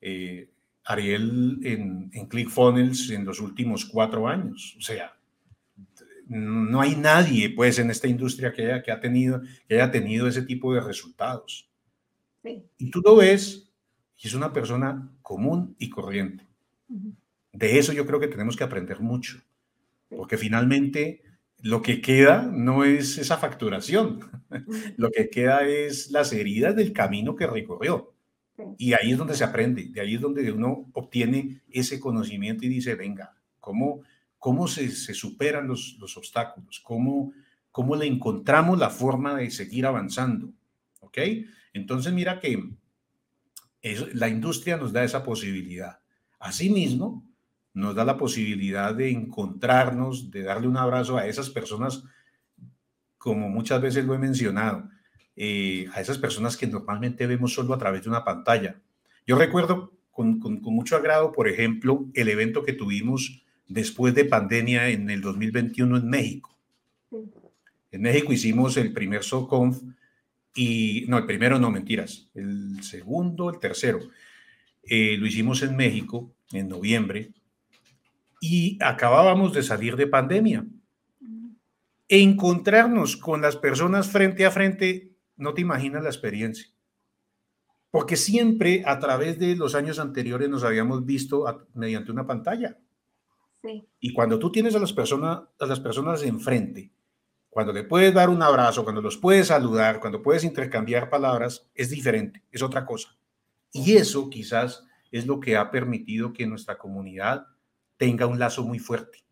eh, 0.00 0.50
Ariel 0.84 1.58
en, 1.62 2.10
en 2.12 2.26
ClickFunnels 2.26 3.10
en 3.10 3.24
los 3.24 3.40
últimos 3.40 3.84
cuatro 3.84 4.26
años, 4.26 4.74
o 4.78 4.80
sea, 4.80 5.18
no 6.28 6.80
hay 6.80 6.94
nadie 6.94 7.50
pues 7.50 7.78
en 7.78 7.90
esta 7.90 8.06
industria 8.06 8.52
que 8.52 8.66
haya, 8.66 8.82
que 8.82 8.92
ha 8.92 9.00
tenido, 9.00 9.42
que 9.66 9.74
haya 9.74 9.90
tenido 9.90 10.28
ese 10.28 10.42
tipo 10.42 10.74
de 10.74 10.80
resultados. 10.80 11.70
Y 12.78 12.90
tú 12.90 13.00
lo 13.00 13.16
ves 13.16 13.70
y 14.16 14.28
es 14.28 14.34
una 14.34 14.52
persona 14.52 15.10
común 15.22 15.74
y 15.78 15.88
corriente. 15.90 16.46
De 17.52 17.78
eso 17.78 17.92
yo 17.92 18.06
creo 18.06 18.20
que 18.20 18.28
tenemos 18.28 18.56
que 18.56 18.64
aprender 18.64 19.00
mucho, 19.00 19.40
porque 20.08 20.36
finalmente 20.36 21.22
lo 21.60 21.82
que 21.82 22.00
queda 22.00 22.42
no 22.42 22.84
es 22.84 23.18
esa 23.18 23.36
facturación, 23.36 24.20
lo 24.96 25.10
que 25.10 25.28
queda 25.28 25.66
es 25.66 26.10
las 26.10 26.32
heridas 26.32 26.76
del 26.76 26.92
camino 26.92 27.34
que 27.36 27.46
recorrió. 27.46 28.14
Y 28.76 28.92
ahí 28.94 29.12
es 29.12 29.18
donde 29.18 29.34
se 29.34 29.44
aprende, 29.44 29.88
de 29.88 30.00
ahí 30.00 30.16
es 30.16 30.20
donde 30.20 30.50
uno 30.50 30.90
obtiene 30.92 31.62
ese 31.70 32.00
conocimiento 32.00 32.64
y 32.64 32.68
dice, 32.68 32.96
venga, 32.96 33.36
¿cómo, 33.60 34.02
cómo 34.38 34.66
se, 34.66 34.88
superan 34.90 35.68
los, 35.68 35.96
los 36.00 36.16
obstáculos, 36.16 36.80
cómo, 36.80 37.32
cómo 37.70 37.96
le 37.96 38.06
encontramos 38.06 38.78
la 38.78 38.90
forma 38.90 39.36
de 39.36 39.50
seguir 39.50 39.86
avanzando. 39.86 40.52
¿Ok? 41.00 41.18
Entonces, 41.72 42.12
mira 42.12 42.40
que 42.40 42.70
la 44.14 44.28
industria 44.28 44.76
nos 44.76 44.92
da 44.92 45.04
esa 45.04 45.22
posibilidad. 45.22 46.00
Asimismo, 46.38 47.27
nos 47.78 47.94
da 47.94 48.04
la 48.04 48.16
posibilidad 48.16 48.92
de 48.92 49.10
encontrarnos, 49.10 50.32
de 50.32 50.42
darle 50.42 50.66
un 50.66 50.76
abrazo 50.76 51.16
a 51.16 51.26
esas 51.26 51.48
personas, 51.48 52.02
como 53.16 53.48
muchas 53.48 53.80
veces 53.80 54.04
lo 54.04 54.14
he 54.14 54.18
mencionado, 54.18 54.90
eh, 55.36 55.86
a 55.94 56.00
esas 56.00 56.18
personas 56.18 56.56
que 56.56 56.66
normalmente 56.66 57.26
vemos 57.28 57.54
solo 57.54 57.72
a 57.72 57.78
través 57.78 58.02
de 58.02 58.08
una 58.08 58.24
pantalla. 58.24 58.80
Yo 59.26 59.36
recuerdo 59.36 59.92
con, 60.10 60.40
con, 60.40 60.60
con 60.60 60.74
mucho 60.74 60.96
agrado, 60.96 61.30
por 61.30 61.48
ejemplo, 61.48 62.06
el 62.14 62.28
evento 62.28 62.64
que 62.64 62.72
tuvimos 62.72 63.44
después 63.68 64.12
de 64.12 64.24
pandemia 64.24 64.88
en 64.88 65.08
el 65.08 65.20
2021 65.20 65.98
en 65.98 66.08
México. 66.08 66.58
En 67.92 68.02
México 68.02 68.32
hicimos 68.32 68.76
el 68.76 68.92
primer 68.92 69.22
SOCONF 69.22 69.82
y, 70.54 71.04
no, 71.06 71.16
el 71.16 71.26
primero 71.26 71.60
no, 71.60 71.70
mentiras, 71.70 72.28
el 72.34 72.82
segundo, 72.82 73.50
el 73.50 73.60
tercero. 73.60 74.00
Eh, 74.82 75.16
lo 75.16 75.26
hicimos 75.26 75.62
en 75.62 75.76
México 75.76 76.34
en 76.50 76.68
noviembre 76.68 77.30
y 78.40 78.78
acabábamos 78.82 79.52
de 79.52 79.62
salir 79.62 79.96
de 79.96 80.06
pandemia. 80.06 80.66
E 82.08 82.22
encontrarnos 82.22 83.16
con 83.16 83.42
las 83.42 83.56
personas 83.56 84.08
frente 84.08 84.46
a 84.46 84.50
frente, 84.50 85.16
no 85.36 85.52
te 85.54 85.60
imaginas 85.60 86.02
la 86.02 86.08
experiencia. 86.08 86.66
Porque 87.90 88.16
siempre 88.16 88.82
a 88.86 88.98
través 88.98 89.38
de 89.38 89.56
los 89.56 89.74
años 89.74 89.98
anteriores 89.98 90.48
nos 90.48 90.64
habíamos 90.64 91.04
visto 91.04 91.66
mediante 91.74 92.10
una 92.10 92.26
pantalla. 92.26 92.78
Y 94.00 94.12
cuando 94.12 94.38
tú 94.38 94.52
tienes 94.52 94.74
a 94.74 94.78
las 94.78 94.92
personas, 94.92 95.40
a 95.58 95.66
las 95.66 95.80
personas 95.80 96.22
enfrente 96.22 96.92
Cuando 97.50 97.72
le 97.72 97.84
puedes 97.84 98.14
dar 98.14 98.30
un 98.30 98.42
abrazo, 98.42 98.84
cuando 98.84 99.02
los 99.02 99.16
puedes 99.16 99.48
saludar, 99.48 100.00
cuando 100.00 100.22
puedes 100.22 100.44
intercambiar 100.44 101.10
palabras, 101.10 101.68
es 101.74 101.90
diferente, 101.90 102.44
es 102.52 102.62
otra 102.62 102.86
cosa. 102.86 103.16
Y 103.72 103.96
eso 103.96 104.30
quizás 104.30 104.84
es 105.10 105.26
lo 105.26 105.40
que 105.40 105.56
ha 105.56 105.70
permitido 105.70 106.32
que 106.32 106.46
nuestra 106.46 106.78
comunidad 106.78 107.46
tenga 107.98 108.26
un 108.26 108.38
lazo 108.38 108.64
muy 108.64 108.78
fuerte. 108.78 109.24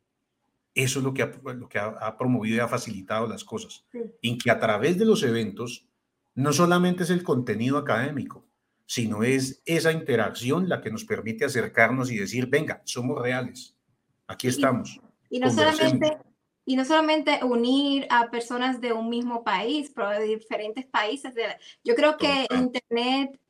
Eso 0.74 0.98
es 0.98 1.04
lo 1.04 1.14
que 1.14 1.22
ha, 1.22 1.32
lo 1.54 1.68
que 1.68 1.78
ha, 1.78 2.16
promovido 2.18 2.56
y 2.56 2.60
ha 2.60 2.68
facilitado 2.68 3.26
las 3.26 3.44
cosas. 3.44 3.86
En 4.20 4.36
que 4.36 4.50
a 4.50 4.60
través 4.60 4.98
de 4.98 5.06
los 5.06 5.22
eventos, 5.22 5.88
no 6.34 6.52
solamente 6.52 7.04
es 7.04 7.10
el 7.10 7.22
contenido 7.22 7.78
académico, 7.78 8.46
sino 8.84 9.22
es 9.22 9.62
esa 9.64 9.90
interacción 9.90 10.68
la 10.68 10.82
que 10.82 10.90
nos 10.90 11.04
permite 11.04 11.46
acercarnos 11.46 12.10
y 12.10 12.18
decir, 12.18 12.46
venga, 12.48 12.82
somos 12.84 13.22
reales, 13.22 13.74
aquí 14.26 14.48
estamos. 14.48 15.00
Y, 15.30 15.38
no 15.38 15.50
solamente 15.50 16.18
y 16.66 16.76
no 16.76 16.84
solamente 16.84 17.42
unir 17.42 18.06
a 18.10 18.30
personas 18.30 18.80
de 18.80 18.92
un 18.92 19.08
mismo 19.08 19.44
país, 19.44 19.90
pero 19.94 20.10
de 20.10 20.24
diferentes 20.24 20.84
países. 20.84 21.32
yo 21.84 21.94
creo 21.94 22.16
que 22.16 22.46
Internet 22.50 23.40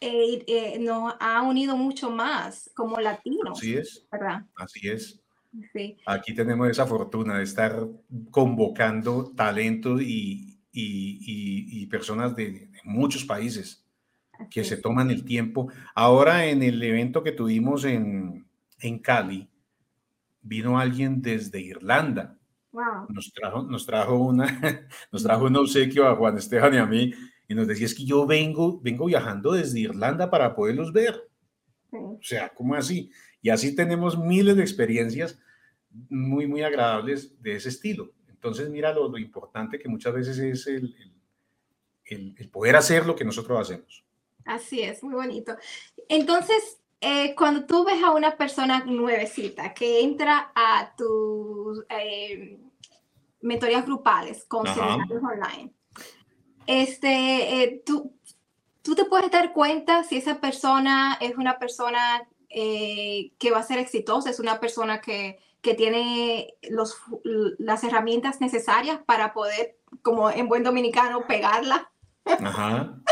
eh, 0.00 0.44
eh, 0.46 0.78
nos 0.78 1.14
ha 1.20 1.42
unido 1.42 1.76
mucho 1.76 2.10
más 2.10 2.70
como 2.74 2.98
latinos. 3.00 3.58
Así 3.58 3.74
es. 3.74 4.06
Así 4.56 4.88
es. 4.88 5.20
Aquí 6.06 6.34
tenemos 6.34 6.68
esa 6.68 6.86
fortuna 6.86 7.38
de 7.38 7.44
estar 7.44 7.86
convocando 8.30 9.32
talento 9.34 10.00
y, 10.00 10.52
personas 11.90 12.36
de, 12.36 12.68
muchos 12.84 13.24
países 13.24 13.84
que 14.50 14.64
se 14.64 14.76
toman 14.76 15.10
el 15.10 15.24
tiempo. 15.24 15.70
Ahora 15.94 16.46
en 16.46 16.62
el 16.62 16.82
evento 16.82 17.22
que 17.22 17.32
tuvimos 17.32 17.84
en, 17.84 18.44
Cali, 19.02 19.48
vino 20.42 20.78
alguien 20.78 21.22
desde 21.22 21.60
Irlanda. 21.60 22.38
Nos, 23.08 23.32
trajo, 23.32 23.62
nos, 23.62 23.86
trajo 23.86 24.18
una, 24.18 24.46
nos 25.10 25.22
trajo 25.22 25.46
un 25.46 25.56
obsequio 25.56 26.06
a 26.06 26.14
Juan 26.14 26.36
Esteban 26.36 26.74
y 26.74 26.76
a 26.76 26.84
mí 26.84 27.12
y 27.48 27.54
nos 27.54 27.66
decía, 27.66 27.86
es 27.86 27.94
que 27.94 28.04
yo 28.04 28.26
vengo, 28.26 28.80
vengo 28.80 29.06
viajando 29.06 29.52
desde 29.52 29.80
Irlanda 29.80 30.30
para 30.30 30.54
poderlos 30.54 30.92
ver. 30.92 31.28
O 31.90 32.18
sea, 32.20 32.52
¿cómo 32.54 32.74
así? 32.74 33.10
Y 33.40 33.50
así 33.50 33.74
tenemos 33.74 34.18
miles 34.18 34.56
de 34.56 34.62
experiencias 34.62 35.38
muy, 36.08 36.46
muy 36.46 36.62
agradables 36.62 37.40
de 37.40 37.56
ese 37.56 37.68
estilo. 37.68 38.12
Entonces, 38.28 38.68
mira 38.68 38.92
lo, 38.92 39.16
importante 39.18 39.78
que 39.78 39.88
muchas 39.88 40.14
veces 40.14 40.38
es 40.38 40.66
el, 40.66 40.94
el, 42.04 42.50
poder 42.50 42.76
hacer 42.76 43.06
lo 43.06 43.14
que 43.14 43.24
nosotros 43.24 43.60
hacemos. 43.60 44.04
Así 44.44 44.82
es, 44.82 45.02
muy 45.02 45.14
bonito. 45.14 45.56
Entonces, 46.08 46.80
eh, 47.00 47.34
cuando 47.34 47.66
tú 47.66 47.84
ves 47.84 48.02
a 48.02 48.12
una 48.12 48.36
persona 48.36 48.84
nuevecita 48.84 49.72
que 49.74 50.00
entra 50.00 50.52
a 50.54 50.94
tus 50.96 51.84
eh, 51.88 52.58
mentorías 53.40 53.84
grupales 53.84 54.44
con 54.44 54.66
seminarios 54.66 55.22
online, 55.22 55.75
este, 56.66 57.62
eh, 57.62 57.82
tú, 57.84 58.12
tú 58.82 58.94
te 58.94 59.04
puedes 59.04 59.30
dar 59.30 59.52
cuenta 59.52 60.04
si 60.04 60.16
esa 60.16 60.40
persona 60.40 61.18
es 61.20 61.36
una 61.36 61.58
persona 61.58 62.28
que 62.48 63.50
va 63.52 63.58
a 63.58 63.62
ser 63.62 63.78
exitosa, 63.78 64.30
es 64.30 64.40
una 64.40 64.58
persona 64.60 65.02
que 65.02 65.38
que 65.66 65.74
tiene 65.74 66.54
los, 66.70 66.96
las 67.58 67.82
herramientas 67.82 68.40
necesarias 68.40 69.00
para 69.04 69.34
poder, 69.34 69.76
como 70.00 70.30
en 70.30 70.46
buen 70.46 70.62
dominicano, 70.62 71.26
pegarla. 71.26 71.90
Ajá. 72.24 73.02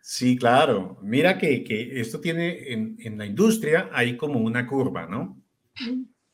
Sí, 0.00 0.36
claro. 0.36 0.98
Mira 1.02 1.38
que, 1.38 1.64
que 1.64 2.00
esto 2.00 2.20
tiene 2.20 2.72
en, 2.72 2.96
en, 3.00 3.18
la 3.18 3.26
industria, 3.26 3.90
hay 3.92 4.16
como 4.16 4.38
una 4.38 4.66
curva, 4.66 5.06
¿no? 5.06 5.40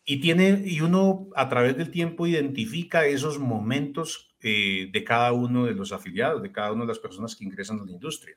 Y, 0.05 0.21
tiene, 0.21 0.63
y 0.65 0.83
uno 0.83 1.29
a 1.35 1.49
través 1.49 1.77
del 1.77 1.91
tiempo 1.91 2.27
identifica 2.27 3.07
esos 3.07 3.39
momentos 3.39 4.28
eh, 4.43 4.89
de 4.93 5.05
cada 5.05 5.33
uno 5.33 5.67
de 5.67 5.75
los 5.75 5.93
afiliados, 5.93 6.43
de 6.43 6.53
cada 6.53 6.73
una 6.73 6.83
de 6.83 6.89
las 6.89 6.99
personas 6.99 7.35
que 7.35 7.45
ingresan 7.45 7.81
a 7.81 7.85
la 7.85 7.93
industria. 7.93 8.37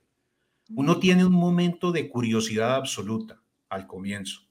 Uno 0.70 1.00
tiene 1.00 1.26
un 1.26 1.34
momento 1.34 1.92
de 1.92 2.10
curiosidad 2.10 2.76
absoluta 2.76 3.42
al 3.70 3.88
comienzo 3.88 4.42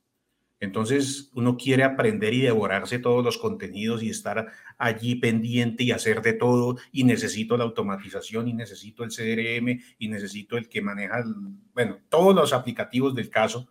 entonces 0.61 1.30
uno 1.32 1.57
quiere 1.57 1.84
aprender 1.84 2.34
y 2.34 2.42
devorarse 2.42 2.98
todos 2.98 3.24
los 3.24 3.38
contenidos 3.38 4.03
y 4.03 4.11
estar 4.11 4.53
allí 4.76 5.14
pendiente 5.14 5.84
y 5.84 5.90
hacer 5.90 6.20
de 6.20 6.34
todo 6.34 6.76
y 6.92 7.05
necesito 7.05 7.57
la 7.57 7.64
automatización 7.64 8.46
y 8.46 8.53
necesito 8.53 9.03
el 9.03 9.11
CRM 9.11 9.80
y 9.98 10.09
necesito 10.09 10.59
el 10.59 10.68
que 10.68 10.82
maneja, 10.82 11.24
bueno, 11.72 11.98
todos 12.11 12.34
los 12.34 12.53
aplicativos 12.53 13.14
del 13.14 13.30
caso. 13.30 13.70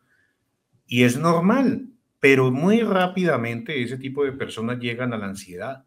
Y 0.88 1.04
es 1.04 1.16
normal, 1.16 1.90
pero 2.20 2.50
muy 2.50 2.82
rápidamente 2.82 3.84
ese 3.84 3.98
tipo 3.98 4.26
de 4.26 4.32
personas 4.32 4.80
llegan 4.80 5.14
a 5.14 5.20
la 5.20 5.28
ansiedad. 5.28 5.86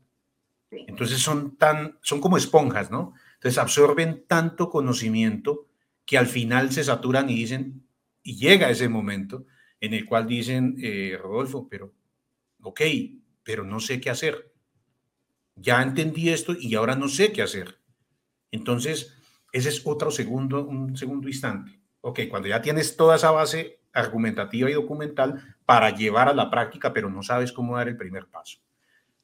Entonces 0.73 1.19
son 1.19 1.57
tan, 1.57 1.99
son 2.03 2.21
como 2.21 2.37
esponjas, 2.37 2.91
¿no? 2.91 3.15
Entonces 3.35 3.59
absorben 3.59 4.25
tanto 4.27 4.71
conocimiento 4.71 5.69
que 6.07 6.19
al 6.19 6.27
final 6.27 6.73
se 6.73 6.85
saturan 6.85 7.29
y 7.29 7.35
dicen, 7.35 7.87
y 8.23 8.37
llega 8.37 8.71
ese 8.71 8.89
momento 8.89 9.47
en 9.81 9.95
el 9.95 10.07
cual 10.07 10.27
dicen, 10.27 10.77
eh, 10.81 11.19
Rodolfo, 11.21 11.69
pero, 11.69 11.93
ok, 12.63 12.81
pero 13.43 13.65
no 13.65 13.81
sé 13.81 14.01
qué 14.01 14.11
hacer. 14.11 14.53
Ya 15.57 15.83
entendí 15.83 16.31
esto 16.31 16.55
y 16.59 16.75
ahora 16.75 16.95
no 16.95 17.09
sé 17.09 17.33
qué 17.33 17.43
hacer. 17.43 17.79
Entonces, 18.51 19.15
ese 19.53 19.69
es 19.69 19.83
otro 19.85 20.11
segundo, 20.11 20.65
un 20.65 20.97
segundo 20.97 21.29
instante. 21.29 21.81
Ok, 22.01 22.21
cuando 22.31 22.49
ya 22.49 22.63
tienes 22.63 22.97
toda 22.97 23.17
esa 23.17 23.31
base 23.31 23.81
argumentativa 23.93 24.71
y 24.71 24.75
documental 24.75 25.57
para 25.67 25.91
llevar 25.91 26.29
a 26.29 26.35
la 26.35 26.51
práctica, 26.51 26.93
pero 26.93 27.11
no 27.11 27.23
sabes 27.23 27.53
cómo 27.53 27.77
dar 27.77 27.89
el 27.89 27.97
primer 27.97 28.27
paso. 28.27 28.59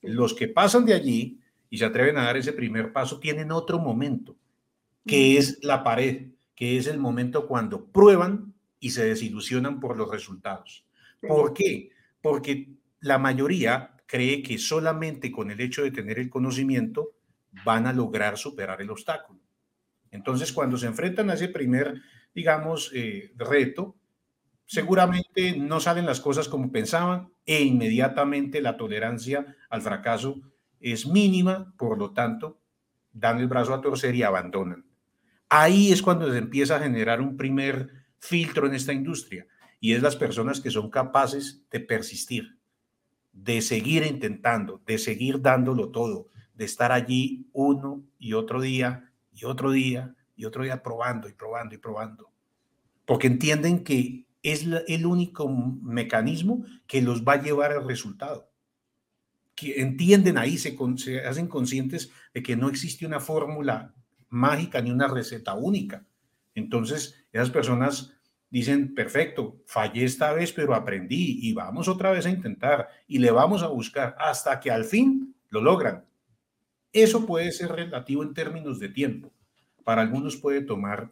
Los 0.02 0.34
que 0.34 0.48
pasan 0.48 0.84
de 0.84 0.94
allí 0.94 1.40
y 1.70 1.78
se 1.78 1.84
atreven 1.84 2.18
a 2.18 2.24
dar 2.24 2.36
ese 2.36 2.52
primer 2.52 2.92
paso 2.92 3.18
tienen 3.18 3.52
otro 3.52 3.78
momento, 3.78 4.36
que 5.06 5.36
es 5.36 5.58
la 5.62 5.82
pared, 5.82 6.28
que 6.54 6.76
es 6.76 6.86
el 6.86 6.98
momento 6.98 7.46
cuando 7.46 7.86
prueban 7.86 8.54
y 8.80 8.90
se 8.90 9.04
desilusionan 9.04 9.80
por 9.80 9.96
los 9.96 10.10
resultados. 10.10 10.86
¿Por 11.20 11.52
qué? 11.52 11.90
Porque 12.20 12.68
la 13.00 13.18
mayoría 13.18 13.96
cree 14.06 14.42
que 14.42 14.58
solamente 14.58 15.30
con 15.30 15.50
el 15.50 15.60
hecho 15.60 15.82
de 15.82 15.90
tener 15.90 16.18
el 16.18 16.30
conocimiento 16.30 17.12
van 17.64 17.86
a 17.86 17.92
lograr 17.92 18.38
superar 18.38 18.80
el 18.80 18.90
obstáculo. 18.90 19.40
Entonces, 20.10 20.52
cuando 20.52 20.78
se 20.78 20.86
enfrentan 20.86 21.30
a 21.30 21.34
ese 21.34 21.48
primer, 21.48 22.00
digamos, 22.34 22.90
eh, 22.94 23.32
reto, 23.36 23.97
seguramente 24.68 25.56
no 25.56 25.80
salen 25.80 26.04
las 26.04 26.20
cosas 26.20 26.46
como 26.46 26.70
pensaban 26.70 27.32
e 27.46 27.62
inmediatamente 27.62 28.60
la 28.60 28.76
tolerancia 28.76 29.56
al 29.70 29.80
fracaso 29.80 30.42
es 30.78 31.06
mínima, 31.06 31.74
por 31.78 31.98
lo 31.98 32.12
tanto, 32.12 32.60
dan 33.10 33.38
el 33.38 33.48
brazo 33.48 33.72
a 33.72 33.80
torcer 33.80 34.14
y 34.14 34.22
abandonan. 34.22 34.84
Ahí 35.48 35.90
es 35.90 36.02
cuando 36.02 36.30
se 36.30 36.36
empieza 36.36 36.76
a 36.76 36.80
generar 36.80 37.22
un 37.22 37.38
primer 37.38 37.88
filtro 38.18 38.66
en 38.66 38.74
esta 38.74 38.92
industria 38.92 39.46
y 39.80 39.94
es 39.94 40.02
las 40.02 40.16
personas 40.16 40.60
que 40.60 40.70
son 40.70 40.90
capaces 40.90 41.64
de 41.70 41.80
persistir, 41.80 42.58
de 43.32 43.62
seguir 43.62 44.04
intentando, 44.04 44.82
de 44.86 44.98
seguir 44.98 45.40
dándolo 45.40 45.88
todo, 45.88 46.28
de 46.52 46.66
estar 46.66 46.92
allí 46.92 47.48
uno 47.54 48.04
y 48.18 48.34
otro 48.34 48.60
día 48.60 49.10
y 49.32 49.46
otro 49.46 49.70
día 49.70 50.14
y 50.36 50.44
otro 50.44 50.62
día 50.62 50.82
probando 50.82 51.26
y 51.26 51.32
probando 51.32 51.74
y 51.74 51.78
probando, 51.78 52.30
porque 53.06 53.28
entienden 53.28 53.82
que 53.82 54.27
es 54.42 54.66
el 54.86 55.06
único 55.06 55.48
mecanismo 55.48 56.64
que 56.86 57.02
los 57.02 57.24
va 57.24 57.34
a 57.34 57.42
llevar 57.42 57.72
al 57.72 57.86
resultado. 57.86 58.50
Que 59.54 59.80
entienden 59.80 60.38
ahí, 60.38 60.56
se, 60.58 60.76
se 60.96 61.20
hacen 61.26 61.48
conscientes 61.48 62.10
de 62.32 62.42
que 62.42 62.56
no 62.56 62.68
existe 62.68 63.06
una 63.06 63.20
fórmula 63.20 63.94
mágica 64.28 64.80
ni 64.80 64.90
una 64.90 65.08
receta 65.08 65.54
única. 65.54 66.06
Entonces, 66.54 67.24
esas 67.32 67.50
personas 67.50 68.14
dicen, 68.50 68.94
perfecto, 68.94 69.60
fallé 69.66 70.04
esta 70.04 70.32
vez, 70.32 70.52
pero 70.52 70.74
aprendí 70.74 71.38
y 71.42 71.52
vamos 71.52 71.88
otra 71.88 72.12
vez 72.12 72.26
a 72.26 72.30
intentar 72.30 72.88
y 73.06 73.18
le 73.18 73.30
vamos 73.30 73.62
a 73.62 73.68
buscar 73.68 74.16
hasta 74.18 74.58
que 74.60 74.70
al 74.70 74.84
fin 74.84 75.34
lo 75.50 75.60
logran. 75.60 76.04
Eso 76.92 77.26
puede 77.26 77.52
ser 77.52 77.72
relativo 77.72 78.22
en 78.22 78.34
términos 78.34 78.78
de 78.78 78.88
tiempo. 78.88 79.32
Para 79.84 80.02
algunos 80.02 80.36
puede 80.36 80.62
tomar 80.62 81.10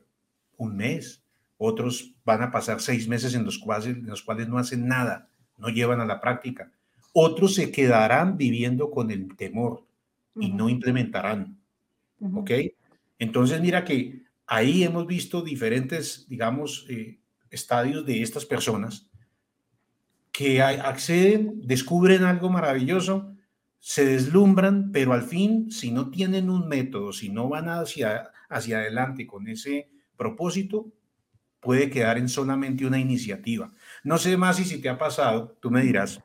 un 0.57 0.77
mes, 0.77 1.23
otros 1.59 2.15
van 2.25 2.43
a 2.43 2.51
pasar 2.51 2.81
seis 2.81 3.09
meses 3.09 3.35
en 3.35 3.45
los 3.45 3.59
cuales, 3.59 3.87
en 3.87 4.07
los 4.07 4.23
cuales 4.23 4.49
no 4.49 4.59
hacen 4.59 4.87
nada, 4.87 5.29
no 5.59 5.69
llevan 5.69 6.01
a 6.01 6.07
la 6.07 6.21
práctica. 6.21 6.71
Otros 7.13 7.55
se 7.55 7.71
quedarán 7.71 8.37
viviendo 8.37 8.91
con 8.91 9.11
el 9.11 9.35
temor 9.37 9.87
y 10.35 10.51
no 10.53 10.69
implementarán. 10.69 11.59
¿Ok? 12.35 12.51
Entonces, 13.19 13.61
mira 13.61 13.85
que 13.85 14.23
ahí 14.47 14.85
hemos 14.85 15.07
visto 15.07 15.43
diferentes, 15.43 16.27
digamos, 16.29 16.87
eh, 16.89 17.19
estadios 17.51 18.05
de 18.05 18.23
estas 18.23 18.45
personas 18.45 19.09
que 20.33 20.61
acceden, 20.61 21.63
descubren 21.63 22.25
algo 22.25 22.51
maravilloso, 22.51 23.33
se 23.79 24.05
deslumbran, 24.05 24.93
pero 24.93 25.15
al 25.15 25.23
fin, 25.23 25.71
si 25.71 25.91
no 25.91 26.11
tienen 26.11 26.51
un 26.51 26.69
método, 26.69 27.15
si 27.15 27.31
no 27.31 27.49
van 27.49 27.71
hacia, 27.71 28.33
hacia 28.51 28.79
adelante 28.79 29.27
con 29.27 29.49
ese 29.49 29.89
propósito, 30.17 30.93
puede 31.61 31.91
quedar 31.91 32.19
en 32.19 32.29
solamente 32.29 32.87
una 32.87 32.99
iniciativa. 32.99 33.73
No 34.05 34.19
sé 34.19 34.37
más 34.37 34.57
si, 34.57 34.65
si 34.65 34.81
te 34.81 34.89
ha 34.89 34.99
pasado, 34.99 35.57
tú 35.61 35.71
me 35.71 35.83
dirás, 35.83 36.23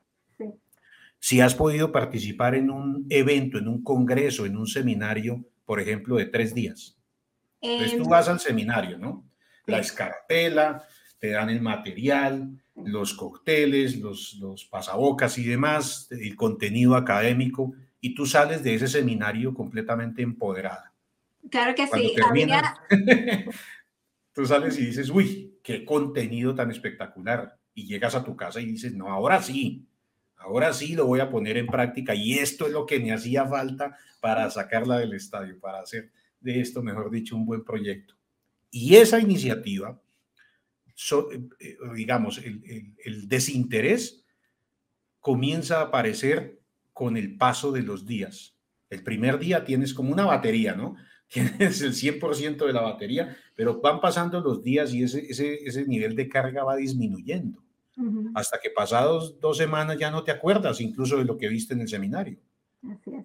si 1.19 1.39
has 1.39 1.55
podido 1.55 1.91
participar 1.91 2.55
en 2.55 2.71
un 2.71 3.05
evento, 3.09 3.59
en 3.59 3.67
un 3.67 3.84
congreso, 3.84 4.45
en 4.45 4.57
un 4.57 4.67
seminario, 4.67 5.45
por 5.65 5.79
ejemplo, 5.79 6.17
de 6.17 6.25
tres 6.25 6.53
días. 6.53 6.97
Entonces 7.61 7.95
tú 7.95 8.03
em, 8.03 8.09
vas 8.09 8.27
al 8.27 8.39
seminario, 8.39 8.97
¿no? 8.97 9.23
La 9.67 9.79
escarpela, 9.79 10.84
te 11.19 11.29
dan 11.29 11.51
el 11.51 11.61
material, 11.61 12.59
los 12.84 13.13
cócteles, 13.13 13.97
los, 13.97 14.34
los 14.39 14.65
pasabocas 14.65 15.38
y 15.38 15.43
demás, 15.43 16.07
el 16.09 16.36
contenido 16.36 16.95
académico, 16.95 17.73
y 17.99 18.15
tú 18.15 18.25
sales 18.25 18.63
de 18.63 18.73
ese 18.73 18.88
seminario 18.88 19.53
completamente 19.53 20.23
empoderada. 20.23 20.91
Claro 21.49 21.75
que 21.75 21.88
sí. 21.88 22.15
tú 24.34 24.45
sales 24.45 24.77
y 24.77 24.86
dices, 24.86 25.09
uy, 25.09 25.59
qué 25.63 25.86
contenido 25.86 26.55
tan 26.55 26.71
espectacular. 26.71 27.57
Y 27.73 27.86
llegas 27.86 28.15
a 28.15 28.23
tu 28.23 28.36
casa 28.36 28.59
y 28.59 28.65
dices, 28.65 28.93
no, 28.93 29.09
ahora 29.09 29.41
sí, 29.41 29.88
ahora 30.38 30.73
sí 30.73 30.95
lo 30.95 31.05
voy 31.05 31.19
a 31.19 31.29
poner 31.29 31.57
en 31.57 31.67
práctica 31.67 32.13
y 32.13 32.34
esto 32.34 32.67
es 32.67 32.73
lo 32.73 32.86
que 32.86 32.99
me 32.99 33.13
hacía 33.13 33.45
falta 33.45 33.97
para 34.19 34.49
sacarla 34.49 34.99
del 34.99 35.13
estadio, 35.13 35.59
para 35.59 35.79
hacer 35.79 36.11
de 36.39 36.59
esto, 36.59 36.82
mejor 36.82 37.11
dicho, 37.11 37.36
un 37.36 37.45
buen 37.45 37.63
proyecto. 37.63 38.15
Y 38.69 38.95
esa 38.95 39.19
iniciativa, 39.19 40.01
eh, 41.59 41.77
digamos, 41.95 42.38
el, 42.39 42.95
el 43.03 43.27
desinterés 43.27 44.25
comienza 45.19 45.79
a 45.79 45.84
aparecer 45.84 46.59
con 46.93 47.15
el 47.15 47.38
paso 47.38 47.71
de 47.71 47.84
los 47.84 48.05
días. 48.05 48.55
El 48.89 49.03
primer 49.03 49.39
día 49.39 49.63
tienes 49.63 49.93
como 49.93 50.11
una 50.11 50.25
batería, 50.25 50.75
¿no? 50.75 50.95
Tienes 51.32 51.82
el 51.82 51.93
100% 51.93 52.65
de 52.65 52.73
la 52.73 52.82
batería, 52.82 53.38
pero 53.62 53.80
van 53.80 54.01
pasando 54.01 54.41
los 54.41 54.64
días 54.64 54.91
y 54.91 55.03
ese, 55.03 55.20
ese, 55.30 55.53
ese 55.64 55.86
nivel 55.86 56.16
de 56.16 56.28
carga 56.28 56.64
va 56.64 56.78
disminuyendo. 56.78 57.64
Hasta 58.34 58.59
que 58.59 58.72
pasados 58.72 59.39
dos 59.39 59.57
semanas 59.57 59.99
ya 59.99 60.09
no 60.09 60.24
te 60.24 60.32
acuerdas 60.32 60.82
incluso 60.82 61.18
de 61.18 61.26
lo 61.26 61.38
que 61.38 61.47
viste 61.47 61.76
en 61.76 61.82
el 61.82 61.88
seminario. 61.88 62.39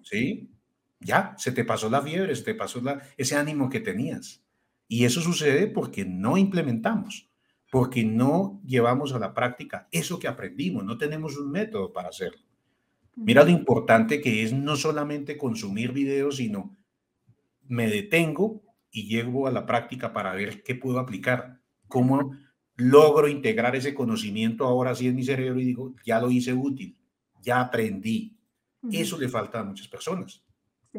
¿Sí? 0.03 0.51
Ya, 0.99 1.33
se 1.39 1.51
te 1.51 1.65
pasó 1.65 1.89
la 1.89 2.03
fiebre, 2.03 2.35
se 2.35 2.43
te 2.43 2.53
pasó 2.53 2.79
la, 2.81 3.01
ese 3.17 3.35
ánimo 3.35 3.67
que 3.67 3.79
tenías. 3.79 4.43
Y 4.87 5.05
eso 5.05 5.21
sucede 5.21 5.65
porque 5.65 6.05
no 6.05 6.37
implementamos, 6.37 7.31
porque 7.71 8.03
no 8.03 8.61
llevamos 8.63 9.13
a 9.13 9.19
la 9.19 9.33
práctica 9.33 9.87
eso 9.91 10.19
que 10.19 10.27
aprendimos, 10.27 10.85
no 10.85 10.99
tenemos 10.99 11.35
un 11.35 11.49
método 11.49 11.91
para 11.91 12.09
hacerlo. 12.09 12.43
Mira 13.15 13.43
lo 13.43 13.49
importante 13.49 14.21
que 14.21 14.43
es 14.43 14.53
no 14.53 14.75
solamente 14.75 15.35
consumir 15.35 15.93
videos, 15.93 16.35
sino 16.35 16.77
me 17.67 17.89
detengo 17.89 18.66
y 18.91 19.07
llego 19.07 19.47
a 19.47 19.51
la 19.51 19.65
práctica 19.65 20.13
para 20.13 20.33
ver 20.33 20.63
qué 20.63 20.75
puedo 20.75 20.99
aplicar, 20.99 21.59
cómo 21.87 22.31
logro 22.75 23.27
integrar 23.27 23.75
ese 23.75 23.93
conocimiento 23.93 24.65
ahora 24.65 24.95
sí 24.95 25.07
en 25.07 25.15
mi 25.15 25.23
cerebro 25.23 25.59
y 25.59 25.65
digo, 25.65 25.95
ya 26.05 26.19
lo 26.19 26.29
hice 26.29 26.53
útil, 26.53 26.97
ya 27.41 27.61
aprendí. 27.61 28.33
Eso 28.91 29.17
le 29.17 29.27
falta 29.27 29.59
a 29.59 29.63
muchas 29.63 29.87
personas, 29.87 30.43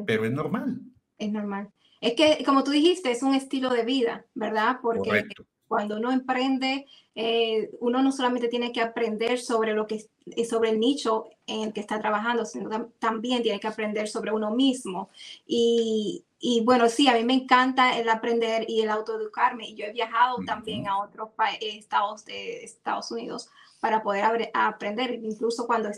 pero 0.05 0.25
es 0.25 0.33
normal. 0.33 0.81
Es 1.17 1.33
normal. 1.33 1.71
Es 2.01 2.15
que, 2.15 2.45
como 2.45 2.63
tú 2.63 2.71
dijiste, 2.71 3.11
es 3.11 3.23
un 3.23 3.35
estilo 3.35 3.71
de 3.71 3.85
vida, 3.85 4.27
¿verdad? 4.35 4.79
Porque 4.83 5.25
cuando 5.69 5.97
uno 5.97 6.11
emprende, 6.11 6.87
eh, 7.15 7.71
uno 7.81 8.03
no 8.03 8.11
solamente 8.11 8.49
tiene 8.49 8.73
que 8.73 8.81
aprender 8.81 9.39
sobre 9.39 9.75
lo 9.75 9.87
que 9.87 10.07
es 10.27 10.49
sobre 10.49 10.71
el 10.71 10.81
nicho 10.81 11.27
en 11.47 11.63
el 11.63 11.73
que 11.73 11.81
está 11.81 11.99
trabajando, 11.99 12.45
sino 12.45 12.91
también 12.99 13.43
tiene 13.43 13.61
que 13.61 13.67
aprender 13.67 14.09
sobre 14.09 14.33
uno 14.33 14.51
mismo. 14.51 15.09
Y, 15.47 16.25
y 16.39 16.63
bueno, 16.65 16.89
sí, 16.89 17.09
a 17.09 17.15
mí 17.15 17.25
me 17.25 17.35
encanta 17.35 17.99
el 17.99 18.09
aprender 18.09 18.65
y 18.69 18.83
el 18.83 18.91
autoeducarme. 18.91 19.75
Yo 19.75 19.87
he 19.87 19.93
viajado 19.93 20.39
también 20.47 20.87
a 20.87 21.03
otros 21.03 21.31
estados 21.61 22.25
de 22.25 22.65
Estados 22.65 23.11
Unidos 23.11 23.51
para 23.81 24.03
poder 24.03 24.51
aprender. 24.55 25.21
Incluso 25.23 25.67
cuando 25.67 25.91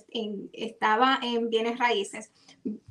estaba 0.53 1.19
en 1.23 1.51
bienes 1.51 1.79
raíces, 1.79 2.31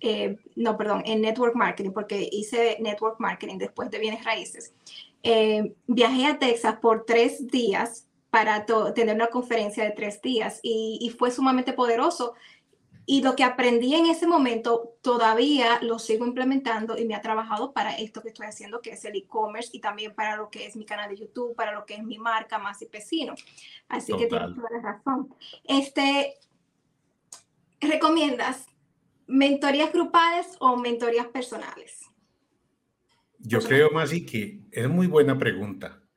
eh, 0.01 0.37
no, 0.55 0.77
perdón, 0.77 1.03
en 1.05 1.21
network 1.21 1.55
marketing, 1.55 1.91
porque 1.91 2.27
hice 2.31 2.77
network 2.79 3.19
marketing 3.19 3.57
después 3.57 3.89
de 3.89 3.99
bienes 3.99 4.23
raíces. 4.23 4.73
Eh, 5.23 5.75
viajé 5.87 6.25
a 6.25 6.39
Texas 6.39 6.77
por 6.81 7.05
tres 7.05 7.47
días 7.47 8.07
para 8.29 8.65
tener 8.93 9.15
una 9.15 9.27
conferencia 9.27 9.83
de 9.83 9.91
tres 9.91 10.21
días 10.21 10.59
y, 10.61 10.99
y 11.01 11.09
fue 11.09 11.31
sumamente 11.31 11.73
poderoso 11.73 12.35
y 13.11 13.23
lo 13.23 13.35
que 13.35 13.43
aprendí 13.43 13.95
en 13.95 14.05
ese 14.05 14.27
momento 14.27 14.93
todavía 15.01 15.79
lo 15.81 15.97
sigo 15.97 16.27
implementando 16.27 16.95
y 16.95 17.05
me 17.05 17.15
ha 17.15 17.21
trabajado 17.21 17.73
para 17.73 17.95
esto 17.95 18.21
que 18.21 18.27
estoy 18.27 18.45
haciendo, 18.45 18.83
que 18.83 18.91
es 18.91 19.03
el 19.03 19.15
e-commerce 19.15 19.71
y 19.73 19.79
también 19.79 20.13
para 20.13 20.35
lo 20.35 20.51
que 20.51 20.67
es 20.67 20.75
mi 20.75 20.85
canal 20.85 21.09
de 21.09 21.17
YouTube, 21.17 21.55
para 21.55 21.71
lo 21.71 21.87
que 21.87 21.95
es 21.95 22.03
mi 22.03 22.19
marca 22.19 22.59
más 22.59 22.83
y 22.83 22.85
Pesino. 22.85 23.33
Así 23.87 24.13
que 24.13 24.27
tienes 24.27 24.55
toda 24.55 24.69
la 24.69 24.79
razón. 24.79 25.33
Este, 25.63 26.35
¿Recomiendas 27.81 28.67
mentorías 29.25 29.91
grupales 29.91 30.55
o 30.59 30.77
mentorías 30.77 31.25
personales? 31.29 32.08
Yo 33.39 33.59
creo, 33.61 33.89
más 33.91 34.13
y 34.13 34.25
que 34.25 34.61
es 34.71 34.87
muy 34.89 35.07
buena 35.07 35.37
pregunta. 35.37 36.01